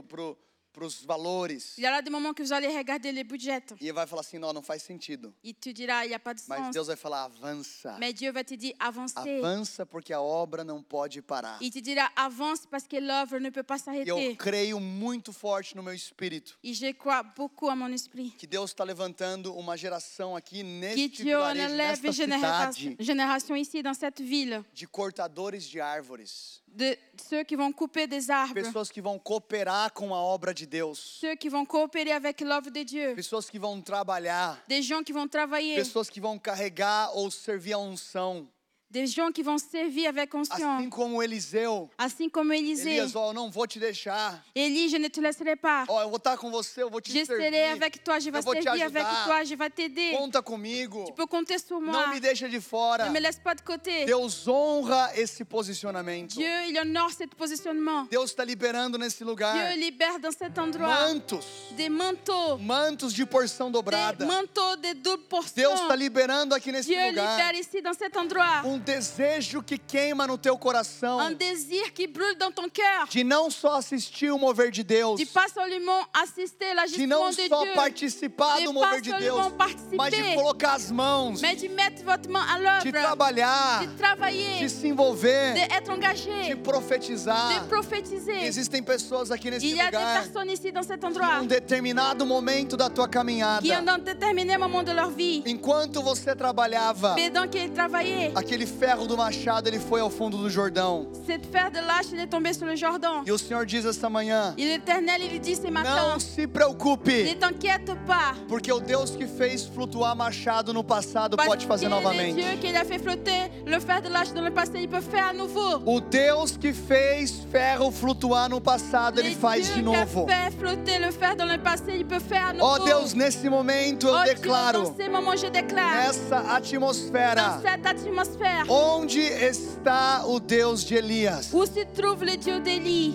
os 0.81 1.05
valores, 1.05 1.77
Il 1.79 1.85
y 1.85 1.87
aura 1.87 2.01
des 2.03 2.11
moments 2.11 2.33
que 2.33 2.43
vous 2.43 2.53
allez 2.53 2.69
regarder 2.69 3.13
les 3.13 3.25
budgets 3.25 3.75
e 3.81 3.91
vai 3.93 4.07
falar 4.07 4.21
assim, 4.23 4.39
não, 4.39 4.53
não 4.53 4.63
faz 4.63 4.83
sentido. 4.83 5.35
et 5.45 5.53
tu 5.55 5.73
diras, 5.73 6.05
il 6.05 6.09
n'y 6.09 6.15
a 6.15 6.19
pas 6.19 6.35
de 6.35 6.43
Mas 6.49 6.59
sens. 6.59 6.75
Deus 6.75 6.87
vai 6.87 6.97
falar, 6.97 7.25
avança. 7.25 7.97
Mais 7.99 8.15
Dieu 8.15 8.33
va 8.33 8.43
te 8.45 8.57
dire, 8.57 8.75
avancez. 8.79 9.39
Avança 9.39 9.85
porque 9.85 10.13
a 10.13 10.21
obra 10.21 10.65
não 10.65 10.83
pode 10.83 11.21
parar. 11.21 11.59
Il 11.61 11.71
te 11.71 11.81
dira, 11.81 12.11
avance 12.17 12.67
parce 12.67 12.87
que 12.87 12.97
l'œuvre 12.99 13.39
ne 13.39 13.51
peut 13.51 13.63
pas 13.63 13.83
E 13.89 14.09
eu 14.09 14.37
creio 14.37 14.79
muito 14.81 15.33
forte 15.33 15.77
no 15.77 15.83
meu 15.83 15.93
espírito 15.93 16.57
Et 16.63 16.73
je 16.73 16.93
crois 16.93 17.23
beaucoup 17.23 17.69
à 17.69 17.77
mon 17.77 17.93
esprit. 17.93 18.31
que 18.39 18.47
Deus 18.47 18.71
está 18.71 18.85
levantando 18.85 19.55
uma 19.55 19.77
geração 19.77 20.37
aqui 20.37 20.59
Que 20.59 20.63
neste 20.63 21.23
Dieu 21.25 21.41
en 21.41 21.53
vilarejo, 21.55 21.77
nesta 21.77 22.13
cidade, 22.13 22.97
génération 23.01 23.57
ici, 23.57 23.83
dans 23.83 23.99
cette 23.99 24.23
ville, 24.23 24.63
de 24.73 24.87
cortadores 24.87 25.69
de 25.69 25.81
árvores. 25.81 26.62
De 26.75 26.97
ceux 27.29 27.43
qui 27.45 27.55
vont 27.55 27.71
couper 27.73 28.07
des 28.07 28.31
arbres, 28.31 28.55
Pessoas 28.55 28.91
que 28.91 29.01
vão 29.01 29.19
cooperar 29.19 29.93
com 29.93 30.15
a 30.15 30.19
obra 30.19 30.55
de 30.55 30.65
Deus. 30.67 30.95
ceux 31.21 31.35
qui 31.37 31.49
vont 31.49 31.65
coopérer 31.67 32.13
avec 32.13 32.41
l'œuvre 32.41 32.71
de 32.71 32.83
Dieu, 32.83 33.15
Pessoas 33.15 33.51
que 33.51 33.59
vão 33.59 33.81
trabalhar. 33.81 34.59
des 34.69 34.83
gens 34.83 35.03
qui 35.03 35.13
vont 35.13 35.29
travailler, 35.29 35.77
Pessoas 35.77 36.09
que 36.09 36.21
vão 36.21 36.39
carregar 36.39 37.11
ou 37.17 37.31
servir 37.31 37.75
a 37.75 37.79
unção. 37.79 38.49
Des 38.93 39.07
gens 39.07 39.33
qui 39.33 39.43
vont 39.43 39.57
servir 39.57 40.11
avec 40.11 40.29
Assim 40.35 40.51
conscience. 40.51 40.89
como 40.91 41.23
Eliseu. 41.23 41.89
Ainsi 41.99 42.29
comme 42.31 42.53
Élisée. 42.53 42.99
Elias, 42.99 43.15
eu 43.15 43.33
não 43.33 43.51
vou 43.51 43.67
te 43.67 43.79
deixar. 43.79 44.45
Élie, 44.55 44.91
je 44.91 44.99
ne 44.99 45.09
te 45.09 45.19
laisserai 45.19 45.57
pas. 45.57 45.87
Ó, 45.89 46.03
eu 46.03 46.09
vou 46.11 46.19
estar 46.19 46.37
com 46.37 46.51
você, 46.51 46.83
eu 46.83 46.91
vou 46.91 47.01
te 47.01 47.11
Je 47.11 47.25
serai 47.25 47.51
servir. 47.51 47.73
avec 47.73 48.05
toi, 48.05 48.19
je 48.19 48.31
vais 48.31 48.39
Eu 48.39 48.43
vou 48.43 48.55
te 48.55 48.63
servir 48.63 48.85
avec 48.85 49.03
ajudar. 49.03 49.25
toi, 49.25 49.45
je 49.45 49.55
vais 49.55 49.71
t'aider. 49.71 50.11
Conta 50.13 50.43
comigo. 50.43 51.05
Tu 51.07 51.13
peux 51.15 51.27
compter 51.27 51.59
sur 51.59 51.81
moi. 51.81 51.93
Não 52.07 52.09
me 52.15 52.21
deixa 52.21 52.47
de 52.49 52.61
fora. 52.61 53.07
Ne 53.07 53.11
me 53.13 53.21
laisse 53.21 53.39
pas 53.39 53.55
de 53.55 53.63
côté. 53.63 54.05
Deus 54.05 54.47
honra 54.47 55.11
esse 55.17 55.43
posicionamento. 55.43 56.35
Dieu, 56.35 56.67
il 56.69 56.79
honore 56.79 57.11
ce 57.13 57.27
positionnement. 57.27 58.07
Deus 58.11 58.25
está 58.31 58.45
liberando 58.45 58.99
nesse 58.99 59.25
lugar 59.25 59.55
Dieu 59.55 59.81
libère 59.81 60.19
dans 60.21 60.33
cet 60.37 60.59
endroit 60.59 60.89
mantos, 60.89 61.73
des 61.77 61.89
manteaux, 61.89 62.59
mantos 62.59 63.15
de 63.15 63.25
porção 63.25 63.69
des 63.69 63.73
dobrada. 63.73 64.27
manteaux 64.27 64.77
de 64.77 64.93
double 65.01 65.25
portion. 65.31 65.63
Deus 65.71 65.81
está 65.81 65.97
liberando 65.97 66.55
aqui 66.55 66.71
nesse 66.71 66.87
Dieu 66.89 66.99
lugar 67.09 67.39
libère 67.39 67.55
ici 67.59 67.81
dans 67.81 67.95
cet 67.95 68.15
endroit 68.17 68.63
um 68.65 68.82
desejo 68.83 69.63
que 69.63 69.79
queima 69.79 70.27
no 70.27 70.37
teu 70.37 70.57
coração. 70.59 71.19
Un 71.21 71.33
désir 71.33 71.93
qui 71.93 72.07
brûle 72.07 72.37
dans 72.37 72.53
ton 72.53 72.69
cœur. 72.69 73.07
de 73.09 73.25
não 73.25 73.51
só 73.51 73.77
assistir 73.77 74.31
o 74.31 74.39
mover 74.39 74.71
de 74.71 74.83
Deus, 74.83 75.17
De 75.19 75.27
pas 75.27 75.49
seulement 75.49 76.07
assister 76.13 76.71
de 76.71 76.77
l'agissement 76.77 77.07
não 77.09 77.31
de 77.31 77.49
só 77.49 77.63
Dieu, 77.63 77.75
participar 77.75 78.59
de 78.59 78.65
do 78.65 78.73
mover 78.73 79.01
de 79.01 79.13
Deus, 79.13 79.53
mas 79.97 80.11
de 80.13 80.35
colocar 80.35 80.75
as 80.75 80.91
mãos, 80.91 81.41
mais 81.41 81.57
de 81.57 81.69
mettre 81.69 82.05
votre 82.05 82.29
main 82.29 82.45
à 82.49 82.59
de 82.59 82.63
l'œuvre, 82.65 82.91
trabalhar, 82.93 83.87
de 83.87 83.97
travailler, 83.97 84.61
de 84.61 84.69
se 84.69 84.93
envolver, 84.93 85.55
de 85.55 85.91
engagé, 85.91 86.57
profetizar. 86.57 87.61
de 87.61 87.69
prophétiser. 87.69 88.45
Existem 88.45 88.83
pessoas 88.83 89.31
aqui 89.31 89.51
nesse 89.51 89.63
Il 89.63 89.77
y 89.77 89.81
a 89.81 89.91
des 89.91 89.97
lugar 89.97 90.23
personnes 90.23 90.51
ici 90.51 90.73
dans 90.73 90.83
cet 90.83 91.01
que 91.01 91.07
endroit 91.07 91.41
um 91.41 91.47
determinado 91.47 92.25
momento 92.27 92.77
da 92.77 92.89
tua 92.91 93.09
caminhada, 93.09 93.63
qui, 93.63 93.69
dans 93.71 93.95
un 93.95 93.99
déterminé 93.99 94.57
moment 94.59 94.83
de 94.83 94.93
leur 94.93 95.11
vie, 95.11 95.43
enquanto 95.47 96.03
você 96.03 96.35
trabalhava, 96.35 97.15
pendant 97.15 97.49
qu'ils 97.49 97.73
travaillaient, 97.73 98.33
aquele 98.35 98.67
ferro 98.79 99.07
do 99.07 99.17
machado 99.17 99.69
ele 99.69 99.79
foi 99.79 100.01
ao 100.01 100.11
fundo 100.11 100.37
do 100.37 100.49
Jordão. 100.51 101.07
cette 101.27 101.47
fer 101.47 101.71
de 101.71 101.81
lâche, 101.81 102.13
il 102.13 102.21
est 102.21 102.27
tombé 102.27 102.53
sur 102.53 102.67
le 102.67 102.77
Jordan. 102.77 103.23
E 103.27 103.33
o 103.33 103.39
Senhor 103.39 103.65
diz 103.67 103.85
esta 103.85 104.09
manhã: 104.09 104.55
Et 104.59 104.65
l'Éternel, 104.65 105.21
il 105.23 105.41
dit 105.41 105.57
ce 105.57 105.71
matin, 105.71 106.13
Não 106.13 106.21
se 106.21 106.43
ne 106.43 106.47
preocupe, 106.47 107.11
t'inquiète 107.39 107.93
pas, 108.07 108.35
porque 108.49 108.73
o 108.73 108.81
Deus 108.81 109.11
que 109.17 109.27
fez 109.27 109.65
flutuar 109.67 110.15
machado 110.17 110.73
no 110.73 110.83
passado 110.83 111.37
parce 111.37 111.49
pode 111.49 111.67
fazer 111.67 111.89
novamente. 111.89 112.35
Dieu 112.35 112.57
qui 112.61 112.75
a 112.77 112.85
fait 112.85 112.99
flotter 112.99 113.51
le 113.67 113.79
fer 113.81 114.01
de 114.03 114.09
lâche 114.09 114.33
dans 114.33 114.43
le 114.43 114.51
passé, 114.51 114.73
il 114.81 114.89
peut 114.89 115.01
faire 115.01 115.29
à 115.31 115.33
nouveau. 115.33 115.81
O 115.87 116.01
Deus 116.01 116.57
que 116.61 116.73
fez 116.73 117.27
ferro 117.51 117.91
flutuar 117.91 118.49
no 118.49 118.61
passado, 118.61 119.21
ele 119.21 119.31
Le 119.31 119.37
faz 119.37 119.63
Dieu 119.73 119.83
de 119.83 119.89
qui 119.91 119.97
a 119.97 120.05
novo. 120.05 120.27
fait 120.27 120.51
flotter 120.59 120.99
le 120.99 121.11
fer 121.11 121.37
dans 121.37 121.47
le 121.47 121.59
passé, 121.59 121.93
il 121.97 122.07
peut 122.07 122.21
faire 122.21 122.49
à 122.49 122.53
nouveau. 122.53 122.67
Ó 122.67 122.79
Deus, 122.85 123.15
nesse 123.15 123.45
momento 123.45 124.09
eu 124.09 124.11
Oh 124.13 124.25
Dieu, 124.25 124.35
declaro, 124.35 124.83
dans 124.85 124.95
ces 124.97 125.09
moments, 125.09 125.37
je 125.37 125.47
déclare, 125.49 125.95
nessa 125.95 126.43
atmosfera, 126.55 127.35
dans 127.35 127.63
cette 127.63 127.87
atmosphère, 127.87 128.62
onde 128.69 129.21
está 129.21 130.25
o 130.27 130.39
Deus 130.41 130.85
de 130.85 130.95
Elias? 130.95 131.51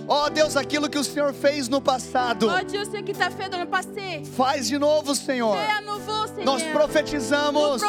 Ó 0.07 0.29
Deus, 0.29 0.55
aquilo 0.55 0.89
que 0.89 0.97
o 0.97 1.03
Senhor 1.03 1.33
fez 1.33 1.67
no 1.67 1.81
passado, 1.81 2.47
Oh 2.49 3.65
passé, 3.67 4.21
faz 4.35 4.67
de 4.67 4.77
novo, 4.77 5.15
Senhor. 5.15 5.57
Seigneur. 6.27 6.45
Nós 6.45 6.63
profetizamos. 6.63 7.81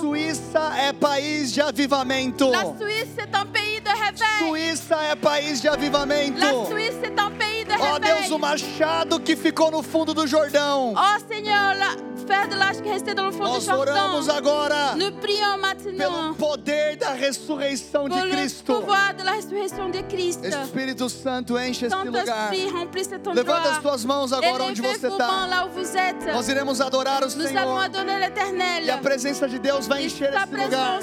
Suíça 0.00 0.72
é 0.76 0.92
país 0.92 1.52
de 1.52 1.60
avivamento. 1.60 2.50
Réveil. 2.50 2.76
Suíça 4.38 4.96
é 4.96 5.16
país 5.16 5.60
de 5.60 5.68
avivamento. 5.68 6.40
Ó 7.80 7.98
Deus, 7.98 8.30
o 8.30 8.38
machado 8.38 9.20
que 9.20 9.36
ficou 9.36 9.70
no 9.70 9.82
fundo 9.82 10.14
do 10.14 10.26
Jordão. 10.26 10.94
Oh 10.96 11.20
Seigneur, 11.26 11.74
Nós 13.38 13.66
oramos 13.80 14.28
agora 14.28 14.94
pelo 15.98 16.34
poder 16.34 16.96
da 16.96 17.12
ressurreição 17.12 18.08
de 18.08 18.14
Cristo. 18.30 18.72
Espírito 20.64 21.08
Santo, 21.10 21.58
enche 21.58 21.86
este 21.86 21.96
lugar. 22.22 22.50
Levanta 23.34 23.68
as 23.70 23.78
tuas 23.82 24.04
mãos 24.04 24.32
agora 24.32 24.64
onde 24.64 24.80
você 24.82 25.06
está. 25.08 25.26
Nós 26.32 26.48
iremos 26.48 26.80
adorar 26.80 27.22
o 27.22 27.26
Senhor. 27.30 27.74
E 28.86 28.90
a 28.90 28.98
presença 28.98 29.48
de 29.48 29.58
Deus 29.58 29.86
vai 29.86 30.04
encher 30.04 30.32
sa 30.32 30.38
esse 30.44 30.54
lugar. 30.64 31.00